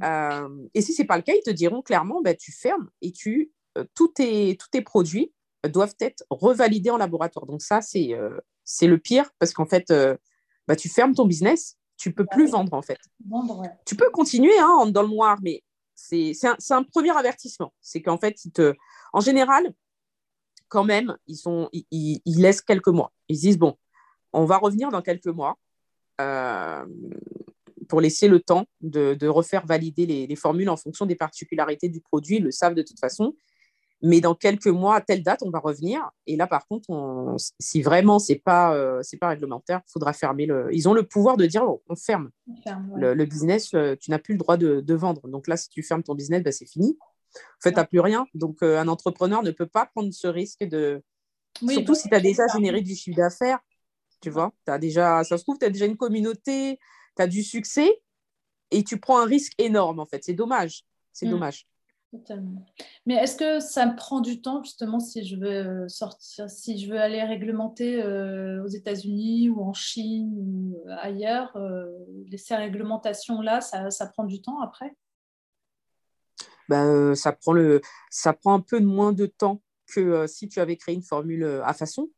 Euh, 0.02 0.48
et 0.74 0.80
si 0.80 0.92
ce 0.92 1.02
n'est 1.02 1.06
pas 1.06 1.16
le 1.16 1.22
cas, 1.22 1.32
ils 1.34 1.42
te 1.42 1.50
diront 1.50 1.82
clairement, 1.82 2.20
bah, 2.22 2.34
tu 2.34 2.52
fermes 2.52 2.88
et 3.02 3.12
tu, 3.12 3.52
euh, 3.78 3.84
tous, 3.94 4.08
tes, 4.08 4.56
tous 4.56 4.68
tes 4.68 4.82
produits 4.82 5.32
doivent 5.68 5.94
être 6.00 6.24
revalidés 6.30 6.90
en 6.90 6.96
laboratoire. 6.96 7.46
Donc 7.46 7.62
ça, 7.62 7.80
c'est 7.80 8.14
c'est 8.64 8.86
le 8.86 8.98
pire 8.98 9.30
parce 9.38 9.52
qu'en 9.52 9.66
fait, 9.66 9.92
bah, 10.68 10.76
tu 10.76 10.88
fermes 10.88 11.14
ton 11.14 11.26
business, 11.26 11.76
tu 11.96 12.12
peux 12.12 12.26
plus 12.26 12.48
vendre 12.48 12.74
en 12.74 12.82
fait. 12.82 12.98
Tu 13.84 13.96
peux 13.96 14.10
continuer 14.10 14.56
hein, 14.58 14.86
dans 14.86 15.02
le 15.02 15.08
noir, 15.08 15.38
mais 15.42 15.64
c'est 15.96 16.34
un, 16.44 16.56
un, 16.70 16.82
premier 16.84 17.16
avertissement. 17.16 17.72
C'est 17.80 18.02
qu'en 18.02 18.18
fait, 18.18 18.36
te... 18.52 18.74
en 19.12 19.20
général, 19.20 19.72
quand 20.68 20.84
même, 20.84 21.16
ils, 21.26 21.36
sont, 21.36 21.68
ils, 21.72 22.20
laissent 22.26 22.62
quelques 22.62 22.88
mois. 22.88 23.12
Ils 23.28 23.38
disent, 23.38 23.58
bon, 23.58 23.76
on 24.32 24.44
va 24.44 24.58
revenir 24.58 24.90
dans 24.90 25.02
quelques 25.02 25.26
mois 25.26 25.58
euh, 26.20 26.84
pour 27.88 28.00
laisser 28.00 28.28
le 28.28 28.40
temps 28.40 28.66
de, 28.80 29.26
refaire 29.26 29.66
valider 29.66 30.06
les, 30.06 30.36
formules 30.36 30.68
en 30.68 30.76
fonction 30.76 31.06
des 31.06 31.14
particularités 31.14 31.88
du 31.88 32.00
produit. 32.00 32.36
Ils 32.36 32.44
le 32.44 32.50
savent 32.50 32.74
de 32.74 32.82
toute 32.82 32.98
façon. 32.98 33.34
Mais 34.02 34.20
dans 34.20 34.34
quelques 34.34 34.66
mois, 34.66 34.96
à 34.96 35.00
telle 35.00 35.22
date, 35.22 35.42
on 35.42 35.50
va 35.50 35.58
revenir. 35.58 36.10
Et 36.26 36.36
là, 36.36 36.46
par 36.46 36.66
contre, 36.68 36.86
si 37.58 37.80
vraiment 37.80 38.18
ce 38.18 38.32
n'est 38.32 38.38
pas, 38.38 38.74
euh, 38.74 39.00
pas 39.18 39.28
réglementaire, 39.28 39.80
il 39.88 39.90
faudra 39.90 40.12
fermer 40.12 40.44
le. 40.44 40.68
Ils 40.72 40.86
ont 40.86 40.92
le 40.92 41.02
pouvoir 41.02 41.38
de 41.38 41.46
dire 41.46 41.64
on 41.88 41.96
ferme. 41.96 42.30
le, 42.94 43.24
business, 43.24 43.72
euh, 43.72 43.96
tu 43.98 44.10
n'as 44.10 44.18
plus 44.18 44.34
le 44.34 44.38
droit 44.38 44.58
de, 44.58 44.94
vendre. 44.94 45.26
Donc 45.28 45.48
là, 45.48 45.56
si 45.56 45.70
tu 45.70 45.82
fermes 45.82 46.02
ton 46.02 46.14
business, 46.14 46.42
bah, 46.42 46.52
c'est 46.52 46.66
fini. 46.66 46.98
En 47.34 47.62
fait, 47.62 47.70
tu 47.70 47.76
n'as 47.76 47.84
plus 47.84 48.00
rien. 48.00 48.26
Donc, 48.34 48.62
euh, 48.62 48.78
un 48.78 48.88
entrepreneur 48.88 49.42
ne 49.42 49.50
peut 49.50 49.66
pas 49.66 49.86
prendre 49.86 50.12
ce 50.12 50.26
risque 50.26 50.64
de. 50.64 51.02
Surtout 51.68 51.94
si 51.94 52.08
tu 52.08 52.14
as 52.14 52.20
déjà 52.20 52.42
généré 52.54 52.82
du 52.82 52.94
chiffre 52.94 53.16
d'affaires. 53.16 53.58
Tu 54.20 54.30
vois, 54.30 54.52
as 54.66 54.78
déjà, 54.78 55.22
ça 55.24 55.36
se 55.36 55.42
trouve, 55.42 55.58
tu 55.58 55.66
as 55.66 55.70
déjà 55.70 55.86
une 55.86 55.96
communauté, 55.96 56.78
tu 57.16 57.22
as 57.22 57.26
du 57.26 57.42
succès 57.42 58.00
et 58.70 58.82
tu 58.82 58.98
prends 58.98 59.20
un 59.20 59.26
risque 59.26 59.52
énorme, 59.58 60.00
en 60.00 60.06
fait. 60.06 60.24
C'est 60.24 60.34
dommage. 60.34 60.84
C'est 61.12 61.26
mm. 61.26 61.30
dommage. 61.30 61.66
Totalement. 62.12 62.64
Mais 63.04 63.14
est-ce 63.14 63.36
que 63.36 63.60
ça 63.60 63.84
me 63.84 63.94
prend 63.94 64.20
du 64.20 64.40
temps, 64.40 64.62
justement, 64.62 65.00
si 65.00 65.26
je 65.26 65.36
veux 65.36 65.66
euh, 65.84 65.88
sortir, 65.88 66.48
si 66.48 66.78
je 66.78 66.90
veux 66.90 66.98
aller 66.98 67.22
réglementer 67.22 68.02
euh, 68.02 68.64
aux 68.64 68.68
États-Unis 68.68 69.50
ou 69.50 69.62
en 69.62 69.74
Chine 69.74 70.32
ou 70.38 70.78
ailleurs, 70.88 71.56
ces 72.36 72.56
réglementations-là, 72.56 73.60
ça, 73.60 73.90
ça 73.90 74.06
prend 74.06 74.24
du 74.24 74.40
temps 74.40 74.60
après? 74.60 74.94
Ben, 76.68 77.14
ça, 77.14 77.32
prend 77.32 77.52
le, 77.52 77.80
ça 78.10 78.32
prend 78.32 78.54
un 78.54 78.60
peu 78.60 78.80
moins 78.80 79.12
de 79.12 79.26
temps 79.26 79.62
que 79.86 80.00
euh, 80.00 80.26
si 80.26 80.48
tu 80.48 80.60
avais 80.60 80.76
créé 80.76 80.94
une 80.94 81.02
formule 81.02 81.44
euh, 81.44 81.64
à 81.64 81.72
façon, 81.72 82.10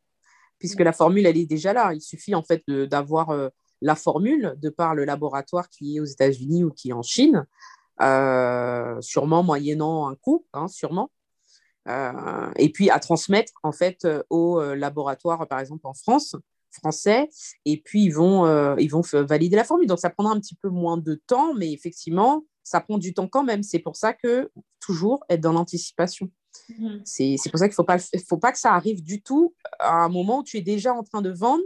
puisque 0.58 0.80
la 0.80 0.92
formule, 0.92 1.26
elle 1.26 1.36
est 1.36 1.46
déjà 1.46 1.72
là. 1.72 1.92
Il 1.94 2.00
suffit 2.00 2.34
en 2.34 2.42
fait 2.42 2.64
d'avoir 2.68 3.32
la 3.80 3.94
formule 3.94 4.56
de 4.60 4.70
par 4.70 4.96
le 4.96 5.04
laboratoire 5.04 5.68
qui 5.68 5.96
est 5.96 6.00
aux 6.00 6.04
États-Unis 6.04 6.64
ou 6.64 6.70
qui 6.70 6.90
est 6.90 6.92
en 6.92 7.02
Chine, 7.02 7.46
sûrement 9.00 9.44
moyennant 9.44 10.08
un 10.08 10.16
coût, 10.16 10.44
hein, 10.52 10.66
sûrement. 10.66 11.12
et 11.86 12.72
puis 12.74 12.90
à 12.90 12.98
transmettre 12.98 13.52
en 13.62 13.70
fait 13.70 14.04
au 14.30 14.60
laboratoire, 14.74 15.46
par 15.46 15.60
exemple 15.60 15.86
en 15.86 15.94
France, 15.94 16.34
français, 16.72 17.30
et 17.64 17.80
puis 17.80 18.02
ils 18.02 18.12
vont, 18.12 18.76
ils 18.78 18.88
vont 18.88 19.02
valider 19.12 19.54
la 19.54 19.62
formule. 19.62 19.86
Donc 19.86 20.00
ça 20.00 20.10
prendra 20.10 20.32
un 20.32 20.40
petit 20.40 20.56
peu 20.56 20.70
moins 20.70 20.96
de 20.96 21.22
temps, 21.28 21.54
mais 21.54 21.72
effectivement, 21.72 22.42
ça 22.68 22.80
prend 22.80 22.98
du 22.98 23.14
temps 23.14 23.28
quand 23.28 23.44
même. 23.44 23.62
C'est 23.62 23.78
pour 23.78 23.96
ça 23.96 24.12
que 24.12 24.50
toujours 24.78 25.24
être 25.30 25.40
dans 25.40 25.52
l'anticipation. 25.52 26.30
Mhm. 26.78 27.00
C'est 27.04 27.36
pour 27.50 27.58
ça 27.58 27.66
qu'il 27.66 27.72
ne 27.72 27.76
faut 27.76 27.84
pas, 27.84 27.98
faut 28.28 28.36
pas 28.36 28.52
que 28.52 28.58
ça 28.58 28.74
arrive 28.74 29.02
du 29.02 29.22
tout 29.22 29.54
à 29.78 30.04
un 30.04 30.08
moment 30.08 30.40
où 30.40 30.42
tu 30.42 30.58
es 30.58 30.60
déjà 30.60 30.92
en 30.92 31.02
train 31.02 31.22
de 31.22 31.30
vendre 31.30 31.62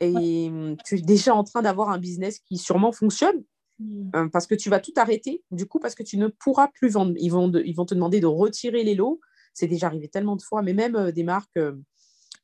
et 0.00 0.50
tu 0.84 0.98
es 0.98 1.02
déjà 1.02 1.34
en 1.34 1.44
train 1.44 1.62
d'avoir 1.62 1.90
un 1.90 1.98
business 1.98 2.38
qui 2.38 2.58
sûrement 2.58 2.92
fonctionne. 2.92 3.42
Mhm. 3.80 4.10
Euh, 4.14 4.28
parce 4.28 4.46
que 4.46 4.54
tu 4.54 4.70
vas 4.70 4.78
tout 4.78 4.92
arrêter, 4.96 5.42
du 5.50 5.66
coup, 5.66 5.80
parce 5.80 5.94
que 5.94 6.02
tu 6.02 6.16
ne 6.16 6.28
pourras 6.28 6.68
plus 6.68 6.90
vendre. 6.90 7.14
Ils 7.16 7.30
vont, 7.30 7.50
ils 7.52 7.74
vont 7.74 7.86
te 7.86 7.94
demander 7.94 8.20
de 8.20 8.26
retirer 8.26 8.84
les 8.84 8.94
lots. 8.94 9.20
C'est 9.52 9.66
déjà 9.66 9.86
arrivé 9.86 10.08
tellement 10.08 10.36
de 10.36 10.42
fois, 10.42 10.62
mais 10.62 10.74
même 10.74 10.94
euh, 10.96 11.12
des 11.12 11.24
marques 11.24 11.56
euh, 11.56 11.76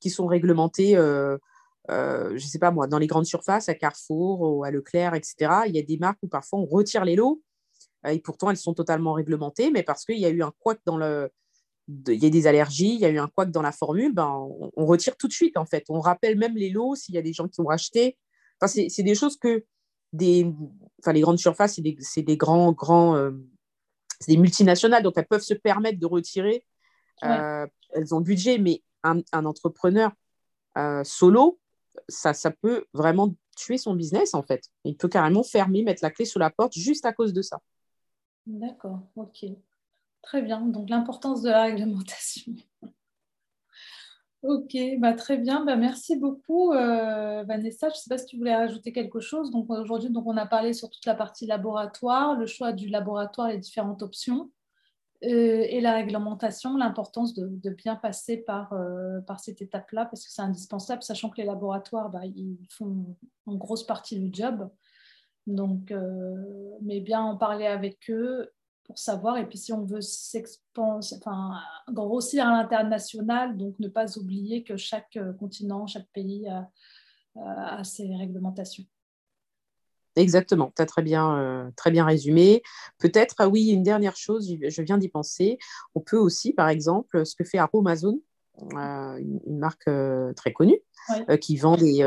qui 0.00 0.10
sont 0.10 0.26
réglementées, 0.26 0.94
je 1.88 2.32
ne 2.32 2.38
sais 2.38 2.58
pas 2.58 2.72
moi, 2.72 2.88
dans 2.88 2.98
les 2.98 3.06
grandes 3.06 3.26
surfaces, 3.26 3.68
à 3.68 3.74
Carrefour 3.74 4.40
ou 4.40 4.64
à 4.64 4.70
Leclerc, 4.70 5.14
etc. 5.14 5.36
Il 5.66 5.76
y 5.76 5.78
a 5.78 5.82
des 5.82 5.98
marques 5.98 6.18
où 6.22 6.28
parfois 6.28 6.58
on 6.58 6.66
retire 6.66 7.04
les 7.04 7.16
lots 7.16 7.42
et 8.06 8.20
pourtant, 8.20 8.50
elles 8.50 8.56
sont 8.56 8.74
totalement 8.74 9.12
réglementées, 9.12 9.70
mais 9.70 9.82
parce 9.82 10.04
qu'il 10.04 10.18
y 10.18 10.26
a 10.26 10.30
eu 10.30 10.42
un 10.42 10.52
couac 10.58 10.78
dans 10.84 10.96
le. 10.96 11.30
Il 12.08 12.22
y 12.22 12.26
a 12.26 12.30
des 12.30 12.46
allergies, 12.48 12.94
il 12.94 13.00
y 13.00 13.04
a 13.04 13.10
eu 13.10 13.18
un 13.18 13.28
couac 13.28 13.50
dans 13.50 13.62
la 13.62 13.70
formule, 13.70 14.12
ben, 14.12 14.28
on, 14.76 14.86
retire 14.86 15.16
tout 15.16 15.28
de 15.28 15.32
suite, 15.32 15.56
en 15.56 15.66
fait. 15.66 15.84
On 15.88 16.00
rappelle 16.00 16.36
même 16.36 16.56
les 16.56 16.70
lots 16.70 16.96
s'il 16.96 17.14
y 17.14 17.18
a 17.18 17.22
des 17.22 17.32
gens 17.32 17.46
qui 17.46 17.60
ont 17.60 17.68
acheté. 17.68 18.18
Enfin, 18.60 18.66
c'est 18.88 19.02
des 19.02 19.14
choses 19.14 19.36
que 19.36 19.64
des, 20.12 20.52
enfin, 21.00 21.12
les 21.12 21.20
grandes 21.20 21.38
surfaces, 21.38 21.74
c'est 21.74 21.82
des, 21.82 21.96
des, 22.22 22.36
grands, 22.36 22.72
grands, 22.72 23.14
euh, 23.14 23.30
c'est 24.18 24.32
des 24.32 24.38
multinationales, 24.38 25.04
donc 25.04 25.14
elles 25.16 25.26
peuvent 25.26 25.42
se 25.42 25.54
permettre 25.54 26.00
de 26.00 26.06
retirer. 26.06 26.64
Euh, 27.22 27.66
elles 27.92 28.14
ont 28.14 28.18
le 28.18 28.24
budget, 28.24 28.58
mais 28.58 28.82
un, 29.04 29.20
un 29.32 29.44
entrepreneur 29.44 30.10
solo, 31.04 31.60
ça, 32.08 32.34
ça 32.34 32.50
peut 32.50 32.84
vraiment 32.92 33.34
tuer 33.56 33.78
son 33.78 33.94
business, 33.94 34.34
en 34.34 34.42
fait. 34.42 34.64
Il 34.84 34.96
peut 34.96 35.08
carrément 35.08 35.42
fermer, 35.42 35.82
mettre 35.82 36.02
la 36.02 36.10
clé 36.10 36.24
sous 36.24 36.38
la 36.38 36.50
porte 36.50 36.74
juste 36.74 37.06
à 37.06 37.12
cause 37.12 37.32
de 37.32 37.42
ça. 37.42 37.60
D'accord, 38.46 39.00
ok. 39.16 39.44
Très 40.22 40.42
bien. 40.42 40.60
Donc 40.60 40.88
l'importance 40.90 41.42
de 41.42 41.50
la 41.50 41.64
réglementation. 41.64 42.52
ok, 44.42 44.76
bah, 44.98 45.14
très 45.14 45.36
bien. 45.36 45.64
Bah, 45.64 45.76
merci 45.76 46.16
beaucoup, 46.16 46.72
euh, 46.72 47.42
Vanessa. 47.44 47.88
Je 47.88 47.94
ne 47.94 47.98
sais 47.98 48.08
pas 48.08 48.18
si 48.18 48.26
tu 48.26 48.36
voulais 48.36 48.54
rajouter 48.54 48.92
quelque 48.92 49.20
chose. 49.20 49.50
Donc 49.50 49.70
aujourd'hui, 49.70 50.10
on 50.14 50.36
a 50.36 50.46
parlé 50.46 50.72
sur 50.72 50.90
toute 50.90 51.06
la 51.06 51.14
partie 51.14 51.46
laboratoire, 51.46 52.36
le 52.38 52.46
choix 52.46 52.72
du 52.72 52.88
laboratoire, 52.88 53.48
les 53.48 53.58
différentes 53.58 54.02
options. 54.02 54.50
Euh, 55.24 55.64
et 55.68 55.80
la 55.80 55.94
réglementation, 55.94 56.76
l'importance 56.76 57.32
de, 57.34 57.70
bien 57.70 57.96
passer 57.96 58.36
par, 58.36 58.72
euh, 58.74 59.20
par 59.22 59.40
cette 59.40 59.62
étape-là, 59.62 60.04
parce 60.04 60.24
que 60.24 60.30
c'est 60.30 60.42
indispensable, 60.42 61.02
sachant 61.02 61.30
que 61.30 61.38
les 61.38 61.46
laboratoires, 61.46 62.10
bah, 62.10 62.26
ils 62.26 62.58
font 62.70 63.16
en 63.46 63.54
grosse 63.54 63.86
partie 63.86 64.18
du 64.18 64.30
job. 64.32 64.68
Donc, 65.46 65.92
euh, 65.92 66.34
mais 66.82 67.00
bien 67.00 67.22
en 67.22 67.36
parler 67.36 67.66
avec 67.66 68.10
eux 68.10 68.50
pour 68.84 68.98
savoir. 68.98 69.38
Et 69.38 69.46
puis, 69.46 69.58
si 69.58 69.72
on 69.72 69.84
veut 69.84 70.00
s'expanser, 70.00 71.16
enfin, 71.18 71.60
grossir 71.88 72.46
à 72.46 72.50
l'international, 72.50 73.56
donc 73.56 73.78
ne 73.78 73.88
pas 73.88 74.18
oublier 74.18 74.64
que 74.64 74.76
chaque 74.76 75.16
euh, 75.16 75.32
continent, 75.32 75.86
chaque 75.86 76.08
pays 76.12 76.48
a, 76.48 77.84
ses 77.84 78.14
réglementations. 78.14 78.84
Exactement, 80.16 80.72
tu 80.74 80.80
as 80.80 80.86
très 80.86 81.02
bien, 81.02 81.36
euh, 81.36 81.70
très 81.76 81.90
bien 81.90 82.06
résumé. 82.06 82.62
Peut-être, 82.98 83.34
ah 83.38 83.48
oui, 83.48 83.68
une 83.68 83.82
dernière 83.82 84.16
chose, 84.16 84.50
je 84.66 84.82
viens 84.82 84.96
d'y 84.96 85.10
penser. 85.10 85.58
On 85.94 86.00
peut 86.00 86.16
aussi, 86.16 86.54
par 86.54 86.70
exemple, 86.70 87.26
ce 87.26 87.34
que 87.34 87.44
fait 87.44 87.58
Amazon, 87.58 88.18
une, 88.72 89.58
marque 89.58 89.90
très 90.34 90.54
connue, 90.54 90.80
qui 91.42 91.58
vend 91.58 91.76
des, 91.76 92.02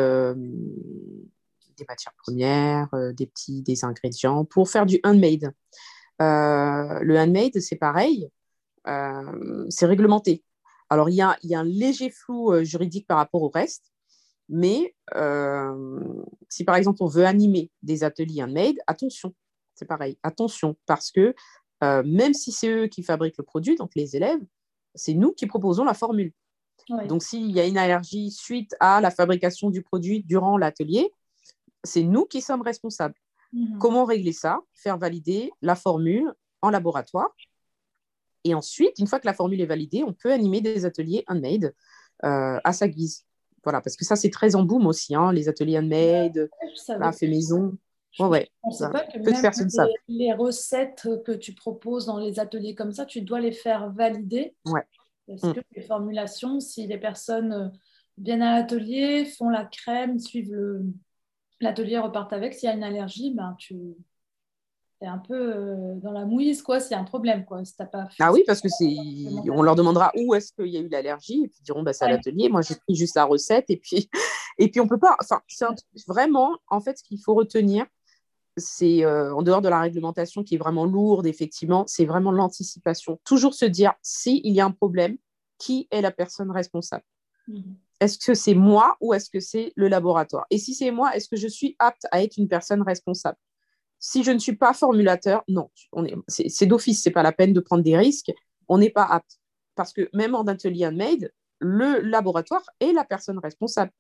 des 1.80 1.86
matières 1.88 2.14
premières, 2.24 2.94
euh, 2.94 3.14
des 3.14 3.26
petits 3.26 3.62
des 3.62 3.84
ingrédients 3.84 4.46
pour 4.46 4.70
faire 4.70 4.86
du 4.86 5.00
handmade. 5.04 5.54
Euh, 6.22 7.00
le 7.02 7.18
handmade, 7.18 7.60
c'est 7.60 7.78
pareil, 7.78 8.30
euh, 8.88 9.66
c'est 9.70 9.86
réglementé. 9.86 10.44
Alors, 10.90 11.10
il 11.10 11.16
y 11.16 11.22
a, 11.22 11.38
y 11.44 11.56
a, 11.56 11.60
un 11.60 11.64
léger 11.64 12.10
flou 12.10 12.64
juridique 12.64 13.08
par 13.08 13.18
rapport 13.18 13.44
au 13.44 13.50
reste, 13.50 13.92
mais 14.50 14.96
si 16.50 16.64
par 16.64 16.76
exemple 16.76 17.04
on 17.04 17.08
veut 17.08 17.26
animer 17.26 17.70
des 17.84 18.04
ateliers 18.04 18.44
handmade, 18.44 18.78
attention, 18.88 19.36
c'est 19.76 19.86
pareil, 19.86 20.18
attention, 20.24 20.76
parce 20.88 21.12
que 21.12 21.36
même 21.82 22.34
si 22.34 22.52
c'est 22.52 22.70
eux 22.70 22.88
qui 22.88 23.04
fabriquent 23.04 23.38
le 23.38 23.44
produit, 23.44 23.76
donc 23.76 23.92
les 23.96 24.16
élèves, 24.16 24.42
c'est 24.96 25.14
nous 25.14 25.32
qui 25.32 25.46
proposons 25.46 25.84
la 25.86 25.94
formule. 25.94 26.34
Donc, 27.08 27.22
s'il 27.24 27.52
y 27.52 27.60
a 27.60 27.68
une 27.68 27.78
allergie 27.78 28.32
suite 28.32 28.76
à 28.80 29.00
la 29.00 29.12
fabrication 29.12 29.70
du 29.70 29.84
produit 29.84 30.24
durant 30.24 30.58
l'atelier, 30.58 31.14
c'est 31.84 32.04
nous 32.04 32.26
qui 32.26 32.42
sommes 32.42 32.62
responsables. 32.62 33.16
Mhm. 33.54 33.80
Comment 33.80 34.06
régler 34.06 34.34
ça? 34.34 34.60
Faire 34.74 34.98
valider 34.98 35.52
la 35.62 35.76
formule 35.76 36.34
en 36.62 36.70
laboratoire. 36.70 37.36
Et 38.44 38.54
ensuite, 38.54 38.98
une 39.00 39.08
fois 39.08 39.20
que 39.20 39.26
la 39.26 39.34
formule 39.34 39.62
est 39.62 39.66
validée, 39.66 40.04
on 40.04 40.14
peut 40.14 40.32
animer 40.32 40.62
des 40.62 40.86
ateliers 40.86 41.24
handmade 41.28 41.74
euh, 42.24 42.60
à 42.64 42.74
sa 42.74 42.88
guise. 42.88 43.26
Voilà, 43.64 43.82
parce 43.82 43.98
que 43.98 44.06
ça, 44.06 44.16
c'est 44.16 44.30
très 44.30 44.56
en 44.56 44.64
boom 44.64 44.88
aussi, 44.88 45.14
hein, 45.16 45.34
les 45.34 45.50
ateliers 45.50 45.78
handmade, 45.78 46.50
la 46.88 47.12
fait 47.12 47.28
maison. 47.28 47.78
ouais, 48.20 48.50
pas 48.64 49.04
que 49.04 49.20
les, 50.08 50.34
recettes 50.34 51.08
que 51.26 51.34
tu 51.34 51.54
proposes 51.54 52.06
dans 52.06 52.18
les 52.18 52.40
ateliers 52.40 52.76
comme 52.76 52.94
ça, 52.94 53.06
tu 53.06 53.22
dois 53.22 53.42
les 53.42 53.52
faire 53.52 53.92
valider. 53.92 54.56
Ouais. 54.66 54.84
Parce 55.28 55.44
mm. 55.44 55.54
que 55.54 55.60
les 55.76 55.82
formulations, 55.82 56.60
si 56.62 56.88
les 56.88 56.98
personnes 56.98 57.52
euh, 57.52 57.68
viennent 58.18 58.42
à 58.42 58.58
l'atelier, 58.58 59.26
font 59.26 59.50
la 59.50 59.66
crème, 59.66 60.18
suivent 60.18 60.82
l'atelier, 61.60 61.98
repartent 61.98 62.34
avec, 62.34 62.54
s'il 62.54 62.68
y 62.68 62.72
a 62.72 62.76
une 62.76 62.84
allergie, 62.84 63.34
ben 63.34 63.56
tu 63.58 63.96
es 65.02 65.08
un 65.08 65.18
peu 65.18 65.54
euh, 65.56 65.96
dans 65.96 66.12
la 66.12 66.26
mouise, 66.26 66.62
quoi, 66.62 66.80
s'il 66.80 66.92
y 66.92 66.96
a 66.96 67.00
un 67.00 67.06
problème, 67.06 67.46
quoi. 67.46 67.64
Si 67.64 67.74
pas 67.76 68.10
ah 68.20 68.32
oui, 68.34 68.44
parce 68.46 68.62
que 68.62 68.68
c'est, 68.70 68.96
on 69.50 69.62
leur 69.62 69.76
demandera 69.76 70.12
où 70.16 70.34
est-ce 70.34 70.52
qu'il 70.52 70.68
y 70.68 70.78
a 70.78 70.82
eu 70.82 70.90
l'allergie, 70.90 71.44
et 71.46 71.48
puis 71.48 71.60
ils 71.62 71.64
diront, 71.64 71.84
bah, 71.84 71.94
c'est 71.94 72.06
à 72.06 72.10
l'atelier. 72.10 72.50
Moi, 72.50 72.62
j'ai 72.62 72.76
pris 72.76 72.96
juste 72.96 73.16
la 73.16 73.26
recette, 73.26 73.66
et 73.70 73.78
puis, 73.78 74.10
et 74.58 74.70
puis 74.70 74.82
on 74.82 74.88
peut 74.88 75.00
pas. 75.00 75.16
Enfin, 75.22 75.42
c'est 75.48 75.66
vraiment, 76.08 76.58
en 76.68 76.82
fait, 76.82 76.98
ce 76.98 77.04
qu'il 77.04 77.22
faut 77.22 77.34
retenir, 77.34 77.86
c'est 78.58 79.06
euh, 79.06 79.34
en 79.34 79.42
dehors 79.42 79.62
de 79.62 79.70
la 79.70 79.80
réglementation 79.80 80.44
qui 80.44 80.56
est 80.56 80.58
vraiment 80.58 80.86
lourde, 80.86 81.26
effectivement, 81.28 81.86
c'est 81.88 82.06
vraiment 82.06 82.32
l'anticipation. 82.32 83.20
Toujours 83.24 83.54
se 83.54 83.66
dire, 83.66 83.94
s'il 84.02 84.46
y 84.48 84.60
a 84.60 84.66
un 84.66 84.72
problème, 84.72 85.18
qui 85.58 85.88
est 85.92 86.02
la 86.02 86.12
personne 86.12 86.52
responsable? 86.52 87.04
Mhm. 87.48 87.76
Est-ce 88.00 88.18
que 88.18 88.34
c'est 88.34 88.54
moi 88.54 88.98
ou 89.02 89.14
est-ce 89.14 89.30
que 89.30 89.40
c'est 89.40 89.74
le 89.76 89.88
laboratoire? 89.88 90.46
Et 90.50 90.58
si 90.58 90.74
c'est 90.74 90.92
moi, 90.92 91.16
est-ce 91.16 91.28
que 91.28 91.36
je 91.36 91.48
suis 91.48 91.76
apte 91.80 92.08
à 92.12 92.24
être 92.24 92.38
une 92.38 92.48
personne 92.48 92.82
responsable? 92.82 93.38
Si 94.00 94.24
je 94.24 94.32
ne 94.32 94.40
suis 94.40 94.56
pas 94.56 94.74
formulateur, 94.74 95.44
non, 95.50 95.70
c'est 96.28 96.66
d'office, 96.66 97.02
c'est 97.02 97.12
pas 97.12 97.24
la 97.24 97.34
peine 97.34 97.52
de 97.52 97.60
prendre 97.60 97.84
des 97.84 97.98
risques, 97.98 98.32
on 98.70 98.78
n'est 98.78 98.90
pas 98.90 99.04
apte. 99.04 99.40
Parce 99.76 99.92
que 99.92 100.10
même 100.14 100.36
en 100.36 100.44
atelier 100.44 100.88
handmade, 100.88 101.32
le 101.60 102.00
laboratoire 102.00 102.64
est 102.80 102.94
la 102.94 103.04
personne 103.04 103.40
responsable. 103.40 103.92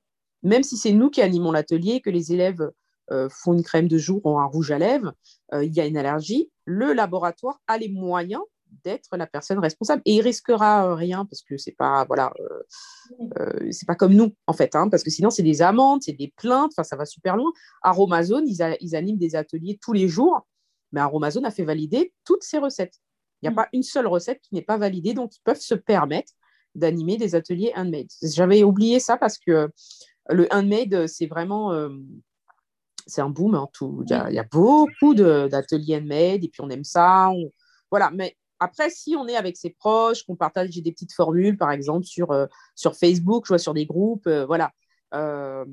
Même 0.44 0.64
si 0.64 0.78
c'est 0.78 0.94
nous 0.94 1.10
qui 1.10 1.22
animons 1.22 1.52
l'atelier, 1.52 2.00
que 2.00 2.10
les 2.10 2.32
élèves 2.32 2.72
euh, 3.12 3.28
font 3.30 3.54
une 3.54 3.64
crème 3.64 3.90
de 3.90 3.98
jour 3.98 4.26
ou 4.26 4.40
un 4.40 4.46
rouge 4.46 4.72
à 4.72 4.80
lèvres, 4.80 5.14
euh, 5.54 5.66
il 5.66 5.74
y 5.74 5.82
a 5.82 5.86
une 5.86 5.98
allergie, 5.98 6.50
le 6.64 6.94
laboratoire 6.94 7.60
a 7.68 7.78
les 7.78 7.90
moyens 7.90 8.44
d'être 8.84 9.16
la 9.18 9.28
personne 9.28 9.60
responsable 9.60 10.02
et 10.06 10.16
il 10.16 10.22
risquera 10.22 10.88
euh, 10.88 10.96
rien 10.96 11.26
parce 11.26 11.42
que 11.42 11.58
c'est 11.58 11.76
pas 11.78 12.06
voilà 12.06 12.34
c'est 13.72 13.88
pas 13.88 13.96
comme 13.96 14.14
nous 14.14 14.34
en 14.48 14.54
fait 14.54 14.76
hein, 14.76 14.90
parce 14.90 15.04
que 15.04 15.10
sinon 15.10 15.30
c'est 15.30 15.44
des 15.44 15.62
amendes 15.62 16.02
c'est 16.04 16.14
des 16.14 16.34
plaintes 16.36 16.72
enfin 16.74 16.84
ça 16.84 16.96
va 16.96 17.06
super 17.06 17.36
loin 17.36 17.52
Aromazone 17.82 18.48
ils, 18.48 18.78
ils, 18.82 18.96
animent 18.96 19.18
des 19.18 19.36
ateliers 19.36 19.80
tous 19.82 19.94
les 19.94 20.08
jours 20.08 20.48
mais 20.92 21.02
Aromazone 21.02 21.46
a 21.46 21.52
fait 21.52 21.64
valider 21.64 22.14
toutes 22.24 22.44
ses 22.44 22.58
recettes 22.58 22.96
il 23.42 23.46
n'y 23.46 23.50
a 23.50 23.52
mm. 23.52 23.56
pas 23.56 23.70
une 23.74 23.84
seule 23.84 24.08
recette 24.08 24.42
qui 24.42 24.56
n'est 24.56 24.62
pas 24.62 24.78
validée 24.78 25.14
donc 25.14 25.36
ils 25.36 25.42
peuvent 25.44 25.60
se 25.60 25.76
permettre 25.76 26.32
d'animer 26.76 27.18
des 27.18 27.36
ateliers 27.36 27.72
handmade 27.76 28.08
j'avais 28.22 28.64
oublié 28.64 29.00
ça 29.00 29.18
parce 29.18 29.38
que 29.38 29.70
le 30.30 30.48
handmade 30.52 31.08
c'est 31.08 31.28
vraiment 31.28 31.90
c'est 33.10 33.22
un 33.22 33.30
boom. 33.30 33.56
Hein, 33.56 33.68
tout. 33.74 34.04
Il, 34.08 34.34
y 34.34 34.40
a, 34.40 34.44
beaucoup 34.44 35.14
d'ateliers 35.16 35.98
handmade 35.98 36.44
et 36.44 36.50
puis 36.50 36.62
on 36.62 36.70
aime 36.70 36.84
ça. 36.84 37.32
Voilà, 37.92 38.12
mais 38.12 38.38
après, 38.60 38.90
si 38.90 39.16
on 39.16 39.28
est 39.28 39.36
avec 39.36 39.58
ses 39.58 39.70
proches, 39.70 40.24
qu'on 40.24 40.36
partage 40.36 40.70
des 40.70 40.92
petites 40.92 41.14
formules, 41.14 41.58
par 41.58 41.72
exemple, 41.72 42.06
sur, 42.06 42.32
euh, 42.32 42.46
sur 42.76 42.96
Facebook, 42.96 43.46
je 43.46 43.50
vois 43.50 43.58
sur 43.58 43.74
des 43.74 43.86
groupes, 43.86 44.28
euh, 44.28 44.46
voilà, 44.46 44.72
euh, 45.14 45.66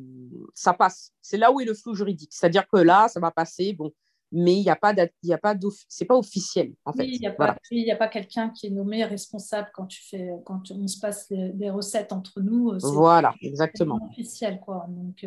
ça 0.55 0.73
passe. 0.73 1.13
C'est 1.21 1.37
là 1.37 1.53
où 1.53 1.61
est 1.61 1.65
le 1.65 1.75
flou 1.75 1.95
juridique. 1.95 2.33
C'est-à-dire 2.33 2.67
que 2.69 2.79
là, 2.79 3.09
ça 3.09 3.21
va 3.21 3.31
passer, 3.31 3.73
bon, 3.73 3.93
mais 4.33 4.55
il 4.55 4.63
n'y 4.63 4.71
a 4.71 4.77
pas, 4.77 4.93
a 4.93 5.39
pas 5.39 5.55
c'est 5.89 6.05
pas 6.05 6.17
officiel 6.17 6.73
en 6.85 6.93
fait. 6.93 7.07
il 7.07 7.21
n'y 7.21 7.29
a, 7.29 7.31
pas, 7.31 7.57
a 7.57 7.97
pas 7.97 8.09
quelqu'un 8.09 8.51
qui 8.51 8.67
est 8.67 8.71
nommé 8.71 9.05
responsable 9.05 9.71
quand 9.73 9.87
tu 9.87 10.03
fais, 10.03 10.31
quand 10.45 10.73
on 10.73 10.89
se 10.89 10.99
passe 10.99 11.29
des 11.31 11.71
recettes 11.71 12.13
entre 12.13 12.41
nous. 12.41 12.77
Voilà, 12.81 13.35
exactement. 13.41 14.01
Officiel 14.11 14.59
quoi. 14.59 14.87
Donc 14.89 15.25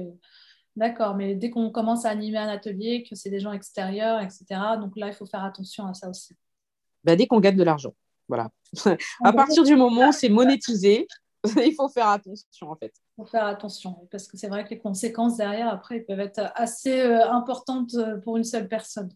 D'accord, 0.76 1.16
mais 1.16 1.36
dès 1.36 1.49
qu'on 1.49 1.72
commence 1.72 2.05
à 2.05 2.10
animer 2.10 2.38
un 2.38 2.47
atelier, 2.47 3.03
que 3.03 3.14
c'est 3.14 3.30
des 3.30 3.41
gens 3.41 3.51
extérieurs, 3.51 4.22
etc., 4.22 4.45
donc 4.80 4.95
là, 4.95 5.07
il 5.07 5.14
faut 5.14 5.26
faire 5.26 5.43
attention 5.43 5.86
à 5.86 5.93
ça 5.93 6.10
aussi. 6.10 6.38
Ben, 7.04 7.18
dès 7.18 7.28
qu'on 7.28 7.39
gagne 7.39 7.58
de 7.58 7.64
l'argent, 7.64 7.93
voilà. 8.28 8.50
à 9.24 9.34
partir 9.34 9.64
du 9.64 9.76
moment 9.76 10.10
où 10.10 10.12
c'est 10.12 10.30
monétisé, 10.30 11.08
il 11.58 11.74
faut 11.74 11.89
faire 11.89 12.08
attention 12.08 12.70
en 12.70 12.76
fait. 12.76 12.93
Il 13.18 13.24
faut 13.24 13.26
faire 13.26 13.45
attention, 13.45 14.08
parce 14.12 14.28
que 14.28 14.38
c'est 14.38 14.47
vrai 14.47 14.64
que 14.64 14.72
les 14.72 14.80
conséquences 14.80 15.38
derrière, 15.38 15.70
après, 15.70 15.97
elles 15.97 16.06
peuvent 16.06 16.20
être 16.20 16.52
assez 16.56 17.02
euh, 17.02 17.30
importantes 17.30 17.93
euh, 17.95 18.18
pour 18.18 18.38
une 18.38 18.43
seule 18.43 18.68
personne. 18.68 19.10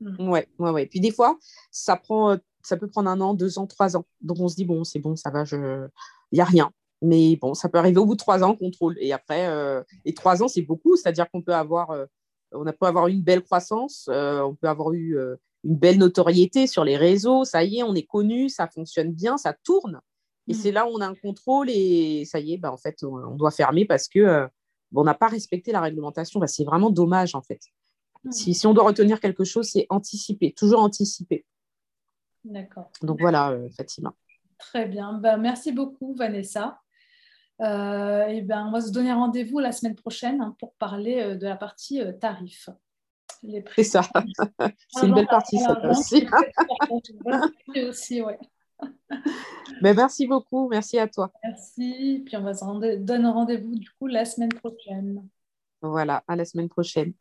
Hmm. 0.00 0.28
Ouais, 0.28 0.48
ouais, 0.58 0.70
ouais. 0.70 0.86
Puis 0.86 1.00
des 1.00 1.10
fois, 1.10 1.38
ça, 1.70 1.96
prend, 1.96 2.32
euh, 2.32 2.36
ça 2.62 2.76
peut 2.76 2.88
prendre 2.88 3.10
un 3.10 3.20
an, 3.20 3.34
deux 3.34 3.58
ans, 3.58 3.66
trois 3.66 3.96
ans. 3.96 4.04
Donc 4.20 4.38
on 4.40 4.48
se 4.48 4.56
dit, 4.56 4.64
bon, 4.64 4.84
c'est 4.84 4.98
bon, 4.98 5.16
ça 5.16 5.30
va, 5.30 5.44
je... 5.44 5.86
il 6.32 6.36
n'y 6.36 6.40
a 6.40 6.44
rien. 6.44 6.70
Mais 7.02 7.36
bon, 7.36 7.54
ça 7.54 7.68
peut 7.68 7.78
arriver 7.78 7.98
au 7.98 8.06
bout 8.06 8.14
de 8.14 8.18
trois 8.18 8.42
ans, 8.42 8.56
contrôle. 8.56 8.96
Et 8.98 9.12
après, 9.12 9.46
euh, 9.48 9.82
et 10.04 10.14
trois 10.14 10.42
ans, 10.42 10.48
c'est 10.48 10.62
beaucoup. 10.62 10.96
C'est-à-dire 10.96 11.30
qu'on 11.30 11.42
peut 11.42 11.54
avoir, 11.54 11.90
euh, 11.90 12.06
on 12.52 12.64
peut 12.64 12.86
avoir 12.86 13.08
une 13.08 13.22
belle 13.22 13.42
croissance, 13.42 14.08
on 14.08 14.54
peut 14.54 14.68
avoir 14.68 14.92
eu 14.92 15.18
une 15.64 15.76
belle 15.76 15.98
notoriété 15.98 16.66
sur 16.66 16.84
les 16.84 16.96
réseaux. 16.96 17.44
Ça 17.44 17.64
y 17.64 17.78
est, 17.78 17.82
on 17.82 17.94
est 17.94 18.06
connu, 18.06 18.48
ça 18.48 18.68
fonctionne 18.68 19.12
bien, 19.12 19.36
ça 19.36 19.54
tourne. 19.64 20.00
Et 20.48 20.52
mm. 20.52 20.56
c'est 20.56 20.72
là 20.72 20.86
où 20.86 20.90
on 20.92 21.00
a 21.00 21.06
un 21.06 21.14
contrôle 21.14 21.70
et 21.70 22.24
ça 22.26 22.38
y 22.40 22.54
est, 22.54 22.58
bah, 22.58 22.72
en 22.72 22.76
fait, 22.76 23.02
on, 23.02 23.34
doit 23.36 23.50
fermer 23.50 23.84
parce 23.84 24.08
que 24.08 24.46
on 24.94 25.04
n'a 25.04 25.14
pas 25.14 25.28
respecté 25.28 25.72
la 25.72 25.80
réglementation. 25.80 26.40
Bah, 26.40 26.46
c'est 26.46 26.64
vraiment 26.64 26.90
dommage, 26.90 27.34
en 27.34 27.42
fait. 27.42 27.60
Mm. 28.24 28.32
Si, 28.32 28.54
si, 28.54 28.66
on 28.66 28.74
doit 28.74 28.84
retenir 28.84 29.20
quelque 29.20 29.44
chose, 29.44 29.68
c'est 29.68 29.86
anticiper, 29.90 30.52
toujours 30.52 30.80
anticiper. 30.80 31.44
D'accord. 32.44 32.90
Donc 33.02 33.20
voilà, 33.20 33.56
Fatima. 33.76 34.14
Très 34.58 34.86
bien. 34.86 35.14
Bah, 35.14 35.36
merci 35.36 35.72
beaucoup, 35.72 36.14
Vanessa. 36.14 36.80
Euh, 37.60 38.26
et 38.26 38.42
ben, 38.42 38.66
on 38.66 38.72
va 38.72 38.80
se 38.80 38.90
donner 38.90 39.12
rendez-vous 39.12 39.60
la 39.60 39.72
semaine 39.72 39.94
prochaine 39.94 40.40
hein, 40.40 40.56
pour 40.58 40.74
parler 40.74 41.20
euh, 41.20 41.34
de 41.36 41.46
la 41.46 41.56
partie 41.56 42.00
euh, 43.44 43.60
tarif. 43.60 43.72
C'est 43.76 43.84
ça. 43.84 44.02
C'est 44.88 45.06
une 45.06 45.14
belle 45.14 45.26
partie, 45.26 45.58
ça 45.58 45.78
aussi. 45.88 46.26
aussi 47.88 48.22
ouais. 48.22 48.38
Mais 49.82 49.94
merci 49.94 50.26
beaucoup. 50.26 50.68
Merci 50.68 50.98
à 50.98 51.08
toi. 51.08 51.30
Merci. 51.42 52.22
Puis 52.26 52.36
on 52.36 52.42
va 52.42 52.54
se 52.54 52.96
donner 52.96 53.28
rendez-vous 53.28 53.74
du 53.76 53.90
coup 53.98 54.06
la 54.06 54.24
semaine 54.24 54.52
prochaine. 54.52 55.26
Voilà, 55.82 56.22
à 56.28 56.36
la 56.36 56.44
semaine 56.44 56.68
prochaine. 56.68 57.12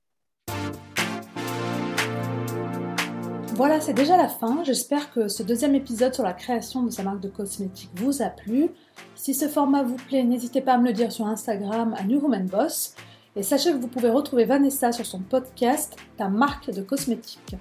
Voilà, 3.56 3.80
c'est 3.80 3.94
déjà 3.94 4.18
la 4.18 4.28
fin. 4.28 4.64
J'espère 4.64 5.12
que 5.12 5.28
ce 5.28 5.44
deuxième 5.44 5.76
épisode 5.76 6.14
sur 6.16 6.24
la 6.24 6.34
création 6.34 6.82
de 6.82 6.90
sa 6.90 7.04
marque 7.04 7.20
de 7.20 7.30
cosmétiques 7.30 7.92
vous 7.96 8.24
a 8.24 8.30
plu. 8.30 8.72
Si 9.14 9.36
ce 9.36 9.48
format 9.48 9.84
vous 9.84 9.96
plaît, 9.96 10.24
n'hésitez 10.24 10.60
pas 10.62 10.74
à 10.74 10.78
me 10.80 10.88
le 10.88 10.94
dire 10.94 11.12
sur 11.12 11.28
Instagram 11.28 11.94
à 12.00 12.04
New 12.04 12.20
Woman 12.20 12.48
Boss. 12.48 12.96
Et 13.36 13.42
sachez 13.42 13.72
que 13.72 13.78
vous 13.78 13.88
pouvez 13.88 14.10
retrouver 14.10 14.46
Vanessa 14.46 14.92
sur 14.92 15.06
son 15.06 15.20
podcast 15.20 15.96
Ta 16.18 16.30
marque 16.30 16.70
de 16.72 16.82
cosmétiques. 16.82 17.56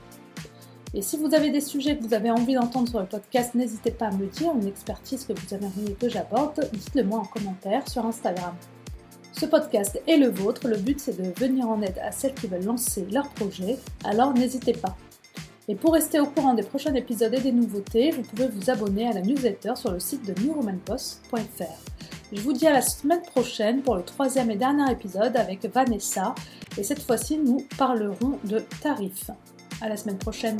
Et 0.95 1.01
si 1.01 1.17
vous 1.17 1.35
avez 1.35 1.51
des 1.51 1.63
sujets 1.63 1.97
que 1.97 2.03
vous 2.03 2.13
avez 2.13 2.31
envie 2.31 2.55
d'entendre 2.55 2.89
sur 2.89 3.01
le 3.01 3.07
podcast, 3.07 3.55
n'hésitez 3.55 3.91
pas 3.91 4.09
à 4.09 4.11
me 4.11 4.27
dire, 4.27 4.53
une 4.55 4.67
expertise 4.67 5.25
que 5.25 5.33
vous 5.33 5.55
avez 5.55 5.65
envie 5.65 5.95
que 5.95 6.11
j'aborde, 6.11 6.69
dites-le 6.71 7.05
moi 7.05 7.21
en 7.21 7.25
commentaire 7.25 7.89
sur 7.89 8.05
Instagram. 8.05 8.55
Ce 9.33 9.47
podcast 9.47 9.99
est 10.07 10.19
le 10.19 10.29
vôtre, 10.29 10.69
le 10.69 10.77
but 10.77 11.01
c'est 11.01 11.17
de 11.17 11.33
venir 11.41 11.67
en 11.67 11.81
aide 11.81 11.99
à 12.05 12.13
celles 12.13 12.35
qui 12.35 12.47
veulent 12.47 12.65
lancer 12.65 13.07
leur 13.11 13.31
projet, 13.31 13.79
alors 14.05 14.35
n'hésitez 14.35 14.75
pas. 14.75 14.95
Et 15.69 15.75
pour 15.75 15.95
rester 15.95 16.21
au 16.21 16.27
courant 16.27 16.53
des 16.53 16.63
prochains 16.63 16.95
épisodes 16.95 17.33
et 17.33 17.41
des 17.41 17.53
nouveautés, 17.53 18.11
vous 18.11 18.23
pouvez 18.23 18.49
vous 18.49 18.69
abonner 18.69 19.09
à 19.09 19.13
la 19.15 19.23
newsletter 19.23 19.73
sur 19.77 19.91
le 19.91 20.01
site 20.01 20.27
de 20.27 20.35
newromanpost.fr. 20.45 22.22
Je 22.35 22.41
vous 22.41 22.55
dis 22.55 22.67
à 22.67 22.73
la 22.73 22.81
semaine 22.81 23.21
prochaine 23.21 23.83
pour 23.83 23.95
le 23.95 24.03
troisième 24.03 24.51
et 24.51 24.57
dernier 24.57 24.91
épisode 24.91 25.37
avec 25.37 25.67
Vanessa. 25.67 26.35
Et 26.79 26.83
cette 26.83 27.03
fois-ci, 27.03 27.37
nous 27.37 27.67
parlerons 27.77 28.39
de 28.45 28.61
tarifs. 28.81 29.31
À 29.83 29.91
la 29.91 29.99
semaine 29.99 30.17
prochaine. 30.17 30.57